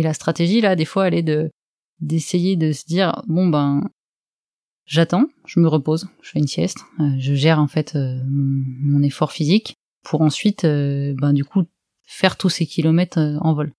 [0.00, 1.50] Et la stratégie là, des fois, elle est de
[2.00, 3.82] d'essayer de se dire bon ben
[4.86, 9.02] j'attends, je me repose, je fais une sieste, euh, je gère en fait euh, mon,
[9.02, 11.64] effort physique pour ensuite euh, ben du coup
[12.06, 13.74] faire tous ces kilomètres en vol.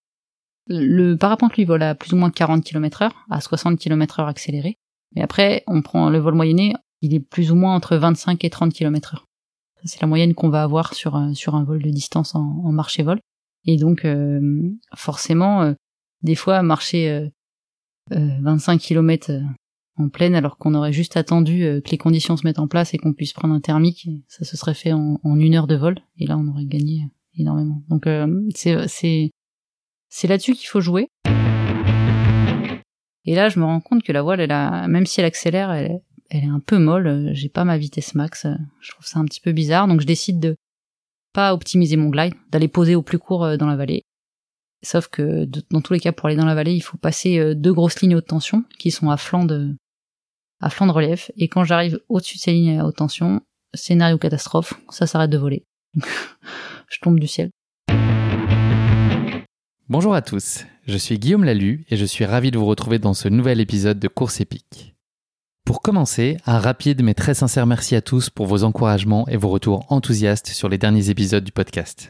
[0.67, 4.27] Le parapente lui vole à plus ou moins 40 km heure, à 60 km heure
[4.27, 4.77] accéléré.
[5.15, 8.51] Mais après, on prend le vol moyenné, il est plus ou moins entre 25 et
[8.51, 9.25] 30 km heure.
[9.85, 12.99] C'est la moyenne qu'on va avoir sur sur un vol de distance en, en marche
[12.99, 13.19] et vol.
[13.65, 14.05] Et donc,
[14.95, 15.75] forcément,
[16.23, 17.29] des fois, marcher
[18.09, 19.31] 25 km
[19.97, 22.93] en pleine alors qu'on aurait juste attendu euh, que les conditions se mettent en place
[22.93, 25.97] et qu'on puisse prendre un thermique, ça se serait fait en, une heure de vol.
[26.17, 27.07] Et là on aurait gagné
[27.37, 27.83] énormément.
[27.89, 29.31] Donc euh, c'est
[30.09, 31.07] c'est là-dessus qu'il faut jouer.
[33.25, 35.71] Et là je me rends compte que la voile elle a même si elle accélère
[35.71, 35.99] elle,
[36.29, 38.47] elle est un peu molle, j'ai pas ma vitesse max,
[38.79, 39.87] je trouve ça un petit peu bizarre.
[39.87, 40.55] Donc je décide de
[41.33, 44.03] pas optimiser mon glide, d'aller poser au plus court euh, dans la vallée
[44.83, 47.53] Sauf que dans tous les cas, pour aller dans la vallée, il faut passer euh,
[47.53, 49.75] deux grosses lignes haute tension qui sont à flanc de
[50.59, 51.31] à flanc de relief.
[51.37, 53.41] Et quand j'arrive au-dessus de ces lignes à haute tension,
[53.73, 55.65] scénario catastrophe, ça s'arrête de voler.
[55.95, 57.51] je tombe du ciel.
[59.87, 63.13] Bonjour à tous, je suis Guillaume Lalu et je suis ravi de vous retrouver dans
[63.13, 64.95] ce nouvel épisode de Course épique.
[65.65, 69.49] Pour commencer, un rapide mais très sincère merci à tous pour vos encouragements et vos
[69.49, 72.07] retours enthousiastes sur les derniers épisodes du podcast.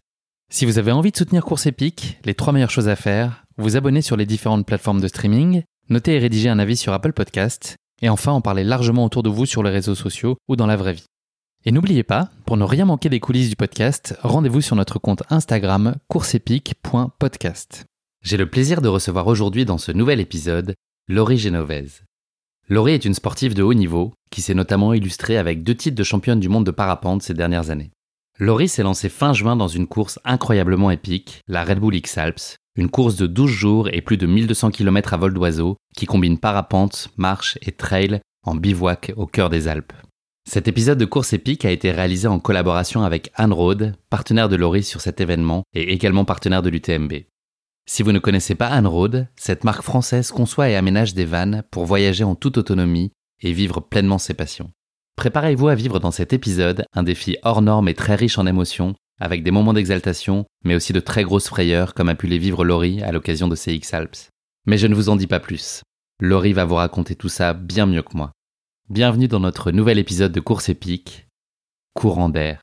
[0.52, 3.78] Si vous avez envie de soutenir Course Épique, les trois meilleures choses à faire, vous
[3.78, 7.76] abonner sur les différentes plateformes de streaming, noter et rédiger un avis sur Apple Podcast,
[8.02, 10.76] et enfin en parler largement autour de vous sur les réseaux sociaux ou dans la
[10.76, 11.06] vraie vie.
[11.64, 15.22] Et n'oubliez pas, pour ne rien manquer des coulisses du podcast, rendez-vous sur notre compte
[15.30, 17.86] Instagram courseepique.podcast.
[18.22, 20.74] J'ai le plaisir de recevoir aujourd'hui dans ce nouvel épisode
[21.08, 22.02] Laurie Genovese.
[22.68, 26.04] Laurie est une sportive de haut niveau qui s'est notamment illustrée avec deux titres de
[26.04, 27.90] championne du monde de parapente ces dernières années.
[28.42, 32.56] Laurie s'est lancée fin juin dans une course incroyablement épique, la Red Bull X Alps,
[32.74, 36.38] une course de 12 jours et plus de 1200 km à vol d'oiseau qui combine
[36.38, 39.92] parapente, marche et trail en bivouac au cœur des Alpes.
[40.50, 44.56] Cet épisode de course épique a été réalisé en collaboration avec Anne Rode, partenaire de
[44.56, 47.12] Laurie sur cet événement et également partenaire de l'UTMB.
[47.86, 51.62] Si vous ne connaissez pas Anne Rode, cette marque française conçoit et aménage des vannes
[51.70, 54.72] pour voyager en toute autonomie et vivre pleinement ses passions.
[55.16, 58.94] Préparez-vous à vivre dans cet épisode un défi hors norme et très riche en émotions,
[59.20, 62.64] avec des moments d'exaltation, mais aussi de très grosses frayeurs comme a pu les vivre
[62.64, 64.30] Laurie à l'occasion de CX Alps.
[64.66, 65.82] Mais je ne vous en dis pas plus.
[66.20, 68.32] Laurie va vous raconter tout ça bien mieux que moi.
[68.88, 71.26] Bienvenue dans notre nouvel épisode de Course épique,
[71.94, 72.62] Courant d'air.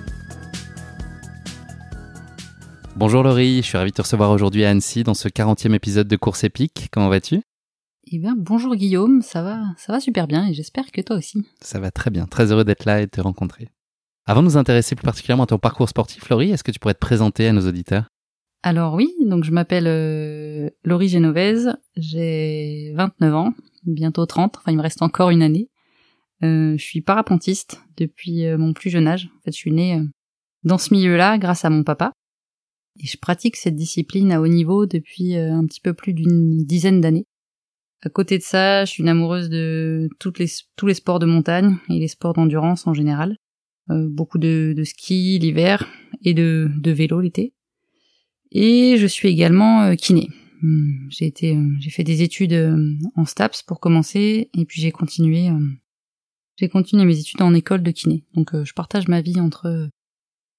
[3.01, 6.07] Bonjour Laurie, je suis ravi de te recevoir aujourd'hui à Annecy dans ce 40e épisode
[6.07, 6.87] de Course épique.
[6.91, 7.41] Comment vas-tu?
[8.05, 11.43] Eh bien, bonjour Guillaume, ça va, ça va super bien et j'espère que toi aussi.
[11.61, 13.69] Ça va très bien, très heureux d'être là et de te rencontrer.
[14.27, 16.93] Avant de nous intéresser plus particulièrement à ton parcours sportif, Laurie, est-ce que tu pourrais
[16.93, 18.05] te présenter à nos auditeurs?
[18.61, 23.53] Alors oui, donc je m'appelle euh, Laurie Genovese, j'ai 29 ans,
[23.83, 25.71] bientôt 30, enfin il me reste encore une année.
[26.43, 29.27] Euh, je suis parapentiste depuis euh, mon plus jeune âge.
[29.39, 29.99] En fait, je suis née
[30.63, 32.11] dans ce milieu-là grâce à mon papa.
[32.99, 37.01] Et je pratique cette discipline à haut niveau depuis un petit peu plus d'une dizaine
[37.01, 37.25] d'années.
[38.03, 40.33] À côté de ça, je suis une amoureuse de tous
[40.85, 43.37] les sports de montagne et les sports d'endurance en général.
[43.89, 45.87] Euh, beaucoup de, ski l'hiver
[46.23, 47.53] et de, de vélo l'été.
[48.51, 50.29] Et je suis également euh, kiné.
[50.61, 52.53] Hmm, j'ai été, euh, j'ai fait des études
[53.15, 55.49] en STAPS pour commencer, et puis j'ai continué,
[56.57, 58.23] j'ai continué mes études en école de kiné.
[58.35, 59.89] Donc je partage ma vie entre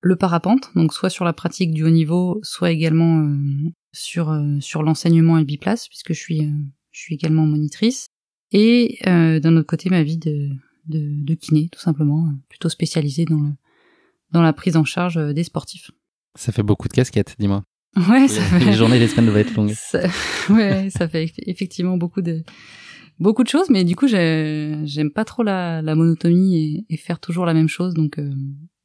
[0.02, 3.34] le parapente, donc soit sur la pratique du haut niveau, soit également
[3.92, 6.50] sur sur l'enseignement et biplace, puisque je suis
[6.90, 8.08] je suis également monitrice,
[8.50, 10.50] et d'un autre côté ma vie de
[10.86, 13.50] de, de kiné, tout simplement, euh, plutôt spécialisé dans le
[14.30, 15.90] dans la prise en charge euh, des sportifs.
[16.36, 17.62] Ça fait beaucoup de casquettes, dis-moi.
[17.96, 18.64] Ouais, ça les, fait...
[18.64, 19.74] les journées, les semaines doivent être longues.
[19.74, 20.00] Ça...
[20.50, 22.42] Ouais, ça fait effectivement beaucoup de
[23.18, 27.20] beaucoup de choses, mais du coup, j'aime pas trop la, la monotonie et, et, faire
[27.20, 28.32] toujours la même chose, donc euh,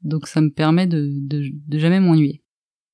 [0.08, 2.42] donc ça me permet de de, de jamais m'ennuyer.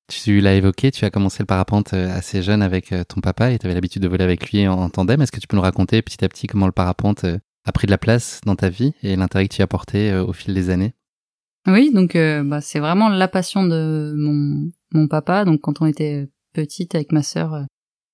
[0.08, 3.64] Tu l'as évoqué, tu as commencé le parapente assez jeune avec ton papa et tu
[3.64, 5.22] avais l'habitude de voler avec lui en, tandem.
[5.22, 7.24] Est-ce que tu peux nous raconter petit à petit comment le parapente
[7.64, 10.24] a pris de la place dans ta vie et l'intérêt que tu as apporté euh,
[10.24, 10.94] au fil des années?
[11.66, 15.44] Oui, donc euh, bah, c'est vraiment la passion de mon, mon papa.
[15.44, 17.62] Donc quand on était petite avec ma sœur, euh,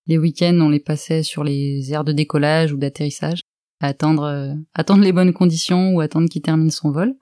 [0.06, 3.40] les week-ends on les passait sur les aires de décollage ou d'atterrissage.
[3.80, 7.14] attendre, attendre les bonnes conditions ou attendre qu'il termine son vol.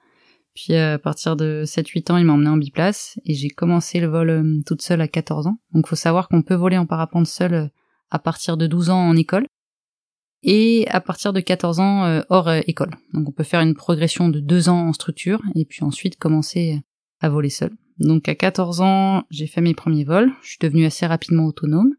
[0.58, 4.08] Puis à partir de 7-8 ans, il m'a emmené en biplace et j'ai commencé le
[4.08, 5.60] vol toute seule à 14 ans.
[5.72, 7.70] Donc faut savoir qu'on peut voler en parapente seule
[8.10, 9.46] à partir de 12 ans en école
[10.42, 12.90] et à partir de 14 ans euh, hors euh, école.
[13.12, 16.80] Donc on peut faire une progression de 2 ans en structure et puis ensuite commencer
[17.20, 17.70] à voler seul.
[18.00, 21.94] Donc à 14 ans, j'ai fait mes premiers vols, je suis devenue assez rapidement autonome.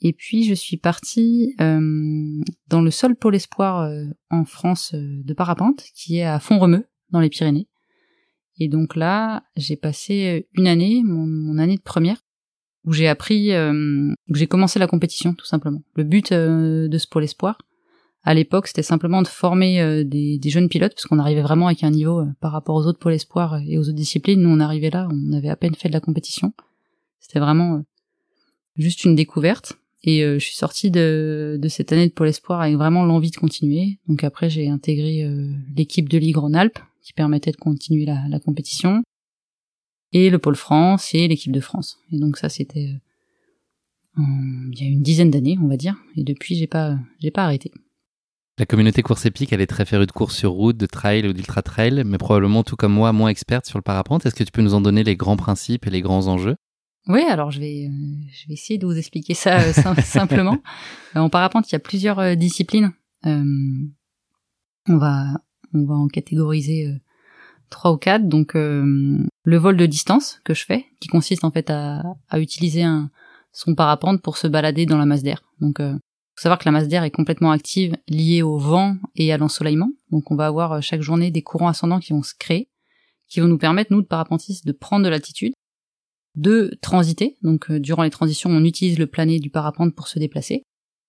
[0.00, 3.88] Et puis je suis partie euh, dans le seul pôle espoir
[4.30, 7.68] en France de parapente, qui est à Font-Romeu, dans les Pyrénées.
[8.58, 12.18] Et donc là, j'ai passé une année, mon année de première,
[12.86, 15.82] où j'ai appris, euh, où j'ai commencé la compétition tout simplement.
[15.94, 17.58] Le but euh, de ce pôle espoir,
[18.22, 21.84] à l'époque, c'était simplement de former euh, des, jeunes pilotes, parce qu'on arrivait vraiment avec
[21.84, 24.40] un niveau par rapport aux autres pôles espoir et aux autres disciplines.
[24.40, 26.52] Nous, on arrivait là, on avait à peine fait de la compétition.
[27.20, 27.84] C'était vraiment
[28.76, 29.74] juste une découverte.
[30.02, 33.36] Et je suis sortie de, de, cette année de pôle espoir avec vraiment l'envie de
[33.36, 33.98] continuer.
[34.06, 35.28] Donc après, j'ai intégré
[35.74, 39.04] l'équipe de Ligue Rhône-Alpes, qui permettait de continuer la, la compétition
[40.12, 41.98] et le pôle France et l'équipe de France.
[42.10, 42.90] Et donc ça c'était
[44.18, 44.22] euh,
[44.72, 47.44] il y a une dizaine d'années, on va dire, et depuis j'ai pas j'ai pas
[47.44, 47.70] arrêté.
[48.58, 51.32] La communauté course épique, elle est très férue de courses sur route, de trail ou
[51.32, 54.24] d'ultra trail, mais probablement tout comme moi, moins experte sur le parapente.
[54.24, 56.56] Est-ce que tu peux nous en donner les grands principes et les grands enjeux?
[57.06, 59.72] Oui, alors je vais euh, je vais essayer de vous expliquer ça euh,
[60.02, 60.58] simplement.
[61.14, 62.92] en parapente, il y a plusieurs disciplines.
[63.24, 63.92] on
[64.88, 65.40] va
[65.76, 66.92] on va en catégoriser
[67.70, 68.28] trois ou quatre.
[68.28, 72.02] Donc euh, le vol de distance que je fais, qui consiste en fait à,
[72.34, 72.84] utiliser
[73.52, 75.42] son parapente pour se balader dans la masse d'air.
[75.60, 75.94] Donc euh,
[76.36, 79.90] faut savoir que la masse d'air est complètement active, liée au vent et à l'ensoleillement.
[80.10, 82.68] Donc on va avoir euh, chaque journée des courants ascendants qui vont se créer,
[83.26, 85.54] qui vont nous permettre nous de parapentistes de prendre de l'altitude,
[86.34, 87.38] de transiter.
[87.42, 90.62] Donc euh, durant les transitions, on utilise le plané du parapente pour se déplacer,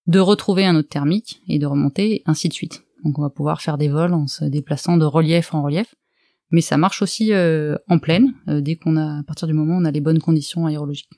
[0.08, 2.87] de retrouver un autre thermique et de remonter, ainsi de suite.
[3.04, 5.94] Donc on va pouvoir faire des vols en se déplaçant de relief en relief
[6.52, 9.76] mais ça marche aussi euh, en pleine euh, dès qu'on a à partir du moment
[9.76, 11.10] où on a les bonnes conditions aérologiques.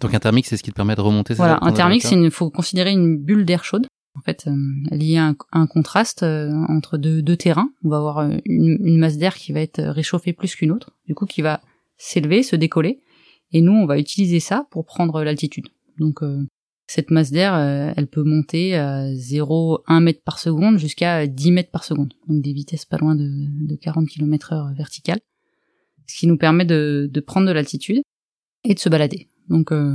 [0.00, 1.34] Donc un thermique, c'est ce qui te permet de remonter.
[1.34, 3.86] Voilà, un thermique, c'est il faut considérer une bulle d'air chaude.
[4.14, 7.70] En fait, euh, liée à un, contraste entre deux, deux, terrains.
[7.84, 8.40] On va avoir une,
[8.80, 11.60] une masse d'air qui va être réchauffée plus qu'une autre, du coup qui va
[11.96, 13.00] s'élever, se décoller,
[13.52, 15.68] et nous on va utiliser ça pour prendre l'altitude.
[15.98, 16.22] Donc
[16.88, 21.70] cette masse d'air, euh, elle peut monter à 0,1 mètre par seconde jusqu'à 10 mètres
[21.70, 22.14] par seconde.
[22.26, 23.28] Donc des vitesses pas loin de,
[23.66, 25.20] de 40 km heure verticales.
[26.06, 28.00] Ce qui nous permet de, prendre de l'altitude
[28.64, 29.28] et de se balader.
[29.50, 29.94] Donc euh,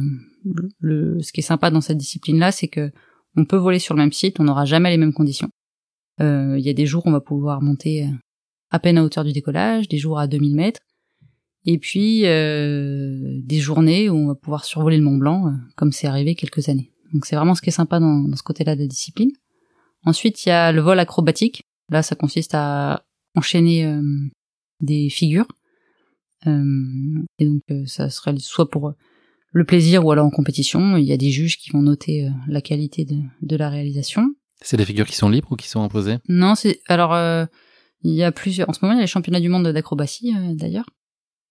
[0.84, 2.92] ce qui est sympa dans cette discipline-là, c'est que
[3.36, 5.50] on peut voler sur le même site, on n'aura jamais les mêmes conditions.
[6.22, 8.08] Euh, il y a des jours où on va pouvoir monter
[8.70, 10.82] à peine à hauteur du décollage, des jours à 2000 mètres,
[11.66, 15.92] et puis euh, des journées où on va pouvoir survoler le Mont Blanc, euh, comme
[15.92, 16.92] c'est arrivé quelques années.
[17.14, 19.32] Donc c'est vraiment ce qui est sympa dans, dans ce côté-là de la discipline.
[20.06, 21.64] Ensuite, il y a le vol acrobatique.
[21.90, 23.06] Là, ça consiste à
[23.36, 24.02] enchaîner euh,
[24.82, 25.48] des figures.
[26.46, 28.94] et donc ça serait soit pour
[29.54, 30.98] le plaisir ou alors en compétition.
[30.98, 34.36] Il y a des juges qui vont noter la qualité de, de la réalisation.
[34.62, 36.18] C'est des figures qui sont libres ou qui sont imposées?
[36.28, 37.16] Non, c'est alors
[38.02, 38.70] il y a plusieurs.
[38.70, 40.90] En ce moment, il y a les championnats du monde d'acrobatie d'ailleurs.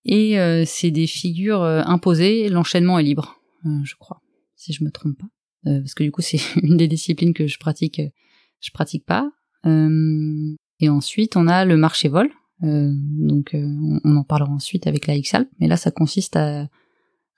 [0.04, 4.20] Et euh, c'est des figures euh, imposées, l'enchaînement est libre, euh, je crois,
[4.56, 5.28] si je me trompe pas.
[5.64, 8.00] parce que du coup, c'est une des disciplines que je pratique,
[8.60, 9.30] je pratique pas.
[9.64, 12.30] et ensuite, on a le marché vol.
[12.62, 15.48] donc, on, en parlera ensuite avec la XALP.
[15.60, 16.68] Mais là, ça consiste à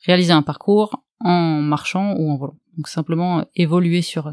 [0.06, 2.58] réaliser un parcours en marchant ou en volant.
[2.76, 4.32] Donc, simplement évoluer sur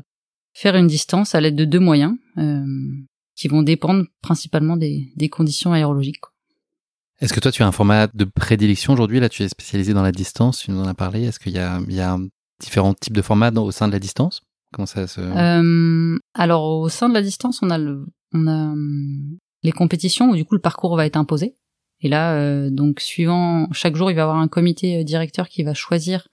[0.54, 2.16] faire une distance à l'aide de deux moyens
[3.36, 6.31] qui vont dépendre principalement des, des conditions aérologiques.
[7.22, 9.20] Est-ce que toi, tu as un format de prédilection aujourd'hui?
[9.20, 11.24] Là, tu es spécialisé dans la distance, tu nous en as parlé.
[11.24, 14.42] Est-ce qu'il y a, il différents types de formats au sein de la distance?
[14.74, 15.22] Comment ça se...
[15.22, 20.30] Euh, alors, au sein de la distance, on a, le, on a hum, les compétitions
[20.32, 21.56] où du coup le parcours va être imposé.
[22.00, 25.48] Et là, euh, donc, suivant, chaque jour, il va y avoir un comité euh, directeur
[25.48, 26.28] qui va choisir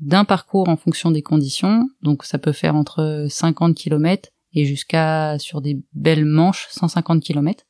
[0.00, 1.88] d'un parcours en fonction des conditions.
[2.02, 7.64] Donc, ça peut faire entre 50 km et jusqu'à, sur des belles manches, 150 km.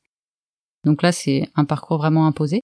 [0.85, 2.61] Donc là, c'est un parcours vraiment imposé.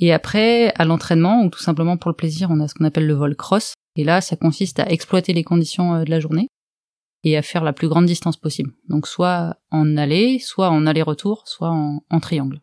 [0.00, 3.06] Et après, à l'entraînement, ou tout simplement pour le plaisir, on a ce qu'on appelle
[3.06, 3.74] le vol cross.
[3.96, 6.48] Et là, ça consiste à exploiter les conditions euh, de la journée
[7.22, 8.72] et à faire la plus grande distance possible.
[8.88, 12.60] Donc soit en aller, soit en aller-retour, soit en, triangle.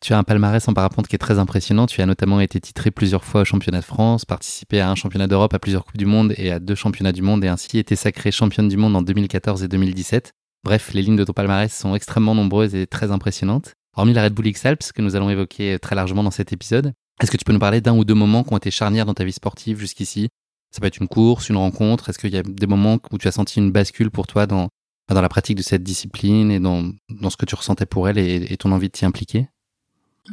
[0.00, 1.86] Tu as un palmarès en parapente qui est très impressionnant.
[1.86, 5.26] Tu as notamment été titré plusieurs fois au championnat de France, participé à un championnat
[5.26, 7.96] d'Europe, à plusieurs Coupes du Monde et à deux championnats du monde et ainsi été
[7.96, 10.32] sacré championne du monde en 2014 et 2017.
[10.64, 13.74] Bref, les lignes de ton palmarès sont extrêmement nombreuses et très impressionnantes.
[13.96, 17.30] Hormis la Red Bull X-Alps que nous allons évoquer très largement dans cet épisode, est-ce
[17.30, 19.24] que tu peux nous parler d'un ou deux moments qui ont été charnières dans ta
[19.24, 20.28] vie sportive jusqu'ici?
[20.70, 22.10] Ça peut être une course, une rencontre.
[22.10, 24.68] Est-ce qu'il y a des moments où tu as senti une bascule pour toi dans,
[25.08, 28.18] dans la pratique de cette discipline et dans, dans ce que tu ressentais pour elle
[28.18, 29.48] et, et ton envie de t'y impliquer?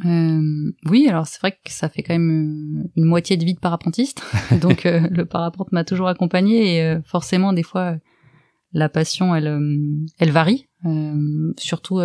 [0.04, 3.54] Euh, oui, alors c'est vrai que ça fait quand même euh, une moitié de vie
[3.54, 4.22] de parapentiste,
[4.60, 7.96] donc euh, le parapente m'a toujours accompagné et euh, forcément des fois
[8.72, 10.66] la passion elle elle varie,
[11.56, 12.00] surtout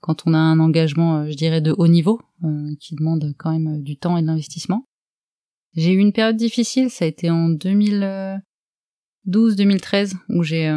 [0.00, 2.20] quand on a un engagement, je dirais de haut niveau,
[2.80, 4.84] qui demande quand même du temps et de l'investissement.
[5.74, 10.74] J'ai eu une période difficile, ça a été en 2012-2013 où j'ai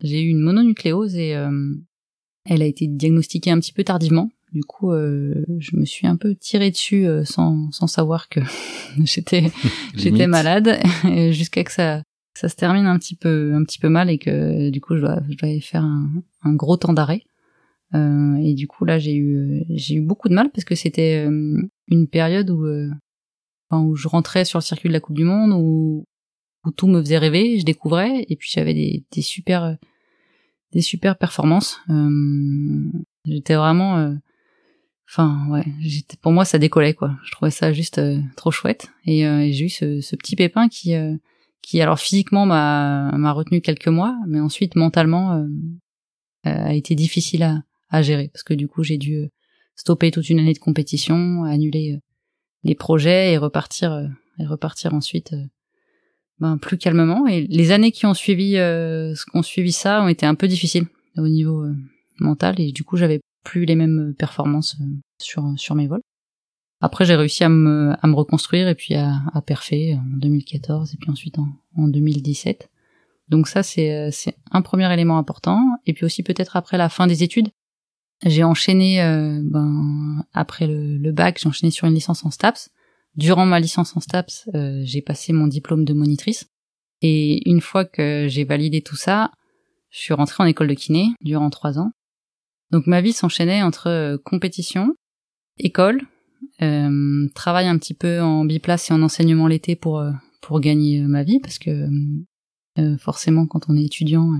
[0.00, 1.36] j'ai eu une mononucléose et
[2.44, 6.16] elle a été diagnostiquée un petit peu tardivement du coup, euh, je me suis un
[6.16, 8.40] peu tirée dessus euh, sans, sans savoir que
[9.04, 9.50] j'étais
[9.96, 10.78] j'étais malade
[11.32, 12.02] jusqu'à que ça
[12.36, 15.00] ça se termine un petit peu un petit peu mal et que du coup je
[15.00, 16.08] dois je dois faire un,
[16.44, 17.22] un gros temps d'arrêt.
[17.94, 21.26] Euh, et du coup là j'ai eu j'ai eu beaucoup de mal parce que c'était
[21.28, 22.66] euh, une période où
[23.70, 26.04] enfin, où je rentrais sur le circuit de la Coupe du Monde où
[26.66, 29.76] où tout me faisait rêver, je découvrais et puis j'avais des des super
[30.72, 31.80] des super performances.
[33.26, 34.16] j'étais vraiment
[35.08, 37.16] Enfin, ouais, j'étais, pour moi, ça décollait, quoi.
[37.24, 38.88] Je trouvais ça juste euh, trop chouette.
[39.04, 41.14] Et, euh, j'ai eu ce, ce, petit pépin qui, euh,
[41.62, 45.46] qui, alors physiquement, m'a, m'a retenu quelques mois, mais ensuite, mentalement,
[46.44, 47.62] a été difficile à,
[47.94, 48.28] à gérer.
[48.28, 49.28] Parce que du coup, j'ai dû
[49.76, 52.00] stopper toute une année de compétition, annuler
[52.62, 54.08] les projets et repartir,
[54.38, 55.34] et repartir ensuite
[56.38, 57.26] ben, plus calmement.
[57.26, 60.86] Et les années qui ont suivi, ce qu'on suivi ça ont été un peu difficiles
[61.16, 61.64] au niveau
[62.20, 62.60] mental.
[62.60, 64.84] Et du coup, j'avais plus les mêmes performances euh,
[65.18, 66.02] sur sur mes vols.
[66.80, 70.92] Après, j'ai réussi à me, à me reconstruire et puis à, à perfer en 2014
[70.92, 71.46] et puis ensuite en,
[71.76, 72.68] en 2017.
[73.28, 75.62] Donc ça, c'est, euh, c'est un premier élément important.
[75.86, 77.48] Et puis aussi peut-être après la fin des études,
[78.22, 82.70] j'ai enchaîné, euh, ben, après le, le bac, j'ai enchaîné sur une licence en STAPS.
[83.16, 86.46] Durant ma licence en STAPS, euh, j'ai passé mon diplôme de monitrice.
[87.02, 89.30] Et une fois que j'ai validé tout ça,
[89.90, 91.92] je suis rentrée en école de kiné durant trois ans.
[92.70, 94.94] Donc ma vie s'enchaînait entre euh, compétition,
[95.58, 96.02] école,
[97.34, 100.04] travail un petit peu en biplace et en enseignement l'été pour
[100.40, 101.88] pour gagner ma vie parce que
[102.98, 104.30] forcément quand on est étudiant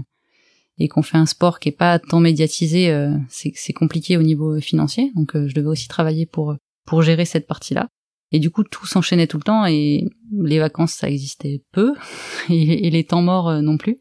[0.78, 2.92] et qu'on fait un sport qui est pas tant médiatisé,
[3.28, 5.12] c'est compliqué au niveau financier.
[5.14, 7.88] Donc je devais aussi travailler pour pour gérer cette partie-là.
[8.32, 11.94] Et du coup, tout s'enchaînait tout le temps et les vacances, ça existait peu
[12.50, 13.98] et, les temps morts non plus.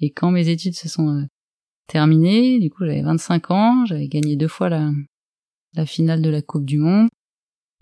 [0.00, 1.26] Et quand mes études se sont
[1.86, 2.58] terminé.
[2.58, 4.90] Du coup, j'avais 25 ans, j'avais gagné deux fois la,
[5.74, 7.08] la finale de la Coupe du Monde.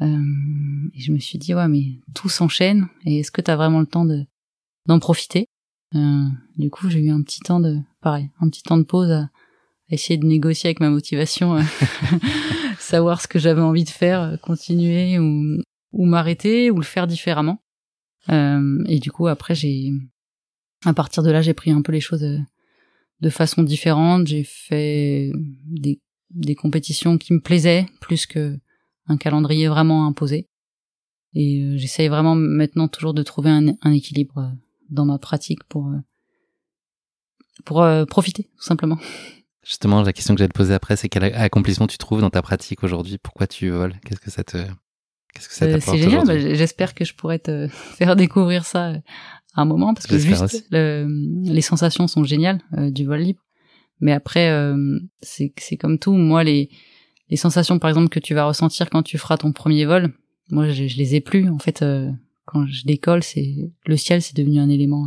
[0.01, 2.89] Euh, et je me suis dit, ouais, mais tout s'enchaîne.
[3.05, 4.25] Et est-ce que t'as vraiment le temps de
[4.87, 5.47] d'en profiter?
[5.95, 9.11] Euh, Du coup, j'ai eu un petit temps de, pareil, un petit temps de pause
[9.11, 9.31] à,
[9.89, 11.63] essayer de négocier avec ma motivation, euh,
[12.79, 15.61] savoir ce que j'avais envie de faire, continuer ou,
[15.93, 17.63] ou m'arrêter ou le faire différemment.
[18.29, 19.93] Euh, et du coup, après, j'ai,
[20.85, 22.27] à partir de là, j'ai pris un peu les choses
[23.21, 24.27] de façon différente.
[24.27, 25.33] J'ai fait
[25.67, 28.59] des, des compétitions qui me plaisaient plus que
[29.07, 30.49] un calendrier vraiment imposé.
[31.35, 34.51] Et euh, j'essaye vraiment maintenant toujours de trouver un, un, équilibre euh,
[34.91, 35.91] dans ma pratique pour
[37.61, 38.99] euh, pour profiter tout simplement.
[39.65, 42.43] Justement, la question que j'allais te poser après, c'est quel accomplissement tu trouves dans ta
[42.43, 43.19] pratique aujourd'hui?
[43.19, 43.95] Pourquoi tu voles?
[44.05, 44.59] Qu'est-ce que ça te
[45.33, 46.27] Qu'est-ce que ça t'apporte C'est génial.
[46.27, 48.95] Bah, j'espère que je pourrais te faire découvrir ça
[49.55, 53.43] un moment parce que juste les sensations sont géniales euh, du vol libre.
[54.01, 56.13] Mais après, euh, c'est c'est comme tout.
[56.13, 56.71] Moi, les
[57.29, 60.13] les sensations, par exemple, que tu vas ressentir quand tu feras ton premier vol,
[60.51, 61.49] moi, je, je les ai plus.
[61.49, 62.11] En fait, euh,
[62.45, 63.55] quand je décolle, c'est
[63.87, 65.07] le ciel, c'est devenu un élément.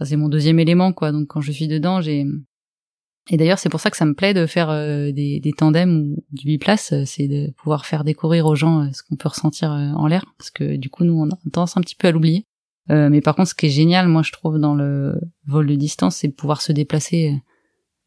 [0.00, 1.12] Enfin, c'est mon deuxième élément, quoi.
[1.12, 2.26] Donc, quand je suis dedans, j'ai
[3.28, 4.70] et d'ailleurs, c'est pour ça que ça me plaît de faire
[5.12, 9.14] des, des tandems ou du biplace, c'est de pouvoir faire découvrir aux gens ce qu'on
[9.14, 12.08] peut ressentir en l'air, parce que du coup, nous, on a tendance un petit peu
[12.08, 12.44] à l'oublier.
[12.90, 15.74] Euh, mais par contre, ce qui est génial, moi, je trouve dans le vol de
[15.74, 17.38] distance, c'est pouvoir se déplacer euh,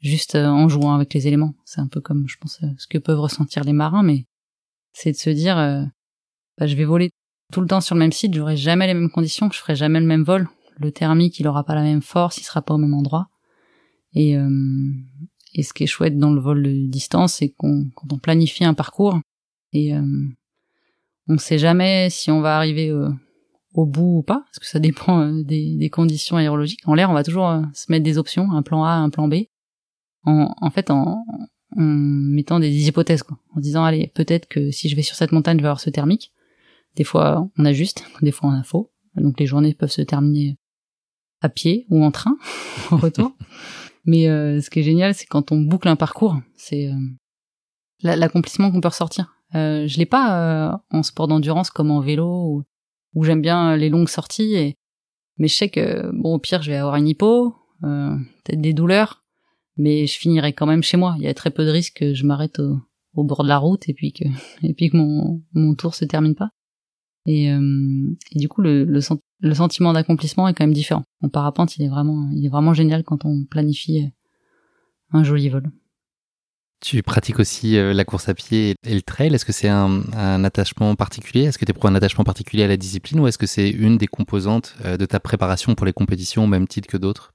[0.01, 1.53] juste euh, en jouant avec les éléments.
[1.63, 4.25] C'est un peu comme, je pense, ce que peuvent ressentir les marins, mais
[4.91, 5.55] c'est de se dire,
[6.57, 7.11] bah, je vais voler
[7.51, 9.99] tout le temps sur le même site, j'aurai jamais les mêmes conditions, je ferai jamais
[9.99, 10.49] le même vol.
[10.77, 13.29] Le thermique, il aura pas la même force, il sera pas au même endroit.
[14.13, 14.35] Et,
[15.55, 18.63] et ce qui est chouette dans le vol de distance, c'est qu'on quand on planifie
[18.63, 19.19] un parcours
[19.71, 19.91] et
[21.27, 22.93] on sait jamais si on va arriver
[23.73, 26.81] au bout ou pas, parce que ça dépend euh, des, des, conditions aérologiques.
[26.85, 29.27] En l'air, on va toujours euh, se mettre des options, un plan A, un plan
[29.27, 29.45] B,
[30.25, 31.25] en, en fait en,
[31.75, 35.31] en, mettant des hypothèses, quoi, en disant allez, peut-être que si je vais sur cette
[35.31, 36.31] montagne, je vais avoir ce thermique.
[36.95, 38.91] Des fois, on a juste, des fois, on a faux.
[39.15, 40.57] Donc les journées peuvent se terminer
[41.43, 42.37] à pied ou en train,
[42.91, 43.33] en retour.
[44.05, 46.89] Mais euh, ce qui est génial, c'est quand on boucle un parcours, c'est
[48.01, 49.35] l'accomplissement qu'on peut ressortir.
[49.55, 52.63] Euh, je l'ai pas en sport d'endurance comme en vélo ou
[53.13, 54.55] où j'aime bien les longues sorties.
[54.55, 54.75] Et...
[55.37, 57.55] Mais je sais que, bon, au pire, je vais avoir une hypo.
[57.81, 59.23] peut-être des douleurs,
[59.77, 61.15] mais je finirai quand même chez moi.
[61.17, 62.79] Il y a très peu de risques que je m'arrête au,
[63.13, 64.25] au, bord de la route et puis que
[64.63, 66.49] et puis que mon mon tour se termine pas.
[67.25, 68.99] Et, et du coup, le, le,
[69.43, 71.03] le sentiment d'accomplissement est quand même différent.
[71.21, 74.09] Mon parapente, il est vraiment, il est vraiment génial quand on planifie
[75.11, 75.69] un joli vol.
[76.79, 79.33] Tu pratiques aussi euh, la course à pied et le trail.
[79.33, 81.43] Est-ce que c'est un, un, attachement particulier?
[81.43, 83.97] Est-ce que tu éprouves un attachement particulier à la discipline ou est-ce que c'est une
[83.97, 87.33] des composantes euh, de ta préparation pour les compétitions au même titre que d'autres?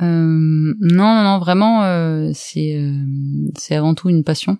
[0.00, 2.94] Euh, Non, non, non, vraiment, euh, c'est euh,
[3.58, 4.58] c'est avant tout une passion.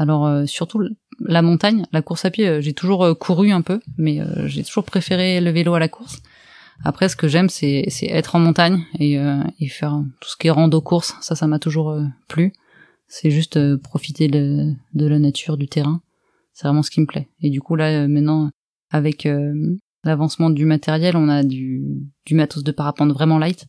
[0.00, 0.82] Alors surtout
[1.20, 5.40] la montagne, la course à pied, j'ai toujours couru un peu, mais j'ai toujours préféré
[5.40, 6.20] le vélo à la course.
[6.82, 10.46] Après, ce que j'aime, c'est, être en montagne et, euh, et, faire tout ce qui
[10.46, 11.14] est rando course.
[11.20, 12.52] Ça, ça m'a toujours euh, plu.
[13.06, 16.00] C'est juste euh, profiter de, de, la nature, du terrain.
[16.52, 17.28] C'est vraiment ce qui me plaît.
[17.42, 18.50] Et du coup, là, maintenant,
[18.90, 19.26] avec
[20.04, 21.82] l'avancement du matériel, on a du,
[22.26, 23.66] du matos de parapente vraiment light.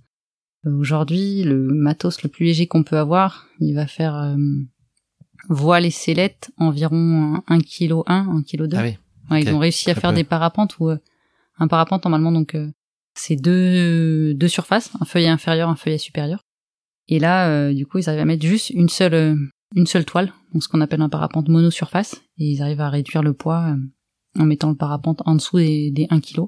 [0.66, 4.36] Aujourd'hui, le matos le plus léger qu'on peut avoir, il va faire
[5.50, 8.78] voile et sellette environ 1 kg 1, 1 kg 2.
[8.78, 8.98] Ah oui.
[9.30, 12.56] Ouais, Ils ont réussi à faire des parapentes où un parapente normalement donc
[13.14, 16.46] c'est deux, deux surfaces, un feuillet inférieur, un feuillet supérieur.
[17.08, 19.36] Et là, euh, du coup, ils arrivent à mettre juste une seule, euh,
[19.76, 23.24] une seule toile, donc ce qu'on appelle un parapente monosurface, et ils arrivent à réduire
[23.24, 26.46] le poids euh, en mettant le parapente en dessous des, des 1 kg,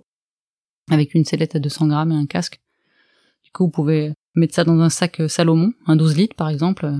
[0.90, 2.62] avec une sellette à 200 grammes et un casque.
[3.44, 6.92] Du coup, vous pouvez mettre ça dans un sac Salomon, un 12 litres par exemple,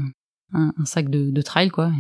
[0.54, 1.92] un, un sac de, de, trail quoi.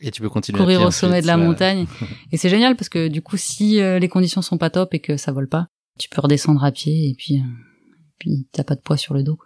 [0.00, 1.86] Et tu peux continuer courir à au sommet de la montagne.
[2.32, 5.16] et c'est génial parce que du coup, si les conditions sont pas top et que
[5.16, 5.66] ça vole pas,
[5.98, 7.44] tu peux redescendre à pied et puis, euh,
[8.18, 9.38] puis t'as pas de poids sur le dos.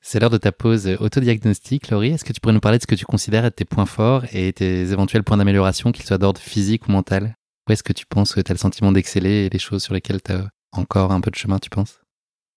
[0.00, 2.12] C'est l'heure de ta pause autodiagnostique, Laurie.
[2.12, 4.24] Est-ce que tu pourrais nous parler de ce que tu considères être tes points forts
[4.32, 7.34] et tes éventuels points d'amélioration, qu'ils soient d'ordre physique ou mental?
[7.68, 9.92] Où est-ce que tu penses que tu as le sentiment d'exceller et les choses sur
[9.92, 12.00] lesquelles tu as encore un peu de chemin, tu penses?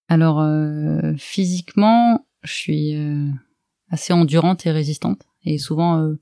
[0.07, 3.27] Alors, euh, physiquement, je suis euh,
[3.93, 5.21] assez endurante et résistante.
[5.45, 6.19] Et souvent, euh,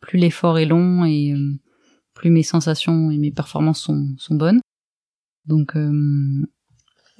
[0.00, 1.58] plus l'effort est long et euh,
[2.14, 4.60] plus mes sensations et mes performances sont, sont bonnes.
[5.46, 6.46] Donc euh,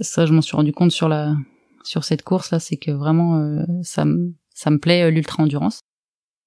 [0.00, 1.34] ça, je m'en suis rendu compte sur la
[1.82, 5.42] sur cette course là, c'est que vraiment euh, ça me ça me plaît euh, l'ultra
[5.42, 5.80] endurance.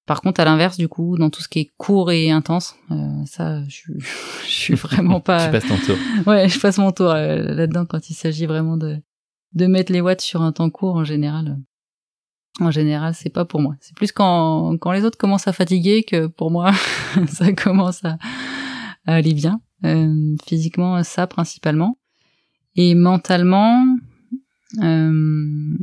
[0.06, 2.76] Par contre, à l'inverse, du coup, dans tout ce qui est court et intense,
[3.26, 5.44] ça, je, je suis vraiment pas.
[5.44, 5.98] tu passes ton tour.
[6.26, 8.96] Ouais, je passe mon tour là-dedans quand il s'agit vraiment de
[9.54, 11.58] de mettre les watts sur un temps court en général.
[12.60, 13.76] En général, c'est pas pour moi.
[13.80, 16.72] C'est plus quand quand les autres commencent à fatiguer que pour moi,
[17.28, 18.18] ça commence à,
[19.06, 19.60] à aller bien.
[19.84, 21.98] Euh, physiquement ça principalement
[22.74, 23.80] et mentalement
[24.82, 25.78] euh,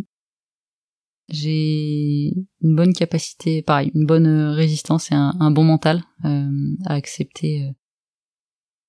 [1.30, 7.72] j'ai une bonne capacité pareil une bonne résistance et un, bon mental euh, à accepter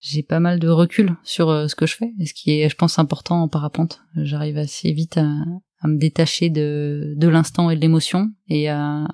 [0.01, 2.99] j'ai pas mal de recul sur ce que je fais ce qui est je pense
[2.99, 5.31] important en parapente j'arrive assez vite à,
[5.81, 9.07] à, me détacher de, de l'instant et de l'émotion et à,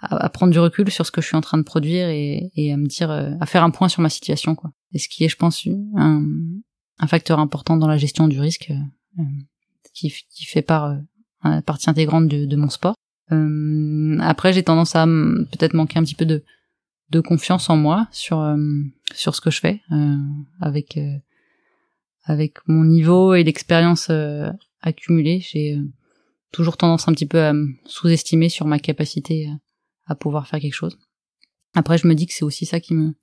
[0.00, 2.72] à, prendre du recul sur ce que je suis en train de produire et, et
[2.72, 4.70] à me dire, euh, à faire un point sur ma situation, quoi.
[4.92, 6.24] Et ce qui est, je pense, un,
[6.98, 8.72] un facteur important dans la gestion du risque,
[9.18, 9.22] euh,
[9.94, 10.96] qui, qui fait part,
[11.44, 12.94] euh, partie intégrante de, de mon sport.
[13.32, 16.44] Euh, après, j'ai tendance à peut-être manquer un petit peu de,
[17.10, 18.44] de confiance en moi sur
[19.14, 19.80] sur ce que je fais,
[20.60, 20.98] avec
[22.24, 24.10] avec mon niveau et l'expérience
[24.80, 25.78] accumulée, j'ai
[26.52, 29.48] toujours tendance un petit peu à me sous-estimer sur ma capacité
[30.06, 30.98] à pouvoir faire quelque chose.
[31.74, 33.14] Après, je me dis que c'est aussi ça qui me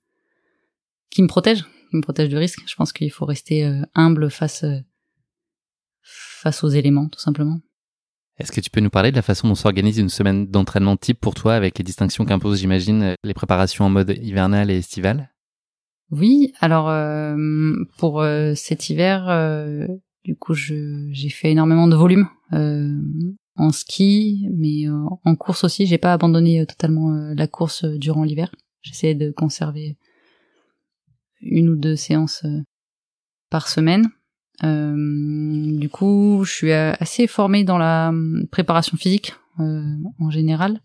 [1.10, 2.60] qui me protège, qui me protège du risque.
[2.66, 4.78] Je pense qu'il faut rester euh, humble face euh,
[6.02, 7.58] face aux éléments, tout simplement.
[8.38, 11.20] Est-ce que tu peux nous parler de la façon dont s'organise une semaine d'entraînement type
[11.20, 15.32] pour toi, avec les distinctions qu'imposent, j'imagine, les préparations en mode hivernal et estival?
[16.10, 17.36] Oui, alors euh,
[17.96, 18.24] pour
[18.56, 19.28] cet hiver,
[20.24, 22.28] du coup, j'ai fait énormément de volume
[23.56, 25.86] en ski, mais euh, en course aussi.
[25.86, 28.54] J'ai pas abandonné euh, totalement euh, la course durant l'hiver.
[28.82, 29.96] J'essayais de conserver
[31.40, 32.44] une ou deux séances
[33.50, 34.08] par semaine.
[34.62, 38.12] du coup, je suis assez formée dans la
[38.50, 40.80] préparation physique en général.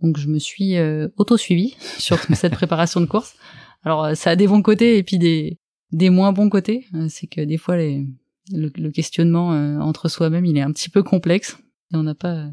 [0.00, 0.76] Donc je me suis
[1.16, 3.34] auto-suivie sur cette préparation de course.
[3.82, 5.58] Alors ça a des bons côtés et puis des,
[5.90, 6.86] des moins bons côtés.
[7.08, 8.06] C'est que des fois les,
[8.52, 9.48] le, questionnement
[9.80, 11.56] entre soi-même il est un petit peu complexe
[11.92, 12.46] on n'a pas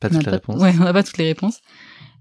[0.00, 0.60] pas toutes les réponses.
[0.60, 1.60] Ouais, on n'a pas toutes les réponses.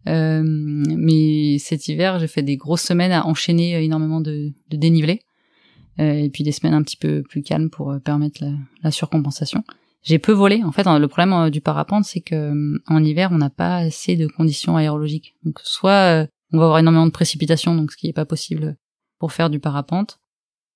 [0.07, 4.77] Euh, mais cet hiver, j'ai fait des grosses semaines à enchaîner euh, énormément de, de
[4.77, 5.21] dénivelé,
[5.99, 8.51] euh, et puis des semaines un petit peu plus calmes pour euh, permettre la,
[8.83, 9.63] la, surcompensation.
[10.03, 10.63] J'ai peu volé.
[10.63, 12.53] En fait, le problème euh, du parapente, c'est que
[12.87, 15.35] en hiver, on n'a pas assez de conditions aérologiques.
[15.43, 18.77] Donc, soit on va avoir énormément de précipitations, donc ce qui est pas possible
[19.19, 20.19] pour faire du parapente,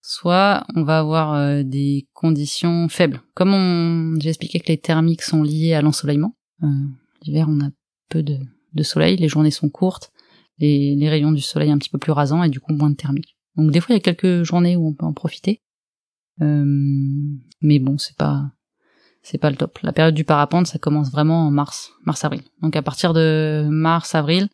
[0.01, 3.21] soit on va avoir euh, des conditions faibles.
[3.33, 6.35] Comme on, j'ai expliqué que les thermiques sont liés à l'ensoleillement.
[6.63, 6.67] Euh,
[7.23, 7.69] L'hiver, on a
[8.09, 8.37] peu de,
[8.83, 10.11] soleil, les journées sont courtes,
[10.57, 12.95] les, les, rayons du soleil un petit peu plus rasants et du coup moins de
[12.95, 13.37] thermique.
[13.55, 15.61] Donc des fois, il y a quelques journées où on peut en profiter.
[16.41, 16.65] Euh,
[17.61, 18.51] mais bon, c'est pas
[19.21, 19.77] c'est pas le top.
[19.83, 22.41] La période du parapente, ça commence vraiment en mars, mars-avril.
[22.61, 24.47] Donc à partir de mars-avril,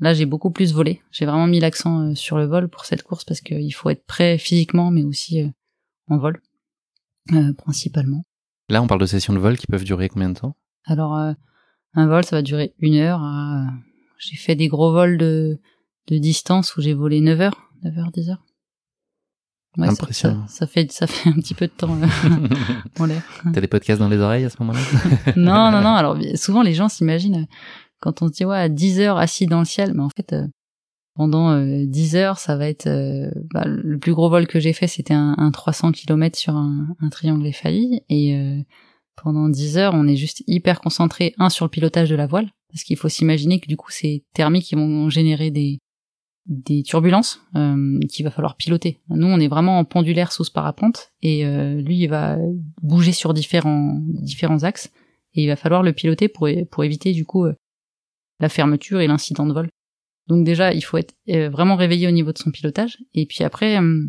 [0.00, 1.00] là j'ai beaucoup plus volé.
[1.10, 4.04] J'ai vraiment mis l'accent euh, sur le vol pour cette course parce qu'il faut être
[4.04, 5.48] prêt physiquement, mais aussi euh,
[6.08, 6.40] en vol,
[7.32, 8.24] euh, principalement.
[8.68, 10.54] Là, on parle de sessions de vol qui peuvent durer combien de temps?
[10.84, 13.22] Alors, un vol, ça va durer une heure.
[14.18, 15.58] J'ai fait des gros vols de,
[16.08, 18.44] de distance où j'ai volé 9 heures, 9 heures, 10 heures.
[19.78, 20.46] Ouais, Impressionnant.
[20.48, 21.96] Ça, ça, fait, ça fait un petit peu de temps
[22.98, 23.22] en l'air.
[23.54, 24.80] T'as des podcasts dans les oreilles à ce moment-là?
[25.36, 25.94] Non, non, non.
[25.94, 27.46] Alors souvent les gens s'imaginent
[28.00, 30.32] quand on se dit ouais à 10 heures assis dans le ciel, mais en fait
[30.32, 30.46] euh,
[31.18, 34.72] pendant euh, 10 heures ça va être euh, bah, le plus gros vol que j'ai
[34.72, 38.62] fait c'était un, un, 300 km sur un, un triangle effailli et euh,
[39.20, 42.48] pendant 10 heures on est juste hyper concentré un sur le pilotage de la voile
[42.70, 45.80] parce qu'il faut s'imaginer que du coup c'est thermiques qui vont générer des
[46.46, 49.00] des turbulences euh, qu'il va falloir piloter.
[49.10, 52.38] Nous, on est vraiment en pendulaire sous ce parapente et euh, lui, il va
[52.82, 54.90] bouger sur différents différents axes
[55.34, 57.54] et il va falloir le piloter pour pour éviter du coup euh,
[58.40, 59.68] la fermeture et l'incident de vol.
[60.26, 63.44] Donc déjà, il faut être euh, vraiment réveillé au niveau de son pilotage et puis
[63.44, 64.04] après, euh,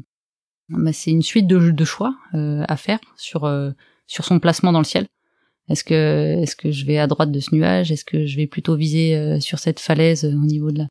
[0.70, 3.52] bah, c'est une suite de, choix à faire sur
[4.06, 5.08] sur son placement dans le ciel.
[5.70, 7.92] Est-ce que est-ce que je vais à droite de ce nuage?
[7.92, 10.88] Est-ce que je vais plutôt viser sur cette falaise au niveau de la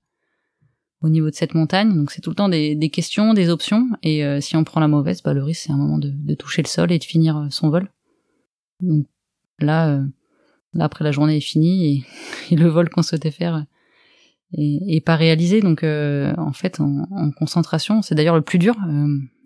[1.00, 1.94] au niveau de cette montagne?
[1.94, 3.88] Donc c'est tout le temps des, des, questions, des options.
[4.02, 6.34] Et euh, si on prend la mauvaise, bah, le risque c'est un moment de, de,
[6.34, 7.90] toucher le sol et de finir euh, son vol.
[8.80, 9.06] Donc
[9.58, 10.04] là, euh,
[10.74, 12.04] là après la journée est finie et,
[12.54, 13.64] et le vol qu'on souhaitait faire
[14.52, 15.60] est, est, pas réalisé.
[15.60, 18.76] Donc en fait, en, en concentration, c'est d'ailleurs le plus dur.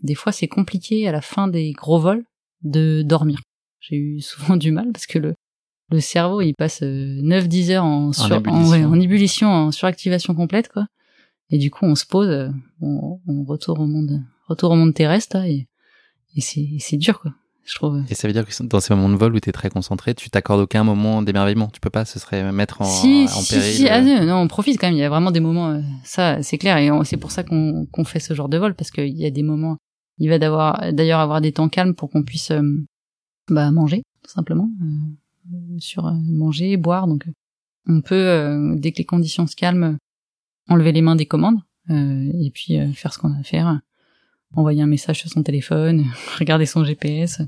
[0.02, 2.24] des fois, c'est compliqué à la fin des gros vols
[2.62, 3.40] de dormir.
[3.80, 5.34] J'ai eu souvent du mal parce que le,
[5.90, 8.62] le cerveau il passe 9-10 heures en, sur, en, ébullition.
[8.62, 10.86] En, ouais, en ébullition, en suractivation complète quoi.
[11.52, 12.48] Et du coup, on se pose, euh,
[12.80, 15.68] on, on retourne au monde, retour au monde terrestre, et,
[16.34, 17.34] et c'est dur, quoi.
[17.64, 18.02] Je trouve.
[18.08, 20.14] Et ça veut dire que dans ces moments de vol où tu es très concentré,
[20.14, 21.68] tu t'accordes aucun moment d'émerveillement.
[21.68, 23.74] Tu peux pas, ce serait mettre en, si, en si, péril.
[23.74, 24.96] Si, ah, non, on profite quand même.
[24.96, 26.76] Il y a vraiment des moments, euh, ça, c'est clair.
[26.78, 29.30] Et c'est pour ça qu'on qu'on fait ce genre de vol parce qu'il y a
[29.30, 29.76] des moments.
[30.18, 32.62] Il va d'ailleurs avoir des temps calmes pour qu'on puisse euh,
[33.48, 37.06] bah, manger, tout simplement, euh, sur manger, boire.
[37.06, 37.26] Donc,
[37.88, 39.98] on peut dès que les conditions se calment,
[40.68, 41.58] enlever les mains des commandes
[41.90, 43.80] euh, et puis euh, faire ce qu'on a à faire,
[44.54, 46.04] envoyer un message sur son téléphone,
[46.38, 47.42] regarder son GPS.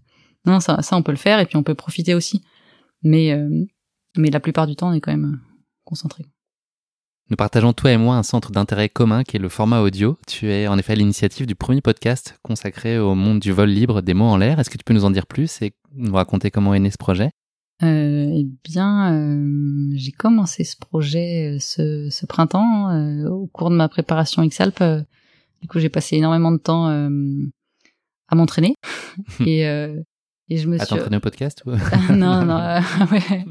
[0.46, 2.42] Non, ça, ça on peut le faire et puis on peut profiter aussi.
[3.02, 3.66] Mais euh,
[4.16, 5.40] mais la plupart du temps, on est quand même
[5.84, 6.24] concentré.
[7.30, 10.18] Nous partageons toi et moi un centre d'intérêt commun qui est le format audio.
[10.26, 14.02] Tu es en effet à l'initiative du premier podcast consacré au monde du vol libre
[14.02, 14.60] des mots en l'air.
[14.60, 16.98] Est-ce que tu peux nous en dire plus et nous raconter comment est né ce
[16.98, 17.30] projet?
[17.82, 23.70] Euh, eh bien, euh, j'ai commencé ce projet euh, ce, ce printemps euh, au cours
[23.70, 24.82] de ma préparation Xalp.
[25.64, 28.74] Euh, du coup, j'ai passé énormément de temps à m'entraîner
[29.46, 30.94] et, et je me à suis.
[30.94, 31.70] À t'entraîner au podcast ou
[32.12, 32.56] Non, non,
[33.12, 33.44] ouais.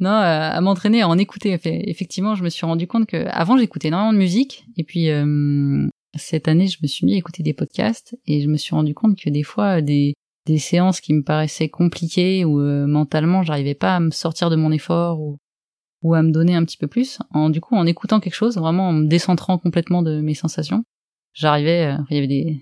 [0.00, 1.58] non, à m'entraîner, à en écouter.
[1.64, 5.08] Effectivement, je me suis rendu compte que avant j'écoutais énormément de musique et puis
[6.16, 8.94] cette année, je me suis mis à écouter des podcasts et je me suis rendu
[8.94, 10.14] compte que des fois des
[10.46, 14.56] des séances qui me paraissaient compliquées ou euh, mentalement j'arrivais pas à me sortir de
[14.56, 15.38] mon effort ou,
[16.02, 18.58] ou à me donner un petit peu plus en du coup en écoutant quelque chose
[18.58, 20.84] vraiment en me décentrant complètement de mes sensations
[21.34, 22.60] j'arrivais euh, il y avait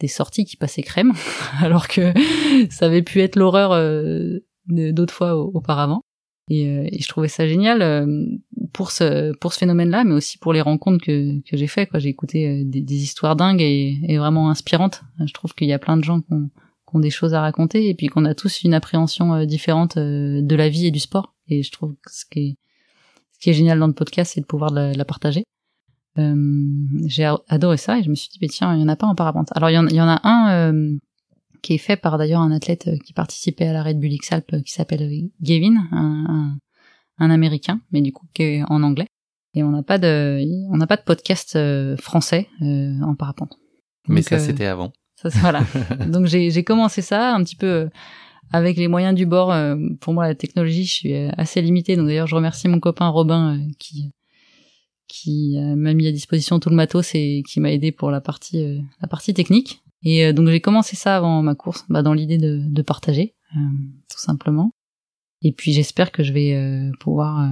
[0.00, 1.12] des sorties qui passaient crème
[1.60, 2.12] alors que
[2.70, 6.00] ça avait pu être l'horreur euh, d'autres fois auparavant
[6.50, 8.06] et, euh, et, je trouvais ça génial
[8.72, 11.86] pour ce phénomène-là, mais aussi pour les rencontres que j'ai fait.
[11.86, 15.00] Quoi, j'ai écouté des, histoires dingues et, vraiment inspirantes.
[15.24, 16.50] Je trouve qu'il y a plein de gens qui ont,
[17.00, 20.86] des choses à raconter et puis qu'on a tous une appréhension différente de la vie
[20.86, 21.34] et du sport.
[21.48, 22.58] Et je trouve que ce qui
[23.40, 25.44] est, génial dans le podcast, c'est de pouvoir la partager.
[26.18, 26.34] Euh,
[27.06, 29.06] j'ai adoré ça et je me suis dit, mais tiens, il y en a pas
[29.06, 29.48] en parapente.
[29.54, 30.96] Alors il y en, il y en a un euh,
[31.62, 34.72] qui est fait par d'ailleurs un athlète qui participait à la Red Bull X-Alp qui
[34.72, 35.08] s'appelle
[35.40, 36.58] Gavin, un, un,
[37.18, 39.06] un, américain, mais du coup qui est en anglais.
[39.54, 41.58] Et on n'a pas de, on n'a pas de podcast
[41.96, 43.56] français en parapente.
[44.08, 44.92] Mais Donc, ça, c'était avant
[45.32, 45.62] voilà.
[46.06, 47.88] Donc j'ai commencé ça un petit peu euh,
[48.52, 49.52] avec les moyens du bord.
[49.52, 51.96] Euh, pour moi, la technologie, je suis euh, assez limitée.
[51.96, 54.12] Donc d'ailleurs, je remercie mon copain Robin qui
[55.08, 58.82] qui m'a mis à disposition tout le matos et qui m'a aidé pour la partie
[59.00, 59.82] la partie technique.
[60.02, 64.18] Et donc j'ai commencé ça avant ma course, bah, dans l'idée de, de partager, tout
[64.18, 64.70] simplement.
[65.42, 67.50] Et puis j'espère que je vais pouvoir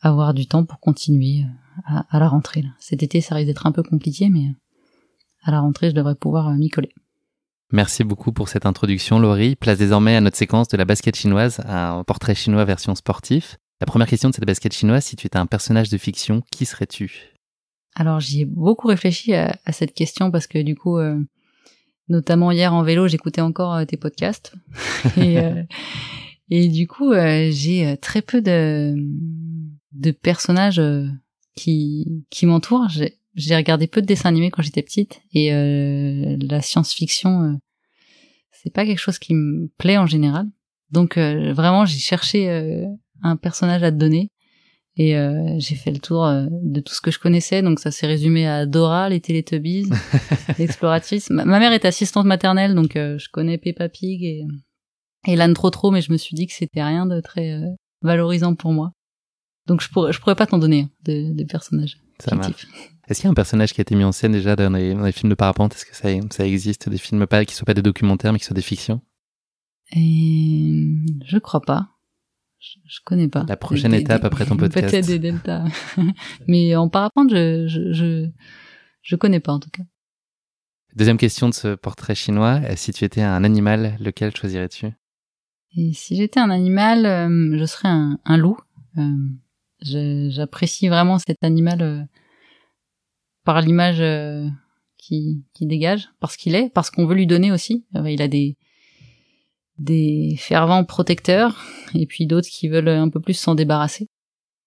[0.00, 1.44] avoir du temps pour continuer
[1.86, 2.64] à, à la rentrée.
[2.78, 4.50] Cet été, ça risque d'être un peu compliqué, mais
[5.44, 6.92] à la rentrée, je devrais pouvoir euh, m'y coller.
[7.72, 9.56] Merci beaucoup pour cette introduction, Laurie.
[9.56, 13.58] Place désormais à notre séquence de la basket chinoise, un portrait chinois version sportif.
[13.84, 16.64] La première question de cette basket chinoise, si tu étais un personnage de fiction, qui
[16.64, 17.34] serais-tu?
[17.94, 21.20] Alors j'y ai beaucoup réfléchi à, cette question parce que du coup, euh,
[22.08, 24.54] notamment hier en vélo, j'écoutais encore euh, tes podcasts.
[25.18, 25.62] et, euh,
[26.48, 28.94] et, du coup, j'ai très peu de,
[29.92, 30.80] de personnages
[31.54, 32.88] qui, qui m'entourent.
[33.34, 35.50] J'ai regardé peu de dessins animés quand j'étais petite et
[36.40, 37.60] la science-fiction,
[38.50, 40.46] c'est pas quelque chose qui me plaît en général.
[40.90, 42.88] Donc vraiment, j'ai cherché
[43.24, 44.30] un personnage à te donner.
[44.96, 47.90] Et euh, j'ai fait le tour euh, de tout ce que je connaissais, donc ça
[47.90, 49.88] s'est résumé à Dora, les Teletubbies,
[50.58, 51.30] l'exploratrice.
[51.30, 54.44] Ma, mère est assistante maternelle, donc euh, je connais Peppa Pig et,
[55.26, 57.60] et Lan Trop mais je me suis dit que c'était rien de très
[58.02, 58.92] valorisant pour moi.
[59.66, 61.98] Donc je pourrais, je pourrais pas t'en donner de, de personnages.
[62.20, 62.36] Ça
[63.08, 64.94] Est-ce qu'il y a un personnage qui a été mis en scène déjà dans les,
[64.94, 65.74] dans les films de parapente?
[65.74, 68.44] Est-ce que ça, ça existe des films pas qui soient pas des documentaires mais qui
[68.44, 69.00] soient des fictions?
[69.96, 70.94] Et...
[71.26, 71.93] Je crois pas
[72.86, 73.44] je, connais pas.
[73.48, 74.90] La prochaine étape après ton podcast.
[74.90, 75.64] Peut-être des deltas.
[76.48, 78.28] Mais en parapente, je, je, je,
[79.02, 79.82] je connais pas en tout cas.
[80.96, 82.60] Deuxième question de ce portrait chinois.
[82.76, 84.86] Si tu étais un animal, lequel choisirais-tu?
[85.76, 88.56] Et si j'étais un animal, euh, je serais un, un loup.
[88.98, 92.00] Euh, J'apprécie vraiment cet animal euh,
[93.44, 94.48] par l'image euh,
[94.96, 97.84] qui, qui dégage, parce qu'il est, parce qu'on veut lui donner aussi.
[98.06, 98.56] il a des,
[99.78, 104.08] des fervents protecteurs et puis d'autres qui veulent un peu plus s'en débarrasser.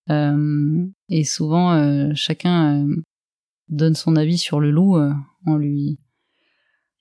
[0.09, 2.95] Euh, et souvent, euh, chacun euh,
[3.69, 4.97] donne son avis sur le loup
[5.45, 5.99] en lui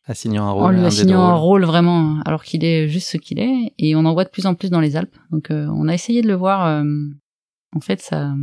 [0.09, 3.38] assignant un rôle, en lui assignant un rôle vraiment, alors qu'il est juste ce qu'il
[3.38, 3.73] est.
[3.79, 5.16] Et on en voit de plus en plus dans les Alpes.
[5.31, 6.85] Donc, on a essayé de le voir.
[7.75, 8.35] en fait, ça,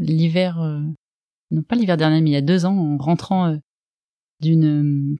[0.00, 0.58] l'hiver,
[1.50, 3.56] non pas l'hiver dernier, mais il y a deux ans, en rentrant
[4.40, 5.16] d'une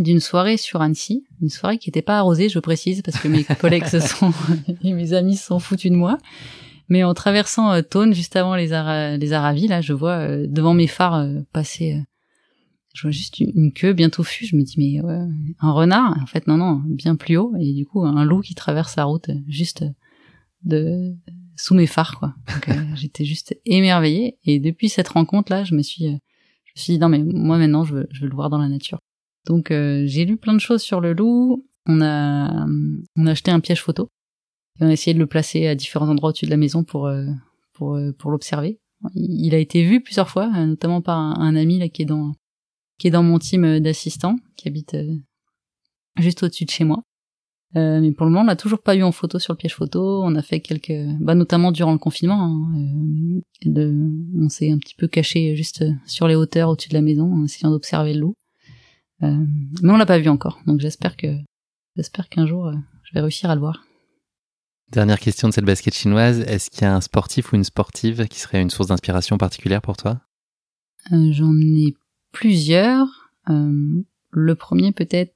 [0.00, 3.44] d'une soirée sur Annecy, une soirée qui n'était pas arrosée, je précise, parce que mes
[3.60, 4.32] collègues se sont
[4.82, 6.18] et mes amis se sont foutus de moi.
[6.90, 8.68] Mais en traversant euh, Thône, juste avant les,
[9.18, 12.02] les Aravis, là, je vois euh, devant mes phares euh, passer, euh,
[12.94, 14.44] je vois juste une, queue bientôt toufue.
[14.44, 15.20] Je me dis mais ouais,
[15.60, 16.16] un renard?
[16.20, 17.54] En fait, non, non, bien plus haut.
[17.60, 19.84] Et du coup, un loup qui traverse la route juste
[20.64, 21.14] de
[21.56, 22.34] sous mes phares, quoi.
[22.96, 24.38] j'étais juste émerveillée.
[24.44, 26.18] Et depuis cette rencontre-là, je me suis, je me
[26.74, 28.98] suis dit non mais moi maintenant, je veux, je veux le voir dans la nature.
[29.46, 31.66] Donc euh, j'ai lu plein de choses sur le loup.
[31.86, 32.66] On a,
[33.26, 34.08] acheté un piège photo.
[34.78, 37.06] Et on a essayé de le placer à différents endroits au-dessus de la maison pour,
[37.06, 37.26] euh,
[37.72, 38.78] pour, euh, pour l'observer.
[39.14, 42.34] Il a été vu plusieurs fois, notamment par un, ami là qui est dans
[42.98, 44.94] qui est dans mon team d'assistants, qui habite
[46.18, 47.02] juste au-dessus de chez moi.
[47.76, 49.74] Euh, mais pour le moment, on l'a toujours pas eu en photo sur le piège
[49.74, 50.22] photo.
[50.24, 52.42] On a fait quelques, bah, notamment durant le confinement.
[52.42, 53.40] Hein.
[53.66, 57.44] On s'est un petit peu caché juste sur les hauteurs au-dessus de la maison, en
[57.44, 58.34] essayant d'observer le loup.
[59.22, 59.36] Euh,
[59.82, 61.26] mais on l'a pas vu encore, donc j'espère que
[61.96, 63.84] j'espère qu'un jour euh, je vais réussir à le voir.
[64.92, 68.26] Dernière question de cette basket chinoise, est-ce qu'il y a un sportif ou une sportive
[68.28, 70.20] qui serait une source d'inspiration particulière pour toi?
[71.12, 71.94] Euh, J'en ai
[72.32, 73.30] plusieurs.
[73.46, 75.34] le premier peut-être,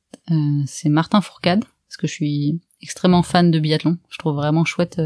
[0.67, 3.99] c'est Martin Fourcade, parce que je suis extrêmement fan de biathlon.
[4.09, 5.01] Je trouve vraiment chouette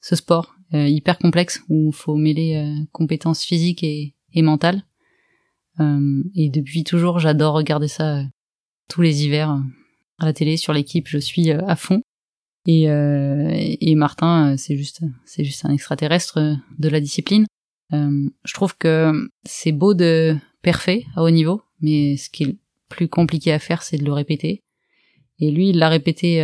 [0.00, 4.82] ce sport, hyper complexe, où il faut mêler compétences physiques et, et mentales.
[5.80, 8.22] Euh, et depuis toujours, j'adore regarder ça euh,
[8.88, 9.60] tous les hivers euh,
[10.18, 11.08] à la télé sur l'équipe.
[11.08, 12.02] Je suis à fond.
[12.66, 17.44] Et, et Martin, c'est juste, c'est juste un extraterrestre de la discipline.
[17.92, 19.12] je trouve que
[19.44, 22.56] c'est beau de parfait à haut niveau, mais ce qui est le
[22.88, 24.62] plus compliqué à faire, c'est de le répéter.
[25.40, 26.38] Et lui, il l'a répété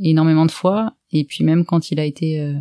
[0.00, 0.94] énormément de fois.
[1.10, 2.54] Et puis même quand il a été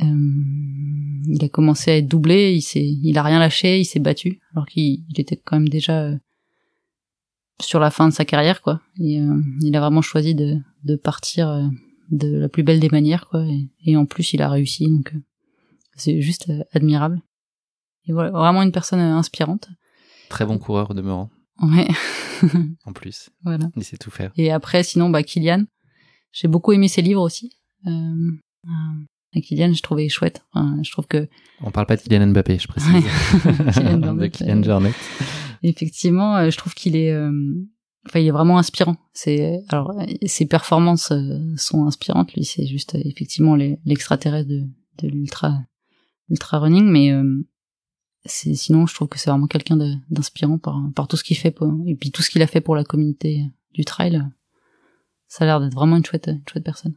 [0.00, 4.40] il a commencé à être doublé, il s'est, il a rien lâché, il s'est battu,
[4.52, 6.16] alors qu'il était quand même déjà euh,
[7.60, 8.80] sur la fin de sa carrière, quoi.
[9.00, 11.70] Et, euh, il a vraiment choisi de, de partir
[12.10, 13.44] de la plus belle des manières, quoi.
[13.84, 15.14] Et, en plus, il a réussi, donc
[15.96, 17.20] c'est juste admirable.
[18.06, 19.68] Et voilà, vraiment une personne inspirante.
[20.28, 21.30] Très bon coureur demeurant.
[21.62, 21.88] Ouais.
[22.84, 23.30] en plus.
[23.44, 23.70] Voilà.
[23.76, 24.32] Il sait tout faire.
[24.36, 25.64] Et après, sinon, bah, Kylian.
[26.32, 27.52] J'ai beaucoup aimé ses livres aussi.
[27.86, 28.32] Euh,
[29.40, 30.44] Kylian, je trouvais chouette.
[30.54, 31.28] je trouve que.
[31.60, 32.92] On parle pas de Kylian Mbappé, je précise.
[33.74, 34.92] Kylian de Kylian Jornet.
[35.62, 37.32] Effectivement, euh, je trouve qu'il est, euh,
[38.06, 38.96] enfin, il est vraiment inspirant.
[39.14, 39.94] C'est, alors,
[40.26, 42.34] ses performances euh, sont inspirantes.
[42.34, 44.66] Lui, c'est juste effectivement l'extraterrestre de,
[45.02, 45.58] de l'ultra,
[46.28, 47.12] ultra running, mais
[48.26, 49.76] c'est, sinon, je trouve que c'est vraiment quelqu'un
[50.10, 52.60] d'inspirant par, par tout ce qu'il fait, pour, et puis tout ce qu'il a fait
[52.60, 53.42] pour la communauté
[53.72, 54.22] du trail.
[55.28, 56.94] Ça a l'air d'être vraiment une chouette, une chouette personne.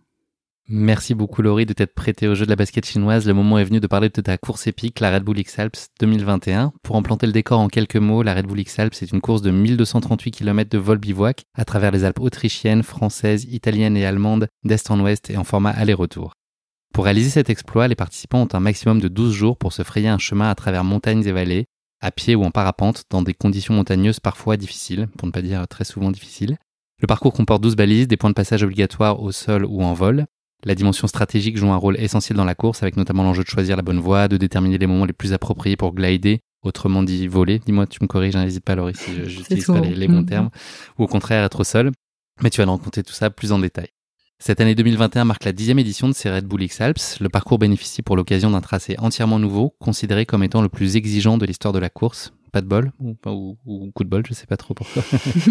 [0.69, 3.25] Merci beaucoup Laurie de t'être prêtée au jeu de la basket chinoise.
[3.25, 6.73] Le moment est venu de parler de ta course épique, la Red Bull X-Alps 2021.
[6.83, 9.41] Pour en planter le décor en quelques mots, la Red Bull X-Alps est une course
[9.41, 14.49] de 1238 km de vol bivouac à travers les Alpes autrichiennes, françaises, italiennes et allemandes,
[14.65, 16.33] d'est en ouest et en format aller-retour.
[16.93, 20.09] Pour réaliser cet exploit, les participants ont un maximum de 12 jours pour se frayer
[20.09, 21.67] un chemin à travers montagnes et vallées,
[22.01, 25.65] à pied ou en parapente, dans des conditions montagneuses parfois difficiles, pour ne pas dire
[25.69, 26.57] très souvent difficiles.
[26.99, 30.25] Le parcours comporte 12 balises, des points de passage obligatoires au sol ou en vol,
[30.65, 33.75] la dimension stratégique joue un rôle essentiel dans la course, avec notamment l'enjeu de choisir
[33.75, 37.59] la bonne voie, de déterminer les moments les plus appropriés pour glider, autrement dit voler.
[37.59, 40.49] Dis-moi, tu me corriges, n'hésite pas Laurie si j'utilise pas les, bons termes,
[40.97, 41.91] ou au contraire être au sol.
[42.41, 43.87] Mais tu vas nous raconter tout ça plus en détail.
[44.39, 47.19] Cette année 2021 marque la dixième édition de ces Red Bull X-Alps.
[47.19, 51.39] Le parcours bénéficie pour l'occasion d'un tracé entièrement nouveau, considéré comme étant le plus exigeant
[51.39, 53.15] de l'histoire de la course pas de bol ou,
[53.65, 55.03] ou, coup de bol, je sais pas trop pourquoi.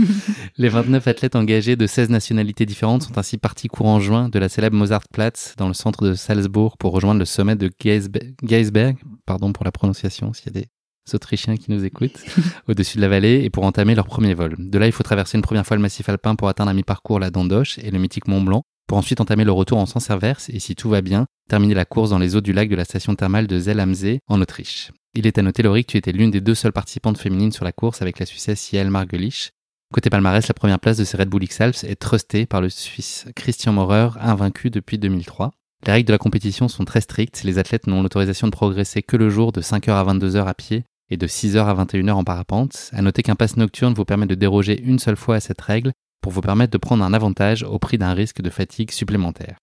[0.57, 4.49] les 29 athlètes engagés de 16 nationalités différentes sont ainsi partis courant juin de la
[4.49, 9.65] célèbre Mozartplatz dans le centre de Salzbourg pour rejoindre le sommet de Geisberg, pardon pour
[9.65, 10.69] la prononciation s'il y a des
[11.15, 12.21] Autrichiens qui nous écoutent,
[12.69, 14.57] au-dessus de la vallée et pour entamer leur premier vol.
[14.59, 17.21] De là, il faut traverser une première fois le massif alpin pour atteindre à mi-parcours
[17.21, 20.49] la Dandoche et le mythique Mont Blanc, pour ensuite entamer le retour en sens inverse
[20.49, 22.85] et si tout va bien, terminer la course dans les eaux du lac de la
[22.85, 24.91] station thermale de Zell am See en Autriche.
[25.17, 27.65] Il est à noter, Laurie, que tu étais l'une des deux seules participantes féminines sur
[27.65, 29.53] la course avec la Suissesse Yael Margelich.
[29.95, 33.25] Côté palmarès, la première place de ces Red Bull X-Alps est trustée par le Suisse
[33.35, 35.53] Christian Maurer, invaincu depuis 2003.
[35.87, 37.45] Les règles de la compétition sont très strictes.
[37.45, 40.85] Les athlètes n'ont l'autorisation de progresser que le jour de 5h à 22h à pied
[41.09, 42.91] et de 6h à 21h en parapente.
[42.93, 45.93] À noter qu'un pass nocturne vous permet de déroger une seule fois à cette règle
[46.21, 49.57] pour vous permettre de prendre un avantage au prix d'un risque de fatigue supplémentaire.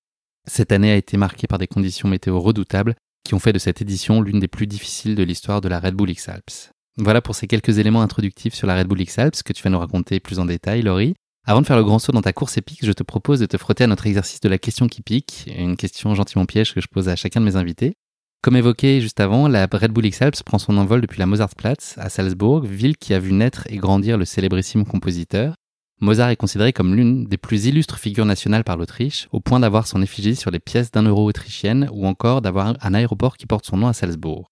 [0.47, 3.81] Cette année a été marquée par des conditions météo redoutables qui ont fait de cette
[3.81, 6.71] édition l'une des plus difficiles de l'histoire de la Red Bull X-Alps.
[6.97, 9.79] Voilà pour ces quelques éléments introductifs sur la Red Bull X-Alps que tu vas nous
[9.79, 11.15] raconter plus en détail, Laurie.
[11.45, 13.57] Avant de faire le grand saut dans ta course épique, je te propose de te
[13.57, 16.87] frotter à notre exercice de la question qui pique, une question gentiment piège que je
[16.87, 17.95] pose à chacun de mes invités.
[18.41, 22.09] Comme évoqué juste avant, la Red Bull X-Alps prend son envol depuis la Mozartplatz à
[22.09, 25.55] Salzbourg, ville qui a vu naître et grandir le célébrissime compositeur.
[26.03, 29.87] Mozart est considéré comme l'une des plus illustres figures nationales par l'Autriche, au point d'avoir
[29.87, 33.65] son effigie sur les pièces d'un euro autrichienne ou encore d'avoir un aéroport qui porte
[33.65, 34.51] son nom à Salzbourg.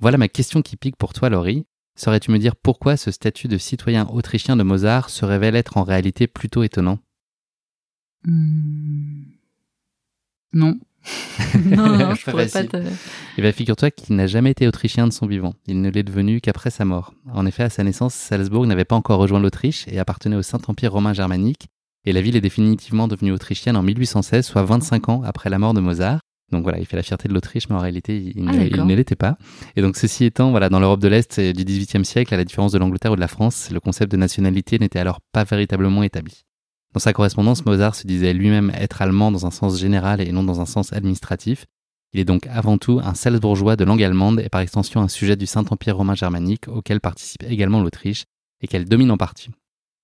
[0.00, 1.66] Voilà ma question qui pique pour toi, Laurie.
[1.96, 5.82] Saurais-tu me dire pourquoi ce statut de citoyen autrichien de Mozart se révèle être en
[5.82, 7.00] réalité plutôt étonnant?
[8.24, 9.24] Hmm.
[10.52, 10.78] Non.
[11.64, 12.76] non, non, je pourrais pas te...
[13.36, 15.54] Eh bien, figure-toi qu'il n'a jamais été autrichien de son vivant.
[15.66, 17.12] Il ne l'est devenu qu'après sa mort.
[17.32, 20.92] En effet, à sa naissance, Salzbourg n'avait pas encore rejoint l'Autriche et appartenait au Saint-Empire
[20.92, 21.68] romain germanique.
[22.06, 25.74] Et la ville est définitivement devenue autrichienne en 1816, soit 25 ans après la mort
[25.74, 26.20] de Mozart.
[26.52, 28.52] Donc voilà, il fait la fierté de l'Autriche, mais en réalité, il, ah,
[28.84, 29.38] ne, l'était pas.
[29.76, 32.72] Et donc, ceci étant, voilà, dans l'Europe de l'Est du XVIIIe siècle, à la différence
[32.72, 36.44] de l'Angleterre ou de la France, le concept de nationalité n'était alors pas véritablement établi.
[36.94, 40.44] Dans sa correspondance, Mozart se disait lui-même être allemand dans un sens général et non
[40.44, 41.66] dans un sens administratif.
[42.12, 45.34] Il est donc avant tout un Salzbourgeois de langue allemande et par extension un sujet
[45.34, 48.26] du Saint-Empire romain germanique auquel participe également l'Autriche
[48.60, 49.50] et qu'elle domine en partie.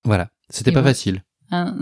[0.04, 1.22] Voilà, c'était pas facile.
[1.52, 1.74] Ah.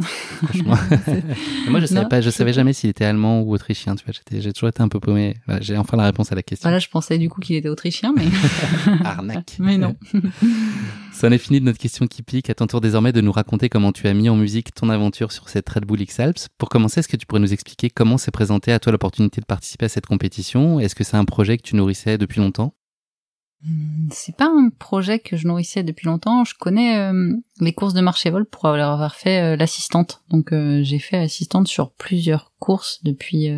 [0.64, 3.94] moi, je savais pas, je savais jamais s'il était allemand ou autrichien.
[3.96, 5.36] Tu vois, j'ai toujours été un peu paumé.
[5.60, 6.68] j'ai enfin la réponse à la question.
[6.68, 8.24] Voilà, je pensais du coup qu'il était autrichien, mais
[9.04, 9.56] arnaque.
[9.58, 9.96] mais non.
[11.12, 12.48] Ça en est fini de notre question qui pique.
[12.48, 15.32] À ton tour désormais de nous raconter comment tu as mis en musique ton aventure
[15.32, 16.48] sur cette Red Bull X-Alps.
[16.56, 19.46] Pour commencer, est-ce que tu pourrais nous expliquer comment s'est présentée à toi l'opportunité de
[19.46, 20.80] participer à cette compétition?
[20.80, 22.74] Est-ce que c'est un projet que tu nourrissais depuis longtemps?
[24.10, 26.44] C'est pas un projet que je nourrissais depuis longtemps.
[26.44, 30.22] Je connais euh, les courses de marché vol pour avoir fait euh, l'assistante.
[30.28, 33.50] Donc euh, j'ai fait assistante sur plusieurs courses depuis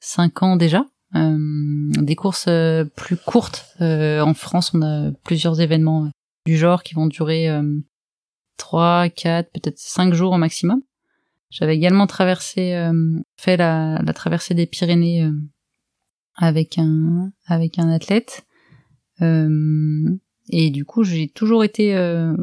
[0.00, 0.86] cinq ans déjà.
[1.12, 2.48] des courses
[2.96, 3.66] plus courtes.
[3.80, 6.10] en France, on a plusieurs événements
[6.46, 7.48] du genre qui vont durer
[8.56, 10.80] trois, quatre, peut-être cinq jours au maximum.
[11.50, 12.90] J'avais également traversé,
[13.36, 15.28] fait la, la, traversée des Pyrénées
[16.36, 18.45] avec un avec un athlète.
[19.22, 20.08] Euh,
[20.50, 22.34] et du coup, j'ai toujours été euh,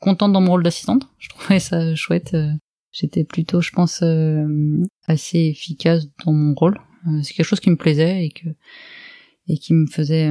[0.00, 1.08] contente dans mon rôle d'assistante.
[1.18, 2.34] Je trouvais ça chouette.
[2.34, 2.50] Euh,
[2.92, 4.02] j'étais plutôt, je pense,
[5.06, 6.78] assez efficace dans mon rôle.
[7.22, 8.48] c'est quelque chose qui me plaisait et que
[9.48, 10.30] et qui me faisait,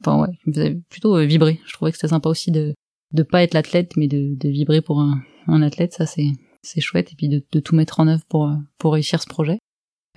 [0.00, 1.60] enfin ouais, qui me faisait plutôt vibrer.
[1.66, 2.74] Je trouvais que c'était sympa aussi de
[3.12, 5.94] de pas être l'athlète, mais de, de vibrer pour un, un athlète.
[5.94, 7.12] Ça, c'est c'est chouette.
[7.12, 9.58] Et puis de, de tout mettre en œuvre pour pour réussir ce projet.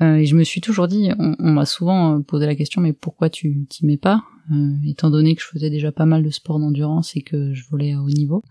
[0.02, 2.94] Euh, et je me suis toujours dit, on, on m'a souvent posé la question, mais
[2.94, 6.30] pourquoi tu t'y mets pas euh, étant donné que je faisais déjà pas mal de
[6.30, 8.44] sport d'endurance et que je volais à haut niveau.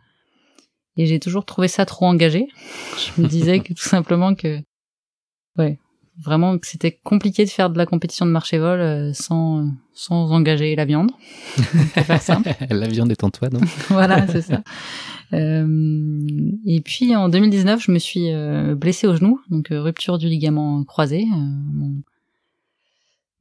[0.97, 2.49] Et j'ai toujours trouvé ça trop engagé.
[3.17, 4.61] je me disais que tout simplement que,
[5.57, 5.79] ouais,
[6.23, 10.31] vraiment que c'était compliqué de faire de la compétition de marché vol euh, sans sans
[10.31, 11.11] engager la viande.
[11.57, 12.51] faire simple.
[12.71, 14.63] la viande est en toi, non Voilà, c'est ça.
[15.33, 16.29] Euh,
[16.67, 20.29] et puis en 2019, je me suis euh, blessée au genou, donc euh, rupture du
[20.29, 21.25] ligament croisé.
[21.27, 22.03] Mon,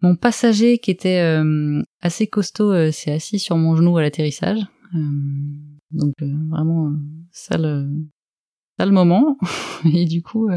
[0.02, 1.20] mon, passager qui était
[2.02, 4.60] assez costaud s'est assis sur mon genou à l'atterrissage.
[5.92, 6.14] donc
[6.50, 6.94] vraiment
[7.32, 7.90] sale
[8.84, 9.38] le moment.
[9.94, 10.50] Et du coup,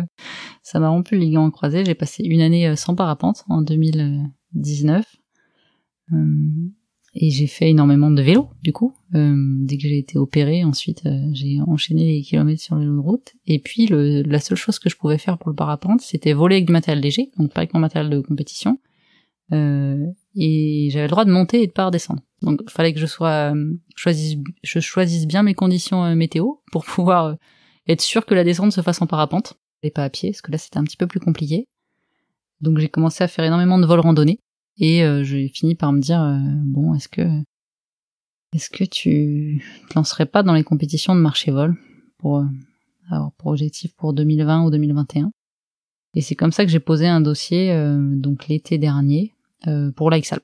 [0.63, 1.85] ça m'a rompu le ligament croisé.
[1.85, 5.05] J'ai passé une année sans parapente en 2019.
[7.21, 8.95] Et j'ai fait énormément de vélo, du coup.
[9.15, 12.97] Euh, dès que j'ai été opérée, ensuite euh, j'ai enchaîné les kilomètres sur le vélo
[12.97, 13.33] de route.
[13.47, 16.67] Et puis la seule chose que je pouvais faire pour le parapente, c'était voler avec
[16.67, 18.79] du matériel léger, donc pas avec mon matériel de compétition.
[19.53, 20.07] Euh,
[20.37, 22.21] et j'avais le droit de monter et de pas redescendre.
[22.43, 26.85] Donc fallait que je sois euh, choisisse, je choisisse bien mes conditions euh, météo pour
[26.85, 27.37] pouvoir
[27.89, 30.53] être sûr que la descente se fasse en parapente et pas à pied, parce que
[30.53, 31.67] là c'était un petit peu plus compliqué.
[32.61, 34.41] Donc j'ai commencé à faire énormément de vols randonnés
[34.79, 37.23] et euh, j'ai fini par me dire euh, bon, est-ce que
[38.55, 41.77] est-ce que tu te lancerais pas dans les compétitions de marché vol
[42.19, 42.45] pour euh,
[43.11, 45.31] avoir pour objectif pour 2020 ou 2021
[46.15, 49.35] Et c'est comme ça que j'ai posé un dossier donc l'été dernier
[49.97, 50.43] pour l'Aixalp.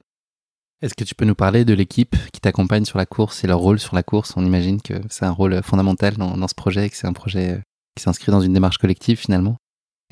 [0.85, 3.59] Est-ce que tu peux nous parler de l'équipe qui t'accompagne sur la course et leur
[3.59, 4.35] rôle sur la course?
[4.37, 7.62] On imagine que c'est un rôle fondamental dans, ce projet et que c'est un projet
[7.97, 9.57] qui s'inscrit dans une démarche collective finalement.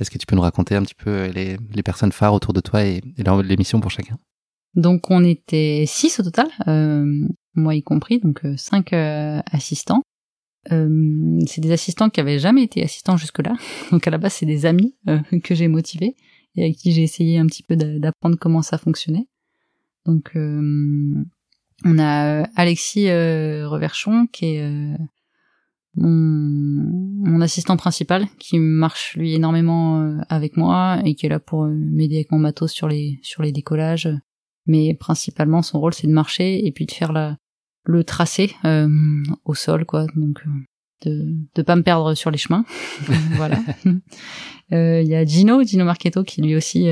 [0.01, 2.61] Est-ce que tu peux nous raconter un petit peu euh, les, personnes phares autour de
[2.61, 4.17] toi et, et pour chacun?
[4.75, 7.05] Donc on était six au total, euh,
[7.55, 10.01] moi y compris, donc euh, cinq euh, assistants.
[10.73, 13.57] Euh, c'est des assistants qui avaient jamais été assistants jusque-là.
[13.91, 14.95] Donc à la base c'est des amis
[15.43, 16.15] que j'ai motivés
[16.55, 19.27] et avec qui j'ai essayé un petit peu d'apprendre comment ça fonctionnait.
[20.07, 24.97] Donc on a Alexis Reverchon qui est
[25.95, 31.65] mon, assistant principal qui marche lui énormément euh, avec moi et qui est là pour
[31.65, 34.09] euh, m'aider avec mon matos sur les sur les décollages.
[34.67, 37.37] Mais principalement son rôle c'est de marcher et puis de faire la
[37.85, 38.89] le tracé euh,
[39.45, 40.07] au sol quoi.
[40.15, 40.45] Donc
[41.05, 42.65] de de pas me perdre sur les chemins.
[43.33, 43.59] Voilà.
[44.71, 46.87] Il y a Gino Gino Marchetto qui lui aussi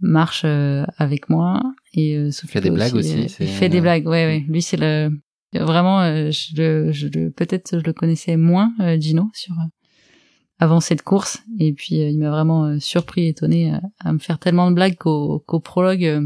[0.00, 1.62] marche avec moi
[1.94, 5.10] et il fait des blagues aussi, il fait des blagues ouais ouais lui c'est le
[5.52, 9.66] Vraiment, euh, je, je, peut-être je le connaissais moins, euh, Gino, sur euh,
[10.60, 11.42] avant cette course.
[11.58, 16.22] Et puis il m'a vraiment surpris, étonné à, me faire tellement de blagues qu'au prologue,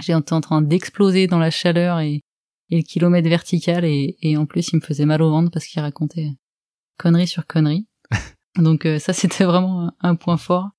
[0.00, 2.22] j'ai été en train d'exploser dans la chaleur et,
[2.70, 3.84] et, le kilomètre vertical.
[3.84, 6.30] Et, et en plus, il me faisait mal au ventre parce qu'il racontait
[6.96, 7.86] connerie sur connerie.
[8.56, 10.70] Donc ça, c'était vraiment un point fort.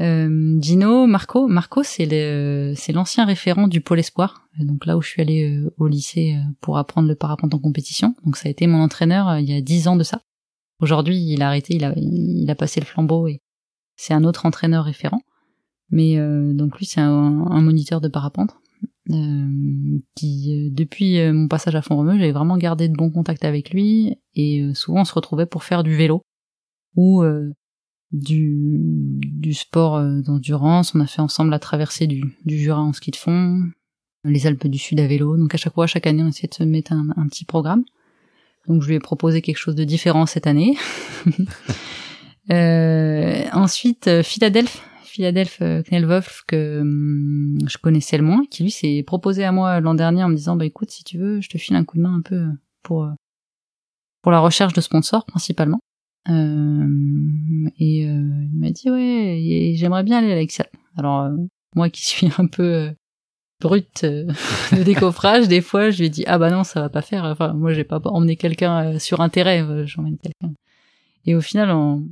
[0.00, 4.48] Euh, Gino, Marco, Marco c'est le, c'est l'ancien référent du pôle espoir.
[4.58, 7.58] Donc là où je suis allée euh, au lycée euh, pour apprendre le parapente en
[7.58, 8.14] compétition.
[8.24, 10.22] Donc ça a été mon entraîneur euh, il y a dix ans de ça.
[10.80, 13.42] Aujourd'hui il a arrêté, il a, il a passé le flambeau et
[13.96, 15.20] c'est un autre entraîneur référent.
[15.90, 16.16] Mais
[16.54, 18.54] donc lui c'est un, un, moniteur de parapente
[20.14, 24.70] qui depuis mon passage à Font-Romeu j'ai vraiment gardé de bons contacts avec lui et
[24.74, 26.22] souvent on se retrouvait pour faire du vélo
[26.94, 27.24] ou
[28.12, 30.94] du, du sport euh, d'endurance.
[30.94, 33.62] On a fait ensemble la traversée du, du Jura en ski de fond,
[34.24, 35.36] les Alpes du Sud à vélo.
[35.36, 37.84] Donc à chaque fois, chaque année, on essayait de se mettre un, un petit programme.
[38.66, 40.76] Donc je lui ai proposé quelque chose de différent cette année.
[42.50, 48.70] euh, ensuite, euh, Philadelphie, Philadelphie euh, Knelwolf que hum, je connaissais le moins, qui lui
[48.70, 51.48] s'est proposé à moi l'an dernier en me disant bah écoute si tu veux, je
[51.48, 52.44] te file un coup de main un peu
[52.82, 53.08] pour
[54.22, 55.80] pour la recherche de sponsors principalement.
[56.28, 60.66] Euh, et euh, il m'a dit ouais, j'aimerais bien aller à l'Excel.
[60.96, 61.36] Alors euh,
[61.74, 62.90] moi qui suis un peu
[63.60, 67.24] brute de décoffrage, des fois je lui dit ah bah non ça va pas faire.
[67.24, 70.54] Enfin moi j'ai pas emmené quelqu'un sur intérêt, j'emmène quelqu'un.
[71.26, 72.06] Et au final on,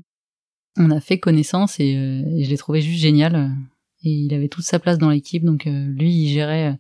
[0.79, 3.55] on a fait connaissance et, et je l'ai trouvé juste génial.
[4.05, 6.79] Et il avait toute sa place dans l'équipe, donc lui il gérait,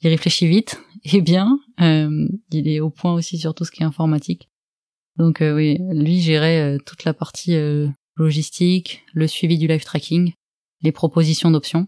[0.00, 1.58] il réfléchit vite et bien.
[1.78, 4.48] il est au point aussi sur tout ce qui est informatique.
[5.18, 9.84] Donc euh, oui, lui gérait euh, toute la partie euh, logistique, le suivi du live
[9.84, 10.32] tracking,
[10.82, 11.86] les propositions d'options.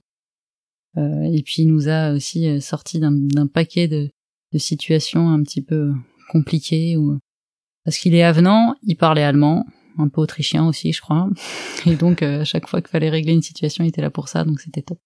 [0.96, 4.10] et puis il nous a aussi sorti d'un paquet de,
[4.56, 5.92] situations un petit peu
[6.30, 6.96] compliquées
[7.84, 9.66] parce qu'il est avenant, il parlait allemand,
[9.98, 11.28] un peu autrichien aussi, je crois.
[11.86, 14.44] Et donc à chaque fois qu'il fallait régler une situation, il était là pour ça,
[14.44, 14.98] donc c'était top.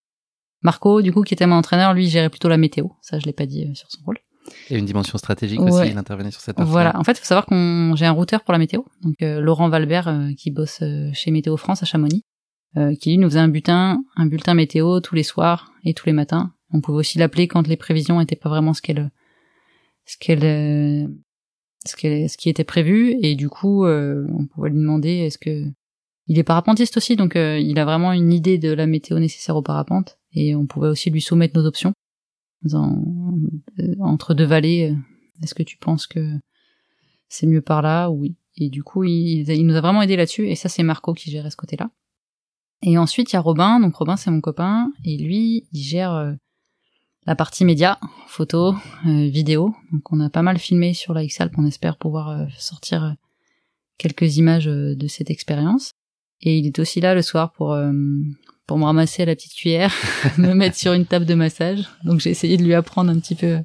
[0.63, 2.87] Marco, du coup, qui était mon entraîneur, lui gérait plutôt la météo.
[3.03, 4.19] Ça, je l'ai pas dit sur son rôle.
[4.71, 6.71] Et une dimension stratégique aussi, il intervenait sur cette partie.
[6.71, 9.41] Voilà, en fait, il faut savoir qu'on j'ai un routeur pour la météo, donc euh,
[9.41, 12.23] Laurent Valbert euh, qui bosse euh, chez Météo France à Chamonix,
[13.01, 16.15] qui lui nous faisait un bulletin, un bulletin météo tous les soirs et tous les
[16.15, 16.55] matins.
[16.73, 19.11] On pouvait aussi l'appeler quand les prévisions n'étaient pas vraiment ce qu'elle
[20.07, 21.11] ce qu'elle
[21.85, 25.67] ce, qu'elle, ce qui était prévu et du coup on pouvait lui demander est-ce que
[26.29, 29.63] il est parapentiste aussi, donc il a vraiment une idée de la météo nécessaire au
[29.63, 31.93] parapente et on pouvait aussi lui soumettre nos options.
[34.01, 34.95] Entre deux vallées,
[35.43, 36.39] est-ce que tu penses que
[37.29, 38.37] c'est mieux par là Oui?
[38.57, 40.49] Et du coup, il, nous a vraiment aidé là-dessus.
[40.49, 41.91] Et ça, c'est Marco qui gérait ce côté-là.
[42.83, 43.81] Et ensuite, il y a Robin.
[43.81, 44.93] Donc Robin, c'est mon copain.
[45.05, 46.33] Et lui, il gère euh,
[47.27, 48.75] la partie média, photo,
[49.07, 49.75] euh, vidéo.
[49.93, 51.55] Donc on a pas mal filmé sur la X-Alp.
[51.57, 53.17] On espère pouvoir euh, sortir
[53.99, 55.93] quelques images de cette expérience.
[56.43, 57.77] Et il est aussi là le soir pour
[58.67, 59.93] pour me ramasser à la petite cuillère,
[60.39, 61.89] me mettre sur une table de massage.
[62.05, 63.59] Donc j'ai essayé de lui apprendre un petit peu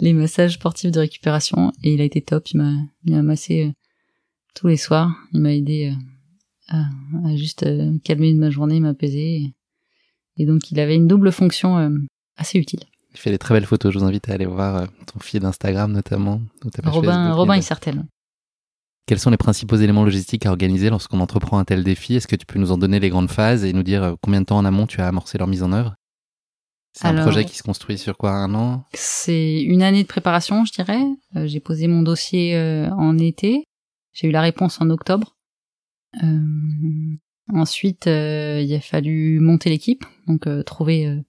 [0.00, 2.48] les massages sportifs de récupération et il a été top.
[2.50, 2.72] Il m'a
[3.04, 3.72] il m'a massé
[4.54, 5.14] tous les soirs.
[5.32, 5.92] Il m'a aidé
[6.72, 9.54] euh, à, juste euh, calmer ma journée, m'apaiser.
[10.36, 11.90] Et, donc il avait une double fonction euh,
[12.36, 12.84] assez utile.
[13.14, 13.92] Il fait des très belles photos.
[13.92, 16.40] Je vous invite à aller voir ton fil d'Instagram notamment.
[16.84, 18.04] Robin, Robin Issertel.
[19.08, 22.14] Quels sont les principaux éléments logistiques à organiser lorsqu'on entreprend un tel défi?
[22.14, 24.46] Est-ce que tu peux nous en donner les grandes phases et nous dire combien de
[24.46, 25.94] temps en amont tu as amorcé leur mise en œuvre?
[26.92, 28.84] C'est un projet qui se construit sur quoi Un an?
[28.92, 31.00] C'est une année de préparation, je dirais.
[31.46, 32.54] J'ai posé mon dossier
[32.92, 33.64] en été.
[34.12, 35.36] J'ai eu la réponse en octobre.
[36.22, 37.16] Euh,
[37.54, 41.22] ensuite, euh, il a fallu monter l'équipe, donc euh, trouver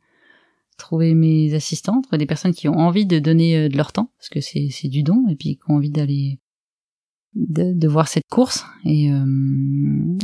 [0.78, 4.30] trouver mes assistants, trouver des personnes qui ont envie de donner de leur temps, parce
[4.30, 6.40] que c'est c'est du don, et puis qui ont envie d'aller
[7.36, 9.10] de, de, voir cette course et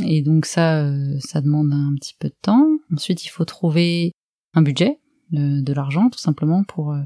[0.04, 2.66] et donc ça ça demande un petit peu de temps.
[2.92, 4.12] Ensuite, il faut trouver
[4.54, 4.98] un budget,
[5.30, 6.96] de, de l'argent tout simplement pour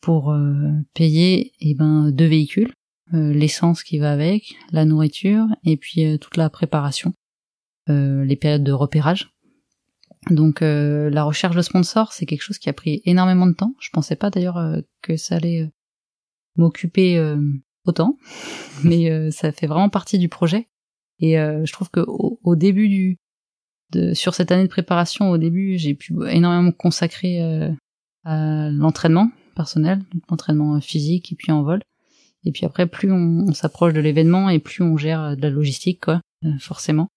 [0.00, 0.34] pour
[0.94, 2.72] payer et eh ben deux véhicules
[3.14, 7.12] euh, l'essence qui va avec, la nourriture et puis euh, toute la préparation,
[7.90, 9.30] euh, les périodes de repérage.
[10.30, 13.74] Donc la recherche de sponsors, c'est quelque chose qui a pris énormément de temps.
[13.80, 14.56] Je pensais pas d'ailleurs
[15.02, 15.68] que ça allait
[16.54, 17.16] m'occuper
[17.84, 18.18] autant,
[18.84, 20.68] mais ça fait vraiment partie du projet.
[21.20, 23.18] Et je trouve que au, début du,
[23.92, 27.40] de, sur cette année de préparation, au début, j'ai pu énormément consacrer
[28.24, 31.80] à l'entraînement personnel, l'entraînement physique et puis en vol.
[32.44, 35.50] Et puis après, plus on, s'approche de l'événement et plus on gère euh, de la
[35.50, 37.08] logistique, quoi, euh, forcément.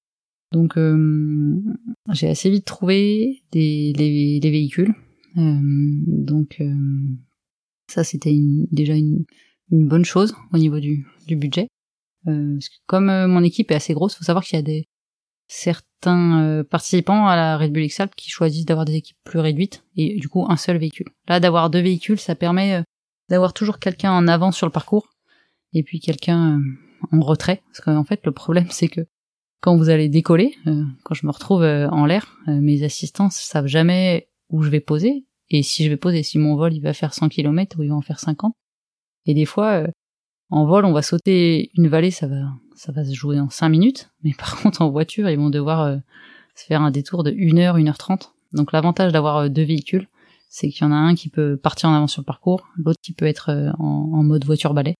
[0.52, 1.62] Donc euh,
[2.12, 4.94] j'ai assez vite trouvé des, les, véhicules.
[5.36, 6.62] donc
[7.92, 8.38] ça c'était
[8.72, 9.26] déjà une,
[9.72, 11.68] une, bonne chose au niveau du, du budget.
[12.26, 14.88] parce que comme mon équipe est assez grosse, faut savoir qu'il y a des
[15.48, 20.18] certains participants à la Red Bull X qui choisissent d'avoir des équipes plus réduites et
[20.20, 21.08] du coup un seul véhicule.
[21.28, 22.84] Là d'avoir deux véhicules, ça permet
[23.30, 25.16] d'avoir toujours quelqu'un en avant sur le parcours
[25.76, 27.62] et puis quelqu'un euh, en retrait.
[27.68, 29.02] Parce qu'en fait, le problème, c'est que
[29.62, 33.68] quand vous allez décoller, euh, quand je me retrouve euh, en l'air, mes assistants savent
[33.68, 35.26] jamais où je vais poser.
[35.50, 37.90] Et si je vais poser, si mon vol il va faire 100 km ou il
[37.90, 38.56] va en faire 50.
[39.26, 39.84] Et des fois,
[40.50, 43.70] en vol, on va sauter une vallée, ça va, ça va se jouer en 5
[43.70, 44.10] minutes.
[44.24, 45.98] Mais par contre, en voiture, ils vont devoir
[46.56, 48.34] se faire un détour de 1 heure, 1 heure 30.
[48.54, 50.08] Donc l'avantage d'avoir deux véhicules,
[50.50, 53.00] c'est qu'il y en a un qui peut partir en avant sur le parcours, l'autre
[53.02, 54.96] qui peut être en, en mode voiture balai.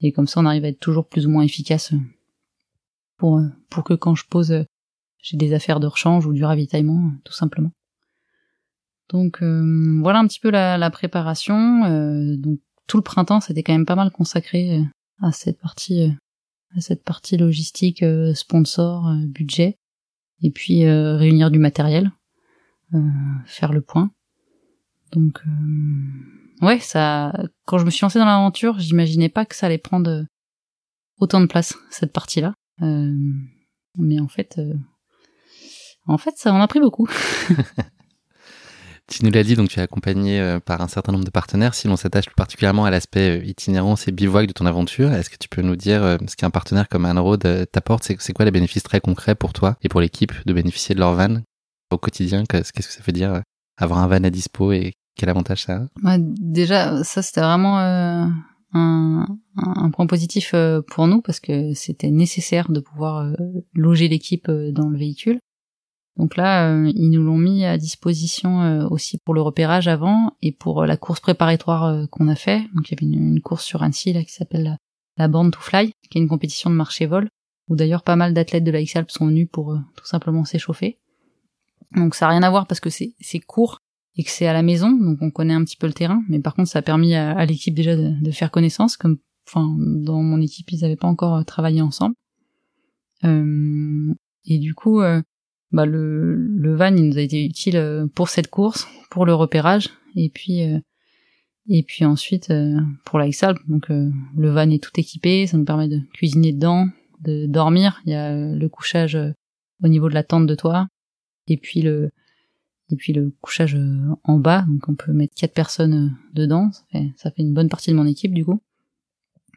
[0.00, 1.92] Et comme ça, on arrive à être toujours plus ou moins efficace
[3.18, 4.64] pour, pour que quand je pose,
[5.20, 7.70] j'ai des affaires de rechange ou du ravitaillement, tout simplement.
[9.10, 11.84] Donc euh, voilà un petit peu la, la préparation.
[11.84, 14.82] Euh, donc tout le printemps, c'était quand même pas mal consacré euh,
[15.22, 16.12] à cette partie,
[16.76, 19.76] à cette partie logistique, sponsor, budget,
[20.42, 22.12] et puis réunir du matériel,
[23.46, 24.10] faire le point.
[25.12, 25.42] Donc
[26.62, 27.32] ouais, ça,
[27.64, 30.22] quand je me suis lancée dans l'aventure, j'imaginais pas que ça allait prendre euh,
[31.18, 32.54] autant de place cette partie-là.
[32.82, 33.14] Euh,
[33.96, 34.74] mais en fait, euh,
[36.06, 37.08] en fait, ça en a pris beaucoup.
[39.08, 41.74] tu nous l'as dit, donc tu es accompagné par un certain nombre de partenaires.
[41.74, 45.36] Si l'on s'attache plus particulièrement à l'aspect itinérance et bivouac de ton aventure, est-ce que
[45.38, 47.20] tu peux nous dire ce qu'un partenaire comme Anne
[47.72, 48.04] t'apporte?
[48.04, 51.14] C'est quoi les bénéfices très concrets pour toi et pour l'équipe de bénéficier de leur
[51.14, 51.38] van
[51.90, 52.44] au quotidien?
[52.48, 53.42] Qu'est-ce que ça veut dire
[53.78, 56.16] avoir un van à dispo et quel avantage ça a?
[56.18, 58.26] Déjà, ça c'était vraiment euh,
[58.72, 63.34] un, point positif euh, pour nous parce que c'était nécessaire de pouvoir euh,
[63.74, 65.40] loger l'équipe dans le véhicule.
[66.18, 70.84] Donc là, ils nous l'ont mis à disposition aussi pour le repérage avant et pour
[70.84, 72.62] la course préparatoire qu'on a fait.
[72.74, 74.78] Donc il y avait une, course sur Annecy là qui s'appelle
[75.16, 77.28] la, la to Fly, qui est une compétition de marché-vol
[77.68, 80.98] où d'ailleurs pas mal d'athlètes de la X-Alp sont venus pour tout simplement s'échauffer.
[81.94, 83.78] Donc ça n'a rien à voir parce que c'est court
[84.18, 86.22] et que c'est à la maison, donc on connaît un petit peu le terrain.
[86.28, 90.22] Mais par contre, ça a permis à, l'équipe déjà de, faire connaissance, comme, enfin, dans
[90.22, 92.16] mon équipe, ils n'avaient pas encore euh, travaillé ensemble.
[93.24, 94.12] Euh,
[94.44, 95.22] et du coup, euh,
[95.70, 99.90] bah le, le van, il nous a été utile pour cette course, pour le repérage,
[100.16, 100.62] et puis
[101.68, 102.52] et puis ensuite
[103.04, 103.28] pour la.
[103.68, 106.88] Donc le van est tout équipé, ça nous permet de cuisiner dedans,
[107.20, 108.00] de dormir.
[108.06, 109.18] Il y a le couchage
[109.82, 110.88] au niveau de la tente de toit,
[111.46, 112.10] et puis le
[112.90, 113.76] et puis le couchage
[114.24, 117.68] en bas, donc on peut mettre quatre personnes dedans, ça fait, ça fait une bonne
[117.68, 118.62] partie de mon équipe du coup.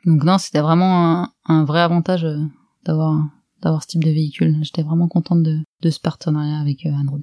[0.05, 2.27] Donc non, c'était vraiment un, un, vrai avantage
[2.83, 3.23] d'avoir
[3.61, 4.57] d'avoir ce type de véhicule.
[4.61, 7.19] J'étais vraiment contente de, de ce partenariat avec euh, Android.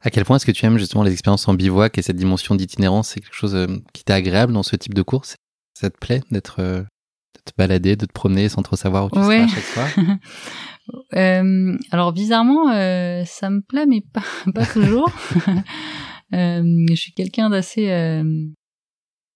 [0.00, 2.54] À quel point est-ce que tu aimes justement les expériences en bivouac et cette dimension
[2.54, 3.08] d'itinérance?
[3.10, 5.36] C'est quelque chose euh, qui t'est agréable dans ce type de course?
[5.72, 9.10] Ça te plaît d'être euh, de te balader, de te promener sans trop savoir où
[9.10, 9.88] tu seras à chaque fois?
[11.14, 14.22] Euh, Alors bizarrement, euh, ça me plaît, mais pas,
[14.54, 15.10] pas toujours.
[16.34, 17.86] euh, je suis quelqu'un d'assez...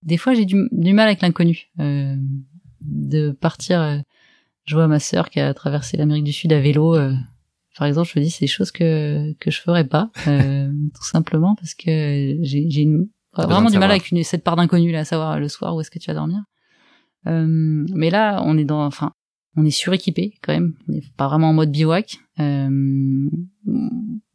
[0.02, 1.70] des fois, j'ai du, du, mal avec l'inconnu.
[1.78, 4.02] de partir...
[4.68, 6.94] je vois ma sœur qui a traversé l'Amérique du Sud à vélo
[7.78, 11.04] par exemple, je me dis c'est des choses que que je ferais pas, euh, tout
[11.04, 12.88] simplement parce que j'ai j'ai
[13.36, 15.90] vraiment du mal avec une, cette part d'inconnu là, à savoir le soir où est-ce
[15.90, 16.42] que tu vas dormir.
[17.28, 17.46] Euh,
[17.94, 19.12] mais là, on est dans, enfin,
[19.56, 20.74] on est suréquipé quand même.
[20.88, 22.18] On n'est pas vraiment en mode bivouac.
[22.40, 22.68] Euh,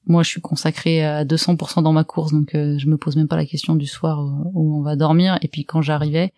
[0.06, 3.28] moi, je suis consacré à 200% dans ma course, donc euh, je me pose même
[3.28, 5.38] pas la question du soir où, où on va dormir.
[5.42, 6.32] Et puis quand j'arrivais,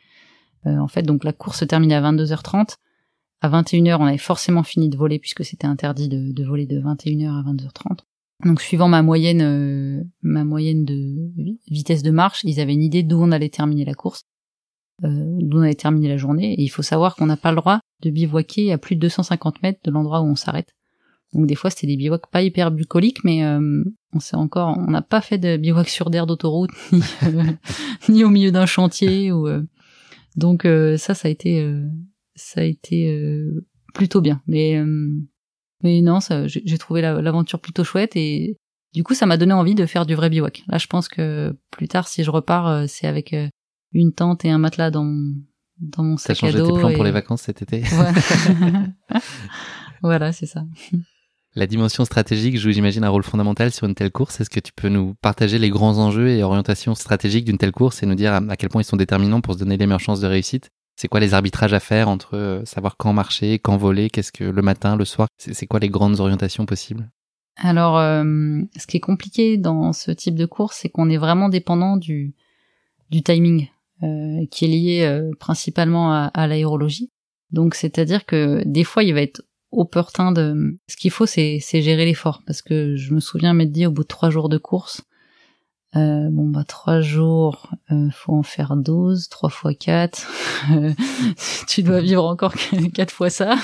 [0.65, 2.77] euh, en fait, donc la course se terminait à 22h30
[3.45, 7.27] à 21h, on avait forcément fini de voler puisque c'était interdit de, voler de 21h
[7.27, 7.99] à 22h30.
[8.43, 11.31] Donc suivant ma moyenne, euh, ma moyenne de
[11.69, 14.23] vitesse de marche, ils avaient une idée d'où on allait terminer la course,
[15.03, 16.53] euh, d'où on allait terminer la journée.
[16.53, 19.61] Et il faut savoir qu'on n'a pas le droit de bivouaquer à plus de 250
[19.61, 20.73] mètres de l'endroit où on s'arrête.
[21.33, 23.83] Donc des fois c'était des bivouacs pas hyper bucoliques, mais euh,
[24.13, 26.71] on sait encore, on n'a pas fait de bivouac sur d'air d'autoroute
[28.09, 29.31] ni, au milieu d'un chantier.
[30.35, 30.67] Donc
[30.97, 31.61] ça, ça a été
[32.35, 34.41] ça a été euh, plutôt bien.
[34.47, 35.09] Mais euh,
[35.83, 38.57] mais non, ça, j'ai trouvé l'aventure plutôt chouette et
[38.93, 40.63] du coup, ça m'a donné envie de faire du vrai bivouac.
[40.67, 43.35] Là, je pense que plus tard, si je repars, euh, c'est avec
[43.91, 45.13] une tente et un matelas dans
[45.79, 46.71] dans mon sac à dos.
[46.71, 47.83] tes plans pour les vacances cet été.
[50.01, 50.63] voilà, c'est ça.
[51.53, 54.41] La dimension stratégique joue, j'imagine, un rôle fondamental sur une telle course.
[54.41, 58.03] Est-ce que tu peux nous partager les grands enjeux et orientations stratégiques d'une telle course
[58.03, 60.21] et nous dire à quel point ils sont déterminants pour se donner les meilleures chances
[60.21, 64.09] de réussite c'est quoi les arbitrages à faire entre euh, savoir quand marcher, quand voler,
[64.09, 67.09] qu'est-ce que le matin, le soir, c'est quoi les grandes orientations possibles?
[67.57, 68.23] Alors, euh,
[68.77, 72.33] ce qui est compliqué dans ce type de course, c'est qu'on est vraiment dépendant du,
[73.09, 73.69] du timing,
[74.03, 77.11] euh, qui est lié principalement à, à l'aérologie.
[77.51, 79.41] Donc, c'est-à-dire que des fois, il va être
[79.71, 80.77] opportun de...
[80.87, 84.03] Ce qu'il faut, c'est gérer l'effort, parce que je me souviens m'être dit au bout
[84.03, 85.01] de trois jours de course,
[85.95, 90.29] euh, bon bah trois jours, euh, faut en faire 12, 3 fois 4.
[91.69, 92.53] tu dois vivre encore
[92.93, 93.55] quatre fois ça.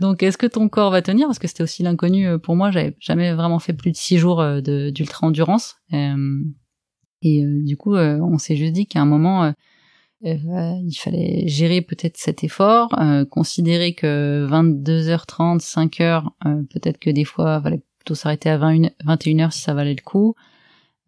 [0.00, 1.28] Donc est-ce que ton corps va tenir?
[1.28, 2.72] Parce que c'était aussi l'inconnu euh, pour moi.
[2.72, 4.60] J'avais jamais vraiment fait plus de 6 jours euh,
[4.90, 5.76] d'ultra endurance.
[5.92, 9.52] et du coup, on s'est juste dit qu'à un moment,
[10.22, 12.88] il fallait gérer peut-être cet effort,
[13.30, 16.24] considérer que 22h30, 5h,
[16.70, 20.02] peut-être que des fois, il fallait plutôt s'arrêter à 20, 21h si ça valait le
[20.02, 20.34] coup.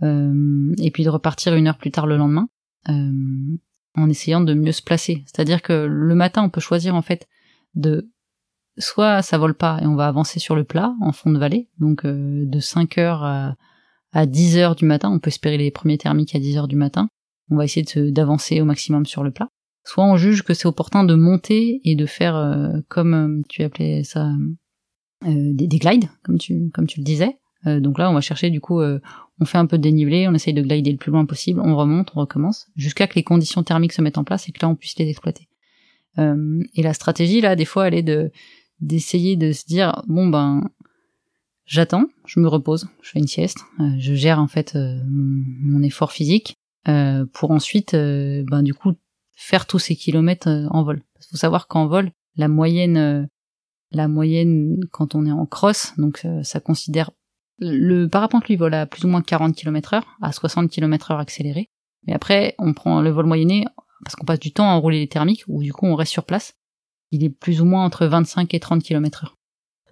[0.02, 2.48] Euh, et puis de repartir une heure plus tard le lendemain,
[2.88, 3.12] euh,
[3.96, 5.24] en essayant de mieux se placer.
[5.26, 7.28] C'est-à-dire que le matin, on peut choisir en fait
[7.74, 8.10] de
[8.78, 11.68] soit ça vole pas et on va avancer sur le plat en fond de vallée,
[11.78, 13.56] donc euh, de 5 heures à,
[14.12, 16.76] à 10 heures du matin, on peut espérer les premiers thermiques à 10 heures du
[16.76, 17.08] matin.
[17.50, 19.48] On va essayer d'avancer au maximum sur le plat.
[19.84, 24.30] Soit on juge que c'est opportun de monter et de faire comme tu appelais ça
[25.24, 27.40] des, des, glides, comme tu comme tu le disais.
[27.64, 28.80] Donc là, on va chercher du coup,
[29.40, 31.76] on fait un peu de dénivelé, on essaye de glider le plus loin possible, on
[31.76, 34.68] remonte, on recommence, jusqu'à que les conditions thermiques se mettent en place et que là
[34.68, 35.48] on puisse les exploiter.
[36.18, 38.30] Euh, et la stratégie là, des fois, elle est de
[38.80, 40.62] d'essayer de se dire bon ben
[41.66, 45.82] j'attends, je me repose, je fais une sieste, euh, je gère en fait euh, mon,
[45.82, 46.56] effort physique
[47.34, 48.94] pour ensuite ben du coup
[49.36, 51.02] faire tous ces kilomètres en vol.
[51.20, 53.28] Il faut savoir qu'en vol, la moyenne
[53.92, 57.10] la moyenne quand on est en cross, donc ça considère
[57.60, 61.18] le parapente lui vole à plus ou moins 40 km heure, à 60 km heure
[61.18, 61.68] accéléré.
[62.06, 63.66] Mais après, on prend le vol moyenné,
[64.04, 66.24] parce qu'on passe du temps à enrouler les thermiques, ou du coup on reste sur
[66.24, 66.54] place.
[67.10, 69.36] Il est plus ou moins entre 25 et 30 km heure.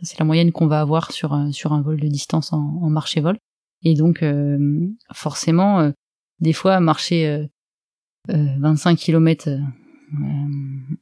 [0.03, 3.17] C'est la moyenne qu'on va avoir sur, un, sur un vol de distance en, marche
[3.17, 3.39] et vol.
[3.83, 5.91] Et donc, euh, forcément, euh,
[6.41, 7.49] des fois, marcher
[8.29, 9.59] 25 euh, km euh,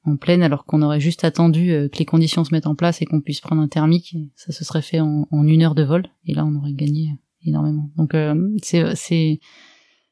[0.05, 3.03] en pleine alors qu'on aurait juste attendu euh, que les conditions se mettent en place
[3.03, 4.17] et qu'on puisse prendre un thermique.
[4.35, 7.91] Ça se serait fait en, une heure de vol et là on aurait gagné énormément.
[7.97, 9.41] Donc euh, c'est c'est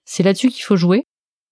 [0.04, 1.04] c'est là-dessus qu'il faut jouer.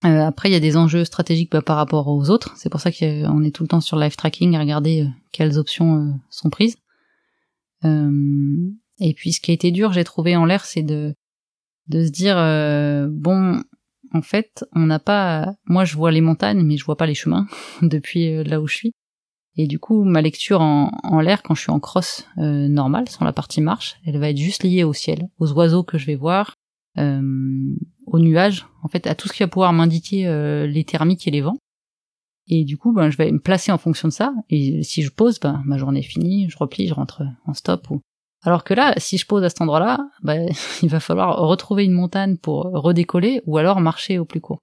[0.02, 2.54] après il y a des enjeux stratégiques bah, par rapport aux autres.
[2.56, 6.18] C'est pour ça qu'on est tout le temps sur live tracking à regarder quelles options
[6.30, 6.76] sont prises.
[7.84, 11.14] et puis ce qui a été dur, j'ai trouvé en l'air, c'est de
[11.88, 12.36] de se dire
[13.10, 13.60] bon
[14.12, 15.54] en fait, on n'a pas.
[15.66, 17.46] Moi, je vois les montagnes, mais je vois pas les chemins
[17.82, 18.92] depuis euh, là où je suis.
[19.56, 23.08] Et du coup, ma lecture en, en l'air, quand je suis en crosse euh, normale,
[23.08, 26.06] sans la partie marche, elle va être juste liée au ciel, aux oiseaux que je
[26.06, 26.54] vais voir,
[26.98, 27.74] euh,
[28.06, 31.30] aux nuages, en fait, à tout ce qui va pouvoir m'indiquer euh, les thermiques et
[31.30, 31.58] les vents.
[32.48, 34.32] Et du coup, ben, je vais me placer en fonction de ça.
[34.48, 37.90] Et si je pose, ben, ma journée est finie, je replie, je rentre en stop.
[37.90, 38.00] Ou...
[38.42, 40.48] Alors que là, si je pose à cet endroit-là, ben,
[40.82, 44.60] il va falloir retrouver une montagne pour redécoller ou alors marcher au plus court.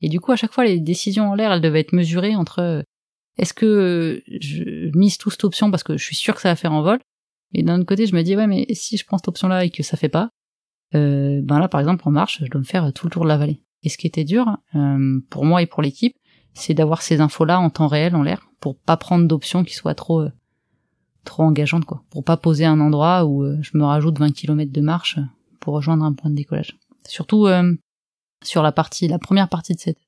[0.00, 2.84] Et du coup, à chaque fois, les décisions en l'air, elles devaient être mesurées entre
[3.38, 6.56] est-ce que je mise tout cette option parce que je suis sûr que ça va
[6.56, 6.98] faire en vol?
[7.54, 9.70] Et d'un autre côté, je me dis ouais, mais si je prends cette option-là et
[9.70, 10.30] que ça fait pas,
[10.94, 13.28] euh, ben là, par exemple, en marche, je dois me faire tout le tour de
[13.28, 13.62] la vallée.
[13.82, 16.16] Et ce qui était dur euh, pour moi et pour l'équipe,
[16.54, 19.94] c'est d'avoir ces infos-là en temps réel en l'air pour pas prendre d'options qui soient
[19.94, 20.32] trop euh,
[21.24, 22.02] trop engageantes, quoi.
[22.10, 25.18] Pour pas poser un endroit où euh, je me rajoute 20 km de marche
[25.60, 26.78] pour rejoindre un point de décollage.
[27.06, 27.74] Surtout euh,
[28.42, 29.98] sur la partie, la première partie de cette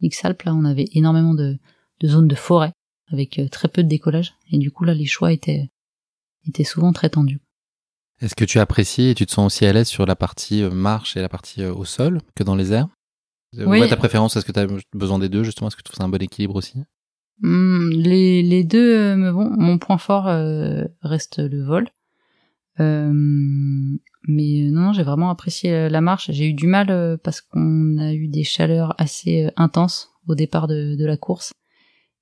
[0.00, 1.58] X-Alp, là, on avait énormément de
[2.00, 2.72] de zones de forêt
[3.12, 4.34] avec euh, très peu de décollage.
[4.50, 5.70] Et du coup, là, les choix étaient,
[6.48, 7.40] étaient souvent très tendus.
[8.20, 10.70] Est-ce que tu apprécies et tu te sens aussi à l'aise sur la partie euh,
[10.70, 12.88] marche et la partie euh, au sol que dans les airs?
[13.56, 13.88] Oui.
[13.88, 15.68] ta préférence, est-ce que tu as besoin des deux justement?
[15.68, 16.78] Est-ce que tu trouves ça un bon équilibre aussi?
[17.42, 19.50] Les, les deux me vont.
[19.50, 20.24] Mon point fort
[21.02, 21.88] reste le vol.
[22.78, 23.12] Euh,
[24.28, 26.30] mais non, j'ai vraiment apprécié la marche.
[26.30, 30.96] J'ai eu du mal parce qu'on a eu des chaleurs assez intenses au départ de,
[30.96, 31.52] de la course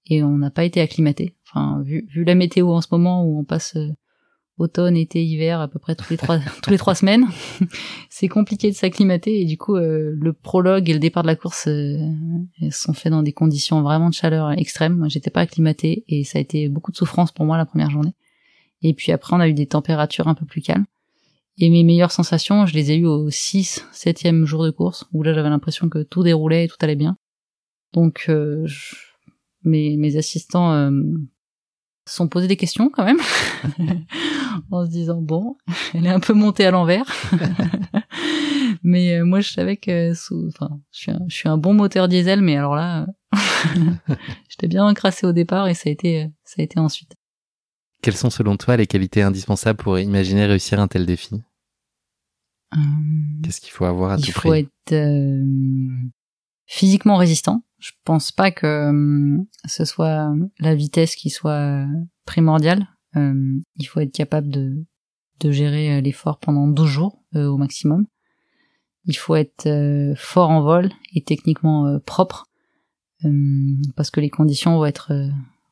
[0.08, 1.36] et on n'a pas été acclimaté.
[1.46, 3.90] Enfin, vu, vu la météo en ce moment où on passe euh,
[4.58, 7.26] automne, été, hiver à peu près tous les trois tous les trois semaines,
[8.10, 11.36] c'est compliqué de s'acclimater et du coup euh, le prologue et le départ de la
[11.36, 11.98] course euh,
[12.70, 14.96] sont faits dans des conditions vraiment de chaleur extrême.
[14.96, 17.90] Moi, j'étais pas acclimatée et ça a été beaucoup de souffrance pour moi la première
[17.90, 18.14] journée.
[18.82, 20.86] Et puis après, on a eu des températures un peu plus calmes.
[21.60, 25.24] Et mes meilleures sensations, je les ai eues au 6, 7e jour de course, où
[25.24, 27.16] là j'avais l'impression que tout déroulait et tout allait bien.
[27.92, 28.94] Donc je
[29.64, 30.90] mes, mes assistants
[32.08, 33.20] euh, sont posés des questions quand même,
[34.70, 35.56] en se disant bon,
[35.94, 37.04] elle est un peu montée à l'envers.
[38.82, 41.74] mais euh, moi, je savais que, sous, enfin, je suis, un, je suis un bon
[41.74, 43.06] moteur diesel, mais alors là,
[44.48, 47.14] j'étais bien encrassé au départ et ça a été, ça a été ensuite.
[48.02, 51.42] Quelles sont selon toi les qualités indispensables pour imaginer réussir un tel défi?
[52.74, 52.78] Euh,
[53.42, 54.32] Qu'est-ce qu'il faut avoir à tout prix?
[54.32, 55.44] Il faut être euh,
[56.66, 57.64] physiquement résistant.
[57.78, 61.86] Je pense pas que hum, ce soit la vitesse qui soit
[62.24, 62.88] primordiale.
[63.16, 64.84] Euh, il faut être capable de,
[65.40, 68.06] de gérer euh, l'effort pendant 12 jours euh, au maximum.
[69.04, 72.46] Il faut être euh, fort en vol et techniquement propre
[73.24, 75.12] hum, parce que les conditions vont être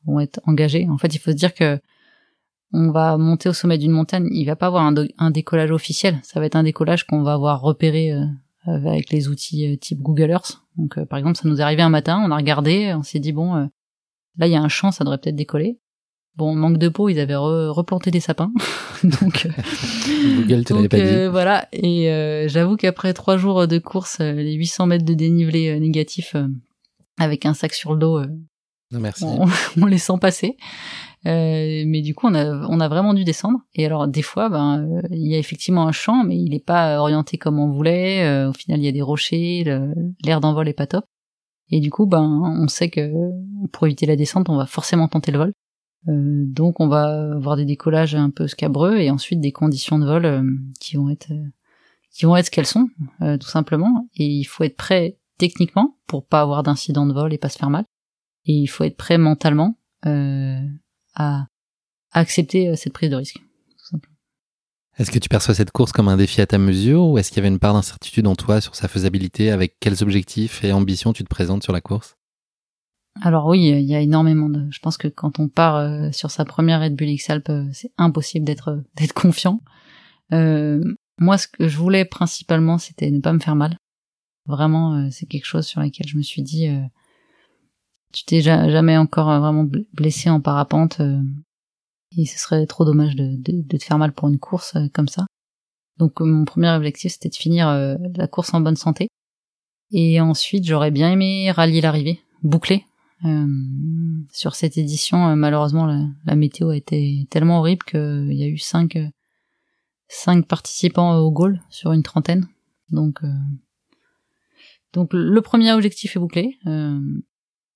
[0.05, 0.87] vont être engagées.
[0.89, 1.79] En fait, il faut se dire que
[2.73, 4.27] on va monter au sommet d'une montagne.
[4.31, 6.19] Il va pas avoir un décollage officiel.
[6.23, 8.11] Ça va être un décollage qu'on va avoir repéré
[8.67, 11.89] avec les outils type Google Earth donc, euh, par exemple, ça nous est arrivé un
[11.89, 13.65] matin, on a regardé, on s'est dit bon, euh,
[14.37, 15.79] là il y a un champ, ça devrait peut-être décoller.
[16.35, 18.51] Bon, manque de peau, ils avaient replanté des sapins,
[19.03, 19.49] donc euh,
[20.37, 21.27] Google te l'avait pas dit.
[21.31, 26.35] Voilà, et j'avoue qu'après trois jours de course, les 800 mètres de dénivelé négatif
[27.17, 28.21] avec un sac sur le dos,
[28.91, 29.25] non, merci.
[29.25, 29.47] On,
[29.81, 30.55] on, les sent passer.
[31.25, 33.59] Euh, mais du coup, on a, on a vraiment dû descendre.
[33.73, 36.59] Et alors, des fois, ben, euh, il y a effectivement un champ, mais il n'est
[36.59, 38.23] pas orienté comme on voulait.
[38.23, 39.63] Euh, au final, il y a des rochers,
[40.23, 41.05] l'air d'envol est pas top.
[41.69, 43.11] Et du coup, ben, on sait que
[43.71, 45.53] pour éviter la descente, on va forcément tenter le vol.
[46.07, 50.05] Euh, donc, on va avoir des décollages un peu scabreux et ensuite des conditions de
[50.05, 50.45] vol
[50.79, 51.31] qui vont être
[52.11, 52.87] qui vont être ce qu'elles sont,
[53.19, 54.07] tout simplement.
[54.15, 57.59] Et il faut être prêt techniquement pour pas avoir d'incident de vol et pas se
[57.59, 57.85] faire mal.
[58.45, 59.77] Et il faut être prêt mentalement
[61.19, 61.47] euh, à,
[62.11, 63.41] accepter euh, cette prise de risque.
[64.97, 67.37] Est-ce que tu perçois cette course comme un défi à ta mesure ou est-ce qu'il
[67.37, 71.13] y avait une part d'incertitude en toi sur sa faisabilité Avec quels objectifs et ambitions
[71.13, 72.17] tu te présentes sur la course?
[73.21, 74.67] Alors oui, il y a énormément de.
[74.71, 77.65] Je pense que quand on part euh, sur sa première Red Bull X Alp, euh,
[77.73, 79.61] c'est impossible d'être d'être confiant.
[80.33, 80.81] Euh,
[81.19, 83.77] moi, ce que je voulais principalement, c'était ne pas me faire mal.
[84.45, 86.69] Vraiment, c'est quelque chose sur lequel je me suis dit,
[88.13, 91.21] tu t'es jamais encore euh, vraiment blessé en parapente euh,
[92.17, 94.87] et ce serait trop dommage de, de, de, te faire mal pour une course euh,
[94.93, 95.25] comme ça.
[95.97, 99.07] Donc mon premier objectif c'était de finir la course en bonne santé
[99.91, 102.85] et ensuite j'aurais bien aimé rallier l'arrivée, boucler.
[103.25, 103.47] Euh,
[104.31, 108.59] sur cette édition, malheureusement la, la, météo a été tellement horrible qu'il y a eu
[108.59, 108.95] cinq
[110.07, 112.47] cinq participants au goal sur une trentaine.
[112.91, 113.23] Donc
[114.93, 116.57] donc le premier objectif est bouclé.
[116.65, 116.99] Euh,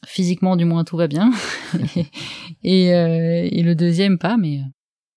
[0.06, 1.32] Physiquement, du moins, tout va bien.
[2.64, 4.62] et, euh, et, le deuxième, pas, mais,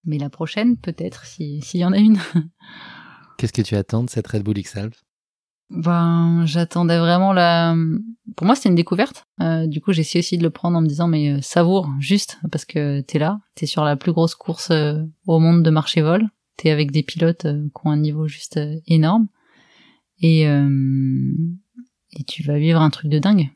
[0.05, 2.19] mais la prochaine, peut-être, s'il y en a une.
[3.39, 5.05] Qu'est-ce que tu attends de cette Red Bull X-Alps
[5.71, 7.75] Ben, j'attendais vraiment la.
[8.37, 9.25] Pour moi, c'était une découverte.
[9.41, 11.91] Euh, du coup, j'ai essayé aussi de le prendre en me disant, mais euh, savoure
[11.99, 15.71] juste parce que t'es là, t'es sur la plus grosse course euh, au monde de
[15.71, 16.29] marché vol.
[16.57, 19.29] T'es avec des pilotes euh, qui ont un niveau juste énorme
[20.21, 20.43] et
[22.17, 23.51] et tu vas vivre un truc de dingue.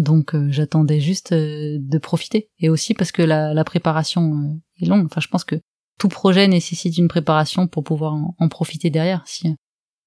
[0.00, 5.04] Donc, j'attendais juste de profiter et aussi parce que la, la préparation est longue.
[5.04, 5.60] Enfin, je pense que
[5.98, 9.22] tout projet nécessite une préparation pour pouvoir en, profiter derrière.
[9.26, 9.54] Si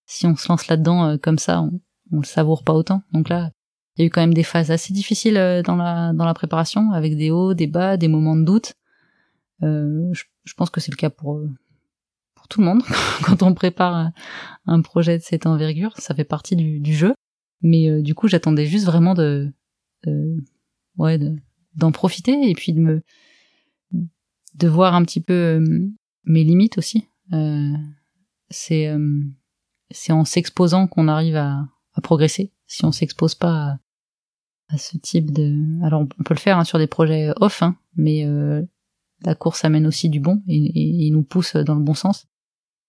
[0.07, 1.79] si on se lance là-dedans euh, comme ça, on,
[2.11, 3.03] on le savoure pas autant.
[3.13, 3.51] Donc là,
[3.95, 6.33] il y a eu quand même des phases assez difficiles euh, dans la dans la
[6.33, 8.73] préparation, avec des hauts, des bas, des moments de doute.
[9.61, 11.39] Euh, je, je, pense que c'est le cas pour
[12.33, 12.81] pour tout le monde
[13.23, 14.09] quand on prépare
[14.65, 15.93] un projet de cette envergure.
[15.99, 17.13] Ça fait partie du, du jeu.
[17.61, 19.53] Mais du coup, j'attendais juste vraiment de
[20.97, 21.19] ouais
[21.75, 23.01] d'en profiter et puis de me
[24.55, 25.63] de voir un petit peu
[26.25, 27.07] mes limites aussi.
[27.33, 27.71] Euh,
[28.49, 28.89] c'est
[29.93, 31.65] c'est en s'exposant qu'on arrive à,
[32.01, 32.51] progresser.
[32.65, 33.77] Si on s'expose pas
[34.69, 37.77] à, ce type de, alors on peut le faire hein, sur des projets off, hein,
[37.95, 38.63] mais euh,
[39.23, 42.27] la course amène aussi du bon et, il nous pousse dans le bon sens.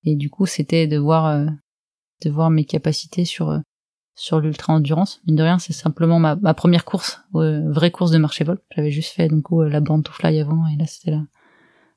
[0.05, 1.47] Et du coup, c'était de voir, euh,
[2.23, 3.59] de voir mes capacités sur euh,
[4.15, 5.21] sur l'ultra endurance.
[5.27, 8.61] Mine de rien, c'est simplement ma, première course, vraie course de marché vol.
[8.75, 11.23] J'avais juste fait donc la bande to fly avant, et là c'était la,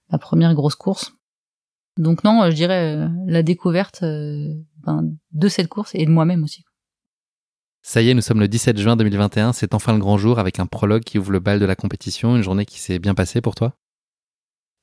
[0.09, 1.13] la première grosse course.
[1.97, 6.63] Donc non, je dirais la découverte de cette course et de moi-même aussi.
[7.81, 10.59] Ça y est, nous sommes le 17 juin 2021, c'est enfin le grand jour avec
[10.59, 13.39] un prologue qui ouvre le bal de la compétition, une journée qui s'est bien passée
[13.39, 13.77] pour toi?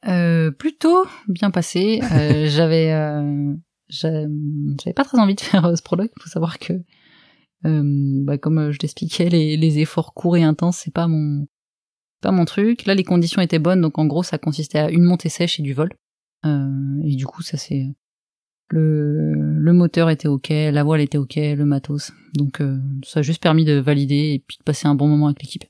[0.07, 2.01] Euh, Plutôt bien passée.
[2.13, 3.55] Euh, j'avais, euh,
[3.91, 6.11] j'avais pas très envie de faire euh, ce prologue.
[6.17, 6.73] Il faut savoir que,
[7.65, 11.47] bah, comme je t'expliquais, les, les efforts courts et intenses, c'est pas mon,
[12.21, 12.87] pas mon truc.
[12.87, 15.63] Là, les conditions étaient bonnes, donc en gros, ça consistait à une montée sèche et
[15.63, 15.91] du vol.
[16.45, 17.95] et du coup, ça s'est
[18.69, 22.13] le, le moteur était ok, la voile était ok, le matos.
[22.35, 25.27] Donc euh, ça a juste permis de valider et puis de passer un bon moment
[25.27, 25.65] avec l'équipe.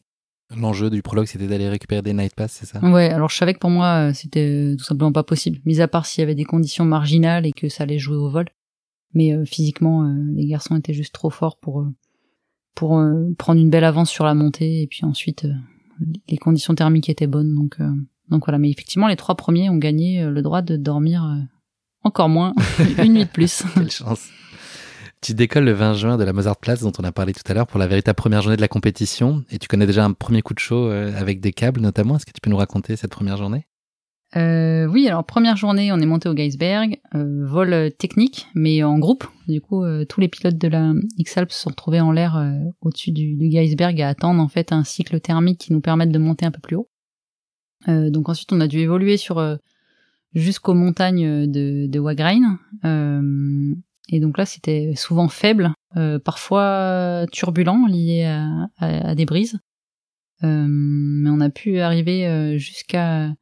[0.57, 2.81] L'enjeu du prologue, c'était d'aller récupérer des night pass, c'est ça?
[2.81, 5.89] Ouais, alors je savais que pour moi, euh, c'était tout simplement pas possible, mis à
[5.89, 8.47] part s'il y avait des conditions marginales et que ça allait jouer au vol.
[9.15, 10.03] Mais euh, physiquement,
[10.35, 11.87] les garçons étaient juste trop forts pour
[12.75, 13.01] pour
[13.39, 15.47] prendre une belle avance sur la montée et puis ensuite
[16.29, 17.79] les conditions thermiques étaient bonnes, donc
[18.31, 18.59] donc voilà.
[18.59, 21.25] Mais effectivement, les trois premiers ont gagné le droit de dormir
[22.03, 22.53] encore moins,
[22.99, 23.63] une nuit de plus.
[23.75, 24.29] Quelle chance.
[25.25, 27.67] Tu décolles le 20 juin de la Mozartplatz dont on a parlé tout à l'heure
[27.67, 30.53] pour la véritable première journée de la compétition et tu connais déjà un premier coup
[30.53, 32.17] de chaud euh, avec des câbles notamment.
[32.17, 33.67] Est-ce que tu peux nous raconter cette première journée?
[34.37, 38.99] Euh, oui, alors première journée, on est monté au Geisberg, euh, vol technique, mais en
[38.99, 39.25] groupe.
[39.47, 42.53] Du coup, euh, tous les pilotes de la X-Alps se sont retrouvés en l'air euh,
[42.81, 46.19] au-dessus du, du Geisberg à attendre en fait un cycle thermique qui nous permette de
[46.19, 46.89] monter un peu plus haut.
[47.87, 49.41] donc ensuite, on a dû évoluer sur
[50.35, 52.59] jusqu'aux montagnes de, de Wagrain.
[52.85, 53.75] Euh,
[54.09, 59.59] et donc là, c'était souvent faible, euh, parfois turbulent, lié à, à, des brises.
[60.43, 63.33] Euh, mais on a pu arriver euh, jusqu'à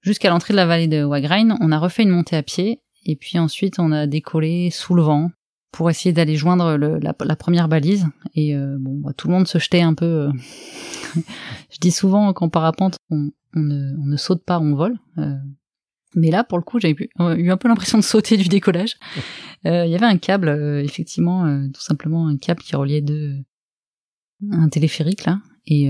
[0.00, 1.56] jusqu'à l'entrée de la vallée de Wagrain.
[1.60, 5.02] On a refait une montée à pied, et puis ensuite on a décollé sous le
[5.02, 5.30] vent
[5.72, 8.06] pour essayer d'aller joindre le, la, la, première balise.
[8.34, 10.30] Et euh, bon, bah, tout le monde se jetait un peu.
[11.14, 14.98] Je dis souvent qu'en parapente, on, on, ne, on, ne, saute pas, on vole.
[15.18, 15.36] Euh,
[16.14, 18.96] mais là, pour le coup, j'avais euh, eu un peu l'impression de sauter du décollage.
[19.66, 21.44] Euh, il y avait un câble, euh, effectivement,
[21.74, 23.44] tout simplement un câble qui reliait deux,
[24.50, 25.84] un téléphérique là, et,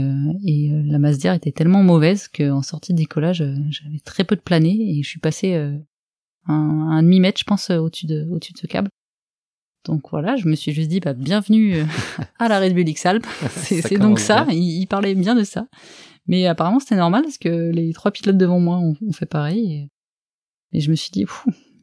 [0.44, 4.40] et la masse d'air était tellement mauvaise qu'en sortie de décollage, j'avais très peu de
[4.40, 5.54] plané et je suis passé
[6.46, 8.88] un, un demi mètre, je pense, au-dessus de, au-dessus de ce câble.
[9.86, 11.76] Donc voilà, je me suis juste dit, bah, bienvenue
[12.38, 13.26] à la Red Bull X-Alpes.
[13.56, 14.46] C'est donc ça.
[14.50, 15.66] Il, il, parlait bien de ça.
[16.26, 19.72] Mais apparemment, c'était normal parce que les trois pilotes devant moi ont, ont fait pareil.
[19.72, 19.88] Et
[20.72, 21.26] et je me suis dit,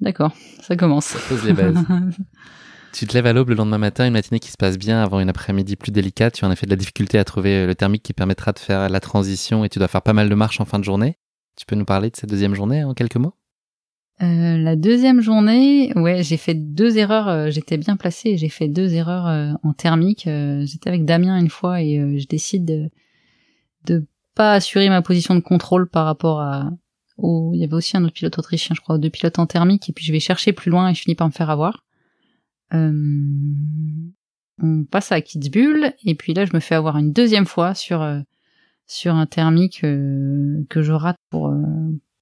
[0.01, 1.05] d'accord, ça commence.
[1.05, 1.77] Ça pose les bases.
[2.97, 5.19] tu te lèves à l'aube le lendemain matin, une matinée qui se passe bien avant
[5.19, 6.33] une après-midi plus délicate.
[6.33, 8.89] Tu as en effet de la difficulté à trouver le thermique qui permettra de faire
[8.89, 11.17] la transition et tu dois faire pas mal de marches en fin de journée.
[11.55, 13.33] Tu peux nous parler de cette deuxième journée en quelques mots?
[14.21, 17.27] Euh, la deuxième journée, ouais, j'ai fait deux erreurs.
[17.27, 18.37] Euh, j'étais bien placée.
[18.37, 20.25] J'ai fait deux erreurs euh, en thermique.
[20.25, 22.89] Euh, j'étais avec Damien une fois et je décide
[23.85, 26.71] de, pas assurer ma position de contrôle par rapport à,
[27.17, 29.89] où il y avait aussi un autre pilote autrichien, je crois, deux pilotes en thermique,
[29.89, 31.86] et puis je vais chercher plus loin et je finis par me faire avoir.
[32.73, 32.91] Euh,
[34.61, 38.01] on passe à Kitzbühel, et puis là je me fais avoir une deuxième fois sur
[38.01, 38.19] euh,
[38.87, 41.61] sur un thermique euh, que je rate pour euh,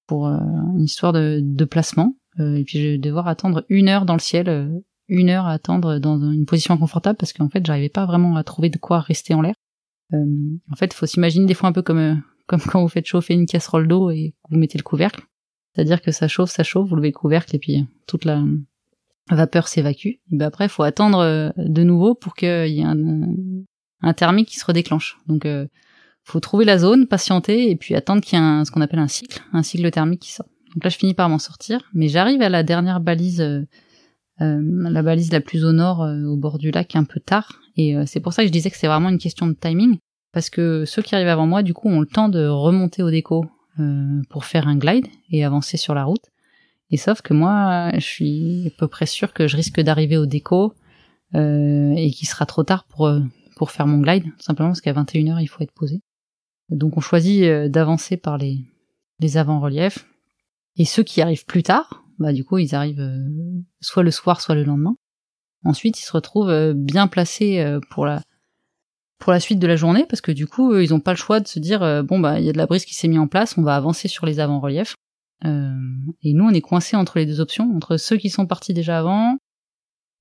[0.08, 4.14] pour une histoire de, de placement, et puis je vais devoir attendre une heure dans
[4.14, 8.06] le ciel, une heure à attendre dans une position inconfortable parce qu'en fait j'arrivais pas
[8.06, 9.56] vraiment à trouver de quoi rester en l'air.
[10.14, 13.48] en fait, faut s'imaginer des fois un peu comme comme quand vous faites chauffer une
[13.48, 15.24] casserole d'eau et vous mettez le couvercle.
[15.74, 18.44] C'est-à-dire que ça chauffe, ça chauffe, vous levez le couvercle et puis toute la
[19.30, 20.08] vapeur s'évacue.
[20.08, 24.66] Et ben après, faut attendre de nouveau pour qu'il y ait un, thermique qui se
[24.66, 25.18] redéclenche.
[25.28, 25.48] Donc,
[26.24, 29.08] faut trouver la zone, patienter et puis attendre qu'il y ait ce qu'on appelle un
[29.08, 30.48] cycle, un cycle thermique qui sort.
[30.76, 33.66] Donc là, je finis par m'en sortir, mais j'arrive à la dernière balise, euh,
[34.42, 37.62] euh, la balise la plus au nord, euh, au bord du lac, un peu tard.
[37.78, 39.98] Et c'est pour ça que je disais que c'est vraiment une question de timing,
[40.32, 43.12] parce que ceux qui arrivent avant moi, du coup, ont le temps de remonter au
[43.12, 43.46] déco
[44.30, 46.24] pour faire un glide et avancer sur la route.
[46.92, 50.26] Et sauf que moi, je suis à peu près sûr que je risque d'arriver au
[50.26, 50.74] déco
[51.34, 53.10] et qu'il sera trop tard pour
[53.56, 56.02] pour faire mon glide, simplement parce qu'à 21h, il faut être posé.
[56.70, 58.66] Donc on choisit euh, d'avancer par les,
[59.20, 60.06] les avant-reliefs.
[60.78, 63.28] Et ceux qui arrivent plus tard, bah du coup ils arrivent euh,
[63.82, 64.96] soit le soir, soit le lendemain.
[65.64, 68.22] Ensuite ils se retrouvent euh, bien placés pour la
[69.18, 71.40] pour la suite de la journée parce que du coup ils ont pas le choix
[71.40, 73.28] de se dire bon bah il y a de la brise qui s'est mise en
[73.28, 74.96] place, on va avancer sur les avant-reliefs.
[75.44, 79.00] Et nous on est coincés entre les deux options, entre ceux qui sont partis déjà
[79.00, 79.38] avant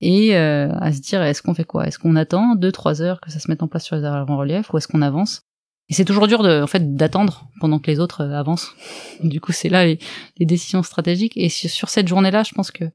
[0.01, 1.87] et à se dire est-ce qu'on fait quoi?
[1.87, 4.71] Est-ce qu'on attend deux trois heures que ça se mette en place sur les avant-reliefs
[4.73, 5.41] ou est-ce qu'on avance?
[5.89, 8.71] Et c'est toujours dur de, en fait, d'attendre pendant que les autres euh, avancent.
[9.23, 9.99] Du coup, c'est là les,
[10.39, 11.37] décisions stratégiques.
[11.37, 12.85] Et sur, cette journée-là, je pense que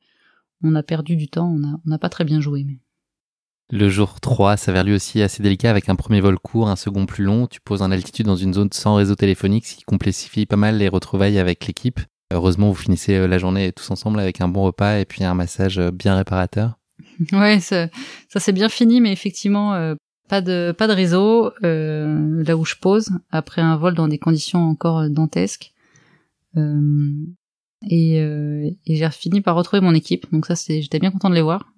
[0.63, 2.65] on a perdu du temps, on n'a pas très bien joué.
[2.65, 2.79] Mais...
[3.73, 7.07] Le jour 3 s'avère lui aussi assez délicat avec un premier vol court, un second
[7.07, 7.47] plus long.
[7.47, 10.77] Tu poses en altitude dans une zone sans réseau téléphonique, ce qui complexifie pas mal
[10.77, 12.01] les retrouvailles avec l'équipe.
[12.33, 15.35] Heureusement, vous finissez euh, la journée tous ensemble avec un bon repas et puis un
[15.35, 16.79] massage euh, bien réparateur.
[17.33, 17.89] Ouais, ça,
[18.29, 19.95] ça s'est bien fini, mais effectivement,
[20.31, 24.19] pas de pas de réseau euh, là où je pose après un vol dans des
[24.19, 25.73] conditions encore euh, dantesques.
[26.57, 27.11] Euh,
[27.89, 30.31] et, euh, et j'ai fini par retrouver mon équipe.
[30.33, 31.73] Donc ça, c'est j'étais bien content de les voir.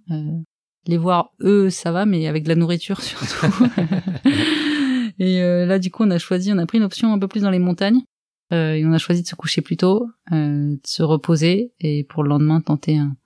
[0.89, 3.47] Euh, les voir eux, ça va, mais avec de la nourriture surtout.
[5.19, 7.29] et euh, là, du coup, on a choisi, on a pris une option un peu
[7.29, 8.03] plus dans les montagnes.
[8.51, 12.29] et on a choisi de se coucher plus tôt, de se reposer et pour le
[12.29, 13.17] lendemain tenter un,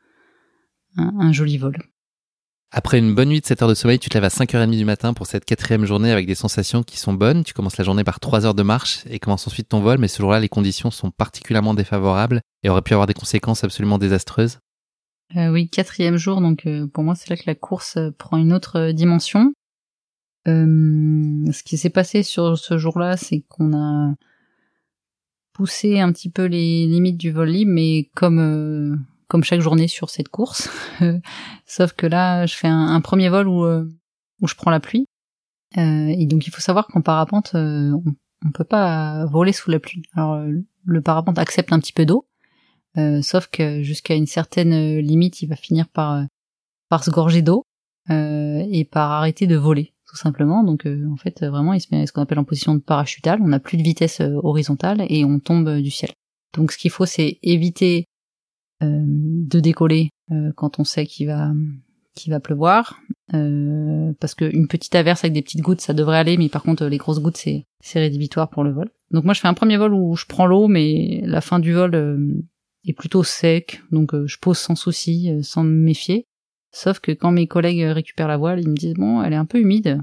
[0.96, 1.76] un, un joli vol.
[2.72, 4.84] Après une bonne nuit de 7 heures de sommeil, tu te lèves à 5h30 du
[4.84, 7.44] matin pour cette quatrième journée avec des sensations qui sont bonnes.
[7.44, 10.08] Tu commences la journée par 3 heures de marche et commences ensuite ton vol, mais
[10.08, 14.58] ce jour-là, les conditions sont particulièrement défavorables et auraient pu avoir des conséquences absolument désastreuses.
[15.34, 18.36] Euh, oui, quatrième jour, donc euh, pour moi, c'est là que la course euh, prend
[18.36, 19.52] une autre dimension.
[20.46, 24.14] ce qui s'est passé sur ce jour-là, c'est qu'on a
[25.52, 30.10] poussé un petit peu les limites du vol libre, mais comme comme chaque journée sur
[30.10, 30.70] cette course.
[31.66, 33.84] Sauf que là, je fais un, premier vol où, euh,
[34.40, 35.06] où je prends la pluie.
[35.76, 38.14] Euh, et donc il faut savoir qu'en parapente, euh, on,
[38.44, 40.02] on peut pas voler sous la pluie.
[40.14, 40.40] Alors
[40.84, 42.26] le parapente accepte un petit peu d'eau,
[43.22, 46.24] sauf que jusqu'à une certaine limite, il va finir par
[46.88, 47.64] par se gorger d'eau
[48.08, 50.64] et par arrêter de voler tout simplement.
[50.64, 53.40] Donc en fait, vraiment, il se met ce qu'on appelle en position de parachutale.
[53.42, 56.12] On n'a plus de vitesse horizontale et on tombe du ciel.
[56.56, 58.06] Donc ce qu'il faut, c'est éviter
[58.82, 61.50] euh, de décoller euh, quand on sait qu'il va
[62.14, 63.00] qu'il va pleuvoir
[63.32, 66.84] euh, parce qu'une petite averse avec des petites gouttes ça devrait aller mais par contre
[66.84, 69.78] les grosses gouttes c'est c'est rédhibitoire pour le vol donc moi je fais un premier
[69.78, 72.44] vol où je prends l'eau mais la fin du vol
[72.90, 76.26] est plutôt sec donc je pose sans souci sans me méfier
[76.72, 79.44] sauf que quand mes collègues récupèrent la voile ils me disent bon elle est un
[79.44, 80.00] peu humide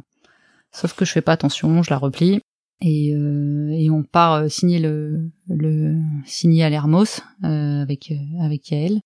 [0.72, 2.40] sauf que je fais pas attention je la replie
[2.84, 8.44] et, euh, et on part euh, signer le, le signer à l'Hermos euh, avec euh,
[8.44, 9.00] avec Yael.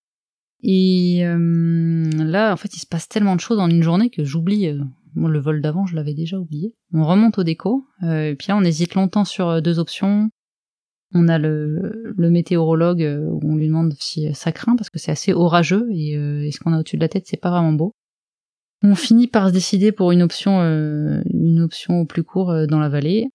[0.63, 4.67] Et là, en fait, il se passe tellement de choses en une journée que j'oublie.
[5.15, 6.73] Le vol d'avant, je l'avais déjà oublié.
[6.93, 10.31] On remonte au déco, et puis là, on hésite longtemps sur deux options.
[11.13, 13.01] On a le, météorologue
[13.31, 16.59] où on lui demande si ça craint parce que c'est assez orageux et, et ce
[16.59, 17.93] qu'on a au-dessus de la tête, c'est pas vraiment beau.
[18.83, 22.89] On finit par se décider pour une option, une option au plus court dans la
[22.89, 23.29] vallée.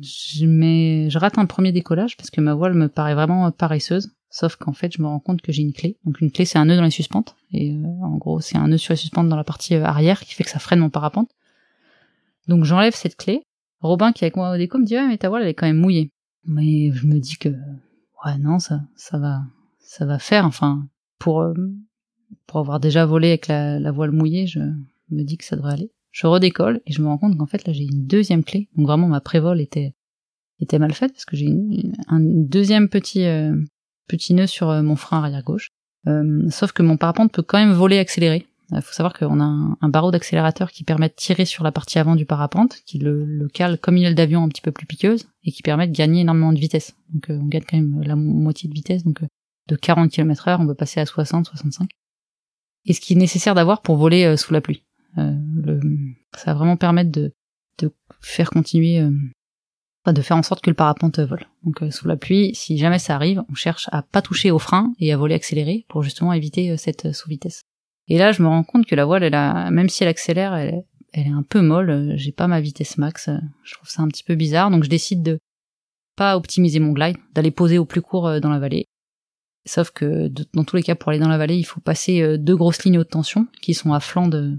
[0.00, 4.10] Je, mets, je rate un premier décollage parce que ma voile me paraît vraiment paresseuse.
[4.30, 5.96] Sauf qu'en fait, je me rends compte que j'ai une clé.
[6.04, 7.34] Donc une clé, c'est un nœud dans les suspentes.
[7.52, 10.20] Et euh, en gros, c'est un nœud sur les suspentes dans la partie euh, arrière
[10.20, 11.30] qui fait que ça freine mon parapente.
[12.46, 13.42] Donc j'enlève cette clé.
[13.80, 15.54] Robin, qui est avec moi au déco, me dit ouais, mais ta voile, elle est
[15.54, 16.10] quand même mouillée.
[16.44, 19.42] Mais je me dis que ouais, non, ça, ça va,
[19.80, 20.44] ça va faire.
[20.44, 20.86] Enfin,
[21.18, 21.54] pour euh,
[22.46, 25.74] pour avoir déjà volé avec la, la voile mouillée, je me dis que ça devrait
[25.74, 28.68] aller je redécolle et je me rends compte qu'en fait là j'ai une deuxième clé.
[28.76, 29.94] Donc vraiment ma prévol était
[30.58, 31.48] était mal faite parce que j'ai
[32.08, 33.54] un deuxième petit euh,
[34.08, 35.70] petit nœud sur euh, mon frein arrière gauche.
[36.08, 38.47] Euh, sauf que mon parapente peut quand même voler accéléré.
[38.70, 41.98] Il faut savoir qu'on a un, barreau d'accélérateur qui permet de tirer sur la partie
[41.98, 44.86] avant du parapente, qui le, le cale comme une aile d'avion un petit peu plus
[44.86, 46.94] piqueuse et qui permet de gagner énormément de vitesse.
[47.14, 49.22] Donc on gagne quand même la moitié de vitesse, donc
[49.68, 51.88] de 40 km heure, on peut passer à 60, 65.
[52.84, 54.82] Et ce qui est nécessaire d'avoir pour voler sous la pluie.
[55.16, 55.80] Euh,
[56.36, 57.32] ça va vraiment permettre de,
[58.20, 61.46] faire continuer, euh, de faire en sorte que le parapente vole.
[61.64, 64.58] Donc euh, sous la pluie, si jamais ça arrive, on cherche à pas toucher au
[64.58, 67.62] frein et à voler accéléré pour justement éviter cette sous-vitesse.
[68.08, 70.54] Et là, je me rends compte que la voile, elle a, même si elle accélère,
[70.54, 72.14] elle, est un peu molle.
[72.16, 73.28] J'ai pas ma vitesse max.
[73.64, 74.70] Je trouve ça un petit peu bizarre.
[74.70, 75.38] Donc, je décide de
[76.16, 78.86] pas optimiser mon glide, d'aller poser au plus court euh, dans la vallée.
[79.66, 82.38] Sauf que dans tous les cas, pour aller dans la vallée, il faut passer euh,
[82.38, 84.58] deux grosses lignes haute tension qui sont à flanc de,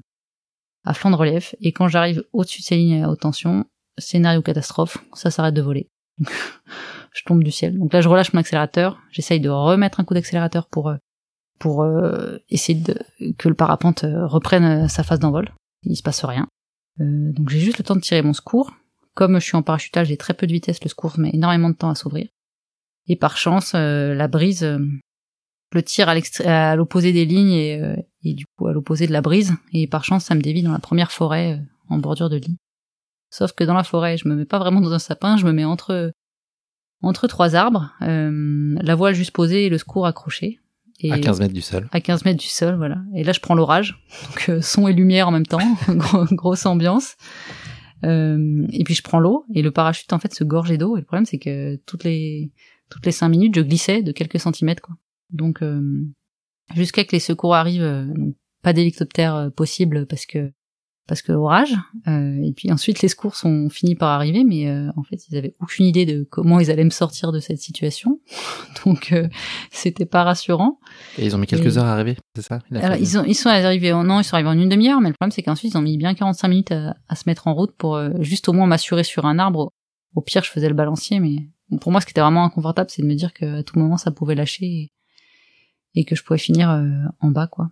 [0.85, 1.55] à flanc de relief.
[1.59, 3.65] Et quand j'arrive au-dessus de ces lignes à haute tension,
[3.97, 5.89] scénario catastrophe, ça s'arrête de voler.
[6.19, 7.77] je tombe du ciel.
[7.77, 9.01] Donc là, je relâche mon accélérateur.
[9.11, 10.93] J'essaye de remettre un coup d'accélérateur pour
[11.59, 11.85] pour
[12.49, 12.95] essayer de,
[13.37, 15.51] que le parapente reprenne sa phase d'envol
[15.83, 16.47] il se passe rien.
[16.99, 18.73] Euh, donc j'ai juste le temps de tirer mon secours.
[19.15, 21.75] Comme je suis en parachutage, j'ai très peu de vitesse, le secours met énormément de
[21.75, 22.27] temps à s'ouvrir.
[23.07, 24.79] Et par chance, euh, la brise euh,
[25.71, 29.53] le tire à l'opposé des lignes et, et, du coup à l'opposé de la brise.
[29.71, 32.55] Et par chance, ça me dévie dans la première forêt en bordure de ligne.
[33.29, 35.53] Sauf que dans la forêt, je me mets pas vraiment dans un sapin, je me
[35.53, 36.11] mets entre
[37.01, 40.59] entre trois arbres, la voile juste posée et le secours accroché
[41.09, 41.87] à 15 mètres du sol.
[41.91, 42.97] À 15 mètres du sol, voilà.
[43.15, 44.03] Et là, je prends l'orage.
[44.27, 45.59] Donc, euh, son et lumière en même temps.
[46.31, 47.15] grosse ambiance.
[48.03, 49.45] Euh, et puis, je prends l'eau.
[49.53, 50.97] Et le parachute, en fait, se gorgeait d'eau.
[50.97, 52.51] Et le problème, c'est que toutes les,
[52.89, 54.95] toutes les 5 minutes, je glissais de quelques centimètres, quoi.
[55.31, 55.81] Donc, euh,
[56.75, 58.07] jusqu'à que les secours arrivent,
[58.63, 60.51] pas d'hélicoptère possible parce que
[61.09, 61.73] parce que orage.
[62.07, 65.35] Euh, et puis ensuite, les secours sont finis par arriver, mais euh, en fait, ils
[65.35, 68.21] avaient aucune idée de comment ils allaient me sortir de cette situation.
[68.85, 69.27] Donc, euh,
[69.71, 70.79] c'était pas rassurant.
[71.17, 72.59] Et ils ont mis quelques heures à arriver, c'est ça?
[72.71, 75.15] Alors, ils, ils sont arrivés, en, non, ils sont arrivés en une demi-heure, mais le
[75.15, 77.99] problème, c'est qu'ensuite, ils ont mis bien 45 minutes à, se mettre en route pour
[78.21, 79.73] juste au moins m'assurer sur un arbre.
[80.15, 81.49] Au pire, je faisais le balancier, mais
[81.81, 84.11] pour moi, ce qui était vraiment inconfortable, c'est de me dire qu'à tout moment, ça
[84.11, 84.91] pouvait lâcher et,
[85.95, 86.69] et que je pouvais finir
[87.19, 87.69] en bas, quoi.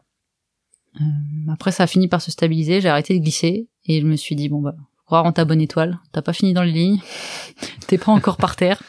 [1.02, 2.82] Euh, après, ça a fini par se stabiliser.
[2.82, 4.76] J'ai arrêté de glisser et je me suis dit bon bah,
[5.06, 6.00] croire en ta bonne étoile.
[6.12, 7.00] T'as pas fini dans les lignes.
[7.88, 8.82] T'es pas encore par terre.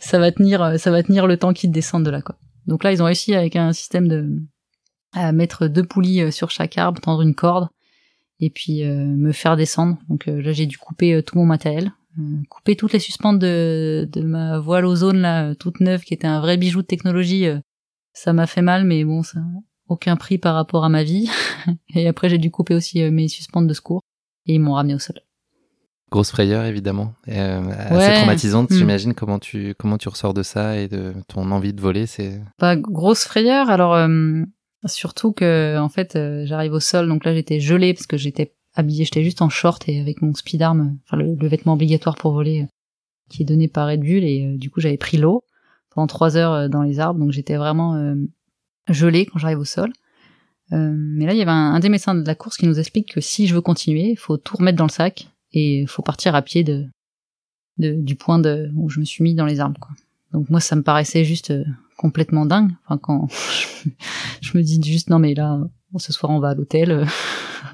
[0.00, 2.36] Ça va tenir, euh, ça va tenir le temps qu'ils descendent de là quoi.
[2.66, 4.28] Donc là, ils ont réussi avec un système de
[5.12, 7.68] à mettre deux poulies euh, sur chaque arbre, tendre une corde
[8.40, 9.96] et puis me faire descendre.
[10.08, 11.92] Donc là, j'ai dû couper tout mon matériel,
[12.50, 16.40] couper toutes les suspentes de, de ma voile ozone là, toute neuve, qui était un
[16.40, 17.46] vrai bijou de technologie.
[18.12, 19.38] ça m'a fait mal, mais bon, ça,
[19.88, 21.30] aucun prix par rapport à ma vie.
[21.94, 24.02] et après, j'ai dû couper aussi euh, mes suspentes de secours
[24.46, 25.20] et ils m'ont ramené au sol.
[26.14, 27.14] Grosse frayeur, évidemment.
[27.26, 28.74] Euh, assez traumatisante, hmm.
[28.74, 29.14] j'imagine.
[29.14, 32.40] Comment tu, comment tu ressors de ça et de ton envie de voler, c'est.
[32.56, 33.68] Pas grosse frayeur.
[33.68, 34.44] Alors, euh,
[34.86, 37.08] surtout que, en fait, euh, j'arrive au sol.
[37.08, 40.34] Donc là, j'étais gelée parce que j'étais habillée, j'étais juste en short et avec mon
[40.34, 42.68] speed arm, enfin, le, vêtement obligatoire pour voler
[43.28, 44.22] qui est donné par Red Bull.
[44.22, 45.42] Et du coup, j'avais pris l'eau
[45.90, 47.18] pendant trois heures dans les arbres.
[47.18, 48.14] Donc j'étais vraiment
[48.88, 49.92] gelé quand j'arrive au sol.
[50.72, 53.14] Euh, mais là, il y avait un, des médecins de la course qui nous explique
[53.14, 56.02] que si je veux continuer, il faut tout remettre dans le sac et il faut
[56.02, 56.88] partir à pied de,
[57.78, 59.80] du point de, où je me suis mis dans les arbres.
[59.80, 59.92] Quoi.
[60.32, 61.64] Donc moi, ça me paraissait juste euh,
[61.96, 62.72] complètement dingue.
[62.84, 63.28] Enfin, quand
[64.40, 65.60] je, me dis juste non mais là,
[65.96, 67.04] ce soir on va à l'hôtel, euh,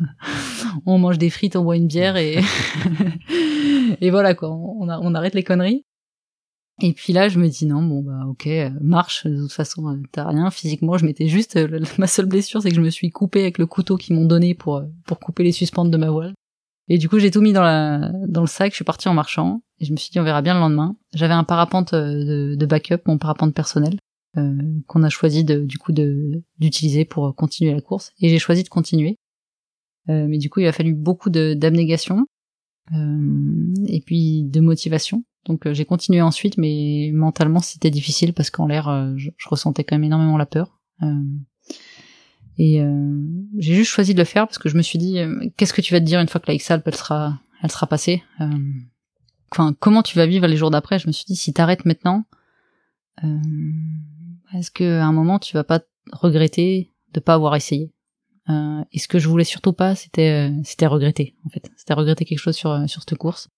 [0.86, 2.38] on mange des frites, on boit une bière et
[4.00, 5.84] et voilà quoi, on, on arrête les conneries.
[6.80, 9.26] Et puis là, je me dis non, bon bah ok, euh, marche.
[9.26, 10.96] De toute façon, euh, t'as rien physiquement.
[10.96, 13.66] Je m'étais juste euh, ma seule blessure, c'est que je me suis coupé avec le
[13.66, 16.34] couteau qu'ils m'ont donné pour pour couper les suspentes de ma voile.
[16.88, 18.72] Et du coup, j'ai tout mis dans la dans le sac.
[18.72, 20.96] Je suis partie en marchant et je me suis dit on verra bien le lendemain.
[21.14, 23.98] J'avais un parapente de, de backup, mon parapente personnel
[24.38, 24.56] euh,
[24.86, 28.12] qu'on a choisi de, du coup d'utiliser pour continuer la course.
[28.20, 29.16] Et j'ai choisi de continuer.
[30.08, 32.26] Mais du coup, il a fallu beaucoup d'abnégation
[32.92, 38.66] et puis de motivation donc euh, j'ai continué ensuite, mais mentalement c'était difficile parce qu'en
[38.66, 40.80] l'air, euh, je, ressentais quand même énormément la peur.
[41.02, 41.14] Euh,
[42.58, 42.82] et
[43.56, 45.18] j'ai juste choisi de le faire parce que je me suis dit,
[45.56, 47.86] qu'est-ce que tu vas te dire une fois que la X-Alp elle sera, elle sera
[47.86, 48.22] passée
[49.50, 50.98] Enfin, comment tu vas vivre les jours d'après?
[50.98, 52.26] Je me suis dit, si t'arrêtes maintenant,
[53.22, 55.80] est-ce qu'à un moment tu vas pas
[56.12, 57.94] regretter de pas avoir essayé?
[58.92, 61.70] Et ce que je voulais surtout pas, c'était, c'était regretter en fait.
[61.78, 63.48] C'était regretter quelque chose sur sur cette course.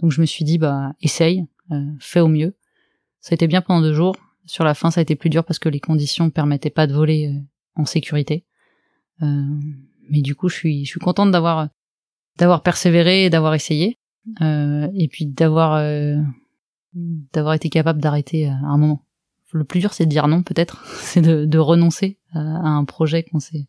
[0.00, 2.54] Donc je me suis dit bah essaye, euh, fais au mieux.
[3.20, 4.16] Ça a été bien pendant deux jours.
[4.44, 6.92] Sur la fin, ça a été plus dur parce que les conditions permettaient pas de
[6.92, 7.40] voler euh,
[7.74, 8.44] en sécurité.
[9.22, 9.26] Euh,
[10.10, 11.68] mais du coup, je suis je suis contente d'avoir
[12.38, 13.98] d'avoir persévéré et d'avoir essayé
[14.40, 15.80] et puis d'avoir
[16.92, 19.02] d'avoir été capable d'arrêter à un moment.
[19.52, 22.84] Le plus dur, c'est de dire non, peut-être, c'est de, de renoncer à, à un
[22.84, 23.68] projet qu'on sait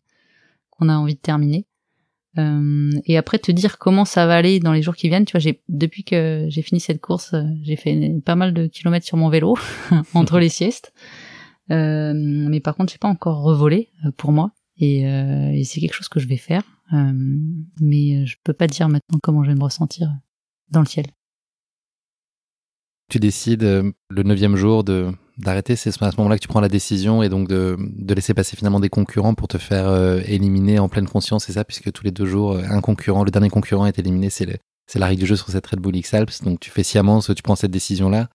[0.78, 1.66] qu'on a envie de terminer.
[2.38, 5.32] Euh, et après te dire comment ça va aller dans les jours qui viennent, tu
[5.32, 9.06] vois, j'ai depuis que j'ai fini cette course, euh, j'ai fait pas mal de kilomètres
[9.06, 9.56] sur mon vélo
[10.14, 10.92] entre les siestes.
[11.70, 16.08] Euh, mais par contre, j'ai pas encore revolé pour moi, et, et c'est quelque chose
[16.08, 16.62] que je vais faire.
[16.92, 20.10] mais je peux pas dire maintenant comment je vais me ressentir
[20.70, 21.06] dans le ciel.
[23.10, 25.76] Tu décides le neuvième jour de d'arrêter.
[25.76, 28.56] C'est à ce moment-là que tu prends la décision et donc de, de laisser passer
[28.56, 32.04] finalement des concurrents pour te faire euh, éliminer en pleine conscience, c'est ça, puisque tous
[32.04, 35.20] les deux jours, euh, un concurrent, le dernier concurrent est éliminé, c'est c'est la règle
[35.20, 36.42] du jeu sur cette Red Bull X-Alps.
[36.42, 38.28] Donc tu fais sciemment, tu prends cette décision-là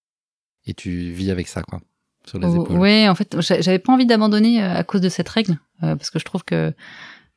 [0.65, 1.79] et tu vis avec ça, quoi,
[2.25, 2.77] sur les épaules.
[2.77, 6.25] Ouais, en fait, j'avais pas envie d'abandonner à cause de cette règle, parce que je
[6.25, 6.73] trouve que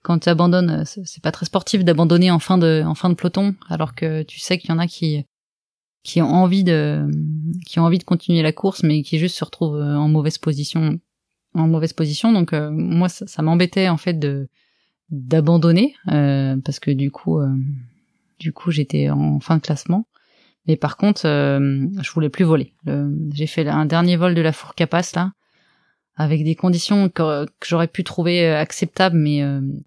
[0.03, 3.55] quand tu abandonnes, c'est pas très sportif d'abandonner en fin de en fin de peloton,
[3.69, 5.25] alors que tu sais qu'il y en a qui
[6.07, 7.11] qui ont envie de
[7.67, 10.39] qui ont envie de continuer la course mais qui juste se retrouvent euh, en mauvaise
[10.39, 11.01] position
[11.53, 12.33] en mauvaise position.
[12.33, 14.49] Donc euh, moi ça, m'embêtait en fait de
[15.11, 17.41] d'abandonner euh, parce que du coup
[18.39, 20.07] du coup j'étais en fin de classement.
[20.69, 22.73] Mais par contre je voulais plus voler.
[23.33, 25.33] J'ai fait un dernier vol de la four capace là
[26.15, 29.45] avec des conditions que, que j'aurais pu trouver acceptables mais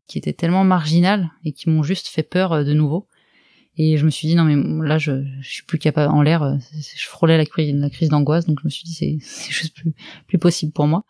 [0.08, 3.08] qui étaient tellement marginales et qui m'ont juste fait peur de nouveau
[3.82, 6.44] et je me suis dit non mais là je, je suis plus capable en l'air,
[6.44, 9.94] euh, je frôlais la, crise d'angoisse donc je me suis dit c'est c'est juste plus
[10.28, 11.06] plus possible pour moi.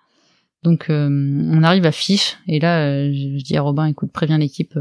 [0.61, 4.37] Donc euh, on arrive à Fiche et là euh, je, dis à Robin écoute préviens
[4.37, 4.77] l'équipe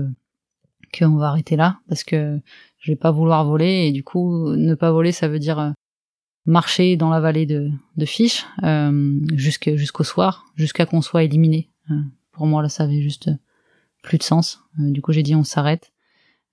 [0.97, 2.39] qu'on va arrêter là parce que
[2.78, 5.73] je vais pas vouloir voler et du coup ne pas voler ça veut dire
[6.44, 8.44] marcher dans la vallée de de Fiche
[9.32, 11.70] jusqu'au soir jusqu'à qu'on soit éliminé.
[12.32, 13.31] pour moi là ça avait juste
[14.02, 14.60] plus de sens.
[14.77, 15.90] du coup j'ai dit on s'arrête.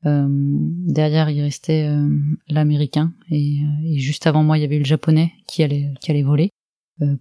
[0.06, 2.07] Euh, derrière, il restait euh,
[2.48, 6.11] l'américain et, euh, et, juste avant moi, il y avait le japonais qui allait qui
[6.11, 6.49] allait voler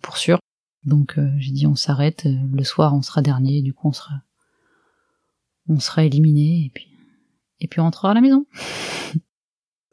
[0.02, 0.38] pour sûr.
[0.84, 2.26] Donc j'ai dit on s'arrête.
[2.26, 3.62] Le soir, on sera dernier.
[3.62, 4.14] Du coup, on sera
[5.68, 6.88] on sera éliminé et puis
[7.60, 8.46] et puis on rentrera à la maison.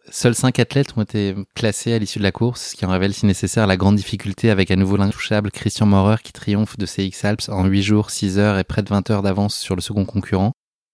[0.09, 3.13] Seuls cinq athlètes ont été classés à l'issue de la course, ce qui en révèle
[3.13, 7.23] si nécessaire la grande difficulté avec à nouveau l'intouchable Christian Maurer qui triomphe de CX
[7.23, 10.03] Alps en 8 jours, 6 heures et près de 20 heures d'avance sur le second
[10.03, 10.51] concurrent.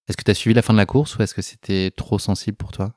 [0.08, 2.18] Est-ce que tu as suivi la fin de la course ou est-ce que c'était trop
[2.20, 2.94] sensible pour toi?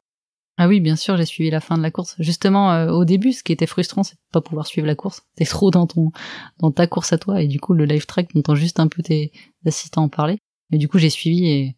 [0.62, 2.16] Ah oui, bien sûr, j'ai suivi la fin de la course.
[2.18, 5.22] Justement, euh, au début, ce qui était frustrant, c'est de pas pouvoir suivre la course.
[5.34, 6.12] T'es trop dans ton
[6.58, 9.02] dans ta course à toi et du coup, le live track, t'entends juste un peu
[9.02, 9.32] tes
[9.64, 10.38] assistants en parler.
[10.70, 11.76] Mais du coup, j'ai suivi et,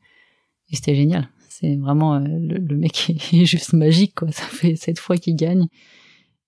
[0.72, 1.28] c'était génial.
[1.48, 4.32] C'est vraiment euh, le, mec est juste magique, quoi.
[4.32, 5.68] Ça fait cette fois qu'il gagne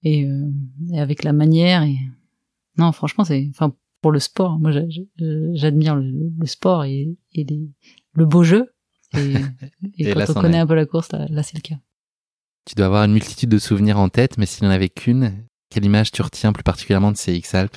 [0.02, 0.50] et, euh,
[0.92, 1.96] et, avec la manière et
[2.78, 4.58] non, franchement, c'est enfin pour le sport.
[4.58, 4.72] Moi,
[5.52, 7.70] j'admire le, le, sport et, et les,
[8.14, 8.73] le beau jeu
[9.98, 11.76] et, quand on connaît un peu la course, là, c'est le cas.
[12.64, 15.46] Tu dois avoir une multitude de souvenirs en tête, mais s'il n'y en avait qu'une,
[15.70, 17.76] quelle image tu retiens plus particulièrement de ces X-Alpes?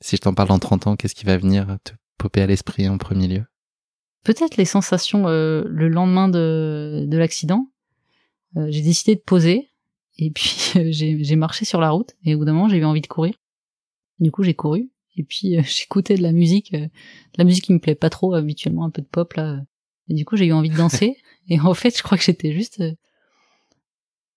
[0.00, 2.88] Si je t'en parle dans 30 ans, qu'est-ce qui va venir te popper à l'esprit
[2.88, 3.44] en premier lieu?
[4.24, 7.70] Peut-être les sensations euh, le lendemain de, de l'accident.
[8.56, 9.70] Euh, j'ai décidé de poser
[10.18, 13.02] et puis j'ai marché sur la route et au bout d'un moment j'ai eu envie
[13.02, 13.34] de courir.
[14.18, 16.88] Du coup j'ai couru et puis euh, j'écoutais de la musique, de
[17.38, 19.60] la musique qui me plaît pas trop habituellement, un peu de pop là,
[20.08, 21.16] et du coup, j'ai eu envie de danser.
[21.48, 22.94] et en fait, je crois que j'étais juste euh,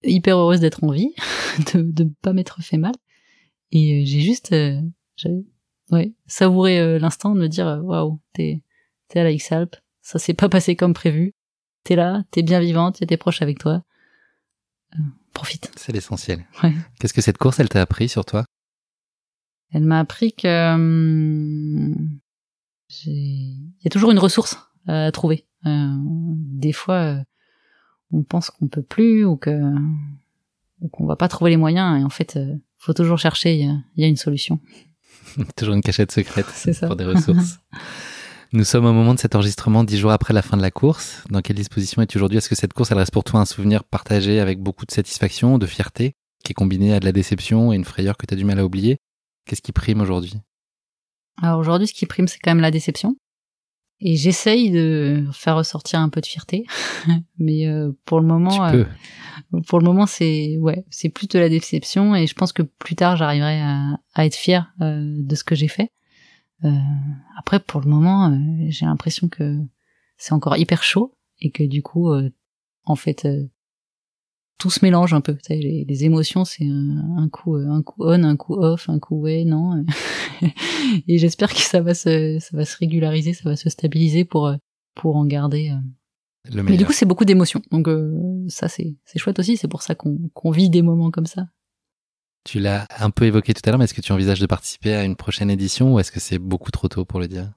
[0.03, 1.13] hyper heureuse d'être en vie,
[1.73, 2.93] de ne pas m'être fait mal.
[3.71, 4.81] Et euh, j'ai juste, euh,
[5.91, 8.63] ouais, savouré l'instant de me dire, waouh, t'es,
[9.07, 11.33] t'es à la X-Alp, ça s'est pas passé comme prévu.
[11.83, 13.83] T'es là, t'es bien vivante, y'a tes proches avec toi.
[15.33, 15.71] profite.
[15.75, 16.45] C'est l'essentiel.
[16.63, 16.73] Ouais.
[16.99, 18.43] Qu'est-ce que cette course, elle t'a appris sur toi?
[19.71, 22.19] Elle m'a appris que hum,
[23.05, 25.45] il y a toujours une ressource à trouver.
[25.65, 27.23] Euh, des fois, euh,
[28.11, 29.73] on pense qu'on peut plus ou que
[30.81, 33.55] ou qu'on va pas trouver les moyens et en fait, euh, faut toujours chercher.
[33.55, 34.59] Il y a, une solution.
[35.57, 36.47] toujours une cachette secrète
[36.85, 37.59] pour des ressources.
[38.51, 41.23] Nous sommes au moment de cet enregistrement dix jours après la fin de la course.
[41.29, 42.39] Dans quelle disposition es-tu aujourd'hui?
[42.39, 45.59] Est-ce que cette course, elle reste pour toi un souvenir partagé avec beaucoup de satisfaction,
[45.59, 48.37] de fierté, qui est combiné à de la déception et une frayeur que tu as
[48.37, 48.97] du mal à oublier?
[49.45, 50.33] Qu'est-ce qui prime aujourd'hui?
[51.39, 53.17] Alors aujourd'hui, ce qui prime, c'est quand même la déception.
[54.01, 56.65] Et j'essaye de faire ressortir un peu de fierté,
[57.37, 58.85] mais euh, pour le moment, euh,
[59.67, 62.95] pour le moment, c'est ouais, c'est plus de la déception, et je pense que plus
[62.95, 65.91] tard, j'arriverai à, à, être fier euh, de ce que j'ai fait.
[67.37, 69.57] après, pour le moment, j'ai l'impression que
[70.17, 71.15] c'est encore hyper chaud.
[71.41, 72.11] Et que du coup,
[72.83, 73.25] en fait,
[74.59, 75.35] tout se mélange un peu.
[75.49, 79.45] Les, les émotions, c'est un, coup, un coup on, un coup off, un coup ouais,
[79.45, 79.83] non.
[81.07, 84.53] et j'espère que ça va se, ça va se régulariser, ça va se stabiliser pour
[84.93, 85.69] pour en garder.
[85.71, 86.51] Euh.
[86.53, 87.61] Le Mais du coup, c'est beaucoup d'émotions.
[87.71, 89.55] Donc euh, ça, c'est c'est chouette aussi.
[89.55, 91.47] C'est pour ça qu'on qu'on vit des moments comme ça.
[92.43, 94.93] Tu l'as un peu évoqué tout à l'heure, mais est-ce que tu envisages de participer
[94.93, 97.51] à une prochaine édition ou est-ce que c'est beaucoup trop tôt pour le dire?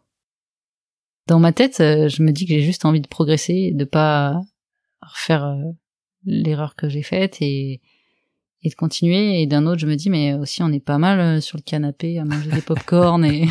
[1.28, 4.40] Dans ma tête, euh, je me dis que j'ai juste envie de progresser, de pas
[5.00, 5.56] refaire
[6.24, 7.80] l'erreur que j'ai faite et,
[8.62, 9.42] et de continuer.
[9.42, 11.62] Et d'un autre, je me dis, mais aussi, on est pas mal euh, sur le
[11.62, 13.48] canapé à manger des pop-corn et...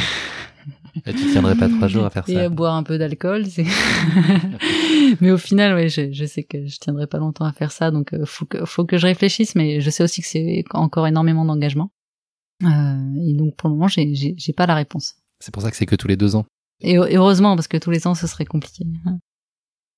[1.05, 2.33] et tu tiendrais pas trois jours à faire ça.
[2.33, 3.45] Et à boire un peu d'alcool.
[5.21, 7.91] mais au final, ouais, je, je, sais que je tiendrai pas longtemps à faire ça.
[7.91, 9.55] Donc, euh, faut que, faut que je réfléchisse.
[9.55, 11.91] Mais je sais aussi que c'est encore énormément d'engagement.
[12.63, 15.15] Euh, et donc pour le moment, j'ai, j'ai, j'ai pas la réponse.
[15.39, 16.45] C'est pour ça que c'est que tous les deux ans.
[16.81, 18.85] Et heu- heureusement, parce que tous les ans, ce serait compliqué.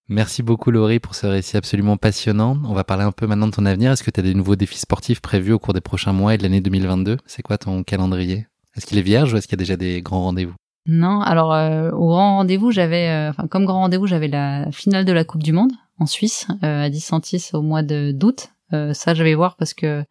[0.09, 2.57] Merci beaucoup Laurie pour ce récit absolument passionnant.
[2.65, 3.91] On va parler un peu maintenant de ton avenir.
[3.91, 6.37] Est-ce que tu as des nouveaux défis sportifs prévus au cours des prochains mois et
[6.37, 8.47] de l'année 2022 C'est quoi ton calendrier?
[8.75, 10.55] Est-ce qu'il est vierge ou est-ce qu'il y a déjà des grands rendez-vous?
[10.85, 15.05] Non, alors euh, au grand rendez-vous, j'avais, euh, enfin comme grand rendez-vous, j'avais la finale
[15.05, 18.49] de la Coupe du Monde en Suisse euh, à Dissantis au mois d'août.
[18.93, 20.03] Ça, je vais voir parce que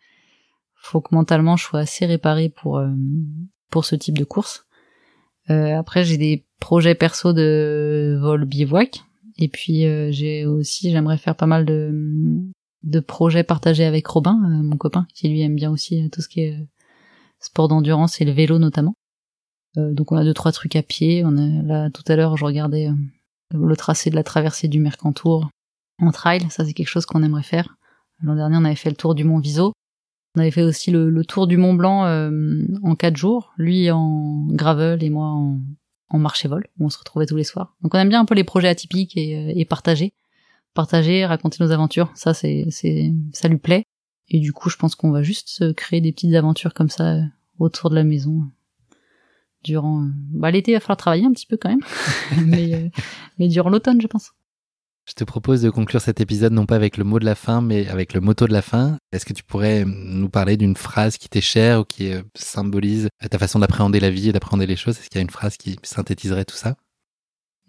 [0.77, 2.81] faut que mentalement je sois assez réparé pour
[3.71, 4.67] pour ce type de course.
[5.49, 9.03] Après, j'ai des projets perso de vol bivouac
[9.43, 11.93] et puis euh, j'ai aussi, j'aimerais faire pas mal de
[12.85, 16.21] de projets partagés avec Robin, euh, mon copain, qui lui aime bien aussi euh, tout
[16.21, 16.57] ce qui est
[17.41, 18.95] sport d'endurance et le vélo notamment.
[19.75, 21.25] Donc on a deux trois trucs à pied.
[21.25, 22.91] On a là tout à l'heure je regardais
[23.53, 25.49] le tracé de la traversée du Mercantour
[25.99, 26.43] en trail.
[26.51, 27.75] Ça c'est quelque chose qu'on aimerait faire.
[28.23, 29.73] L'an dernier on avait fait le tour du Mont Viso.
[30.37, 32.31] On avait fait aussi le, le tour du Mont Blanc euh,
[32.83, 33.55] en quatre jours.
[33.57, 35.59] Lui en gravel et moi en,
[36.13, 36.67] en marche et vol.
[36.79, 37.75] Où on se retrouvait tous les soirs.
[37.83, 40.13] Donc on aime bien un peu les projets atypiques et, euh, et partager,
[40.75, 42.11] partager, raconter nos aventures.
[42.15, 43.85] Ça c'est c'est ça lui plaît.
[44.29, 47.23] Et du coup je pense qu'on va juste créer des petites aventures comme ça euh,
[47.59, 48.45] autour de la maison
[49.65, 51.85] durant euh, bah l'été il va falloir travailler un petit peu quand même
[52.47, 52.91] mais
[53.39, 54.33] mais durant l'automne je pense
[55.05, 57.61] Je te propose de conclure cet épisode non pas avec le mot de la fin,
[57.61, 58.99] mais avec le motto de la fin.
[59.11, 63.09] Est-ce que tu pourrais nous parler d'une phrase qui t'est chère ou qui euh, symbolise
[63.31, 64.99] ta façon d'appréhender la vie et d'appréhender les choses?
[64.99, 66.77] Est-ce qu'il y a une phrase qui synthétiserait tout ça?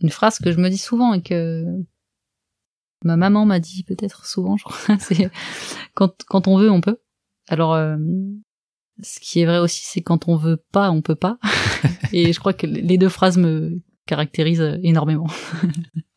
[0.01, 1.65] Une phrase que je me dis souvent et que
[3.03, 4.97] ma maman m'a dit peut-être souvent je crois.
[4.99, 5.31] C'est
[5.95, 6.99] quand quand on veut on peut.
[7.47, 7.97] Alors euh,
[9.01, 11.39] ce qui est vrai aussi c'est quand on veut pas on peut pas.
[12.13, 15.27] Et je crois que les deux phrases me caractérisent énormément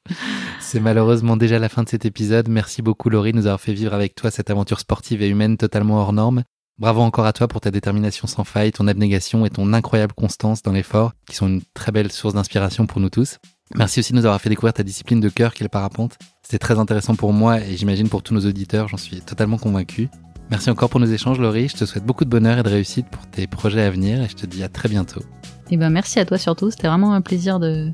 [0.61, 2.49] C'est malheureusement déjà la fin de cet épisode.
[2.49, 5.57] Merci beaucoup Laurie de nous avoir fait vivre avec toi cette aventure sportive et humaine
[5.57, 6.43] totalement hors norme.
[6.79, 10.63] Bravo encore à toi pour ta détermination sans faille, ton abnégation et ton incroyable constance
[10.63, 13.39] dans l'effort, qui sont une très belle source d'inspiration pour nous tous.
[13.75, 16.19] Merci aussi de nous avoir fait découvrir ta discipline de cœur qui est le parapente.
[16.43, 20.09] C'était très intéressant pour moi et j'imagine pour tous nos auditeurs, j'en suis totalement convaincu.
[20.51, 23.09] Merci encore pour nos échanges Laurie, je te souhaite beaucoup de bonheur et de réussite
[23.09, 25.23] pour tes projets à venir et je te dis à très bientôt.
[25.71, 27.91] et ben merci à toi surtout c'était vraiment un plaisir de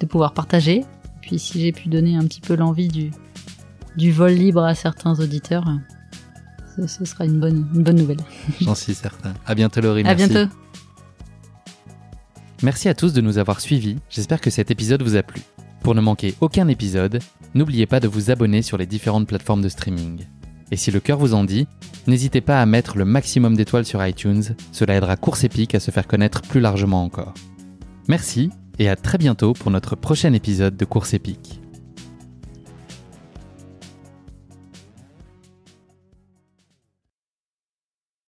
[0.00, 0.84] de pouvoir partager
[1.22, 3.10] puis si j'ai pu donner un petit peu l'envie du
[3.96, 5.64] du vol libre à certains auditeurs
[6.76, 8.20] ce, ce sera une bonne une bonne nouvelle
[8.60, 9.34] J'en suis certain.
[9.46, 10.02] À bientôt Laurie.
[10.02, 10.28] à merci.
[10.28, 10.52] bientôt
[12.62, 15.42] Merci à tous de nous avoir suivis, j'espère que cet épisode vous a plu.
[15.82, 17.18] Pour ne manquer aucun épisode,
[17.54, 20.26] n'oubliez pas de vous abonner sur les différentes plateformes de streaming.
[20.70, 21.66] Et si le cœur vous en dit,
[22.06, 25.90] n'hésitez pas à mettre le maximum d'étoiles sur iTunes, cela aidera Course Épique à se
[25.90, 27.34] faire connaître plus largement encore.
[28.06, 31.61] Merci et à très bientôt pour notre prochain épisode de Course Épique.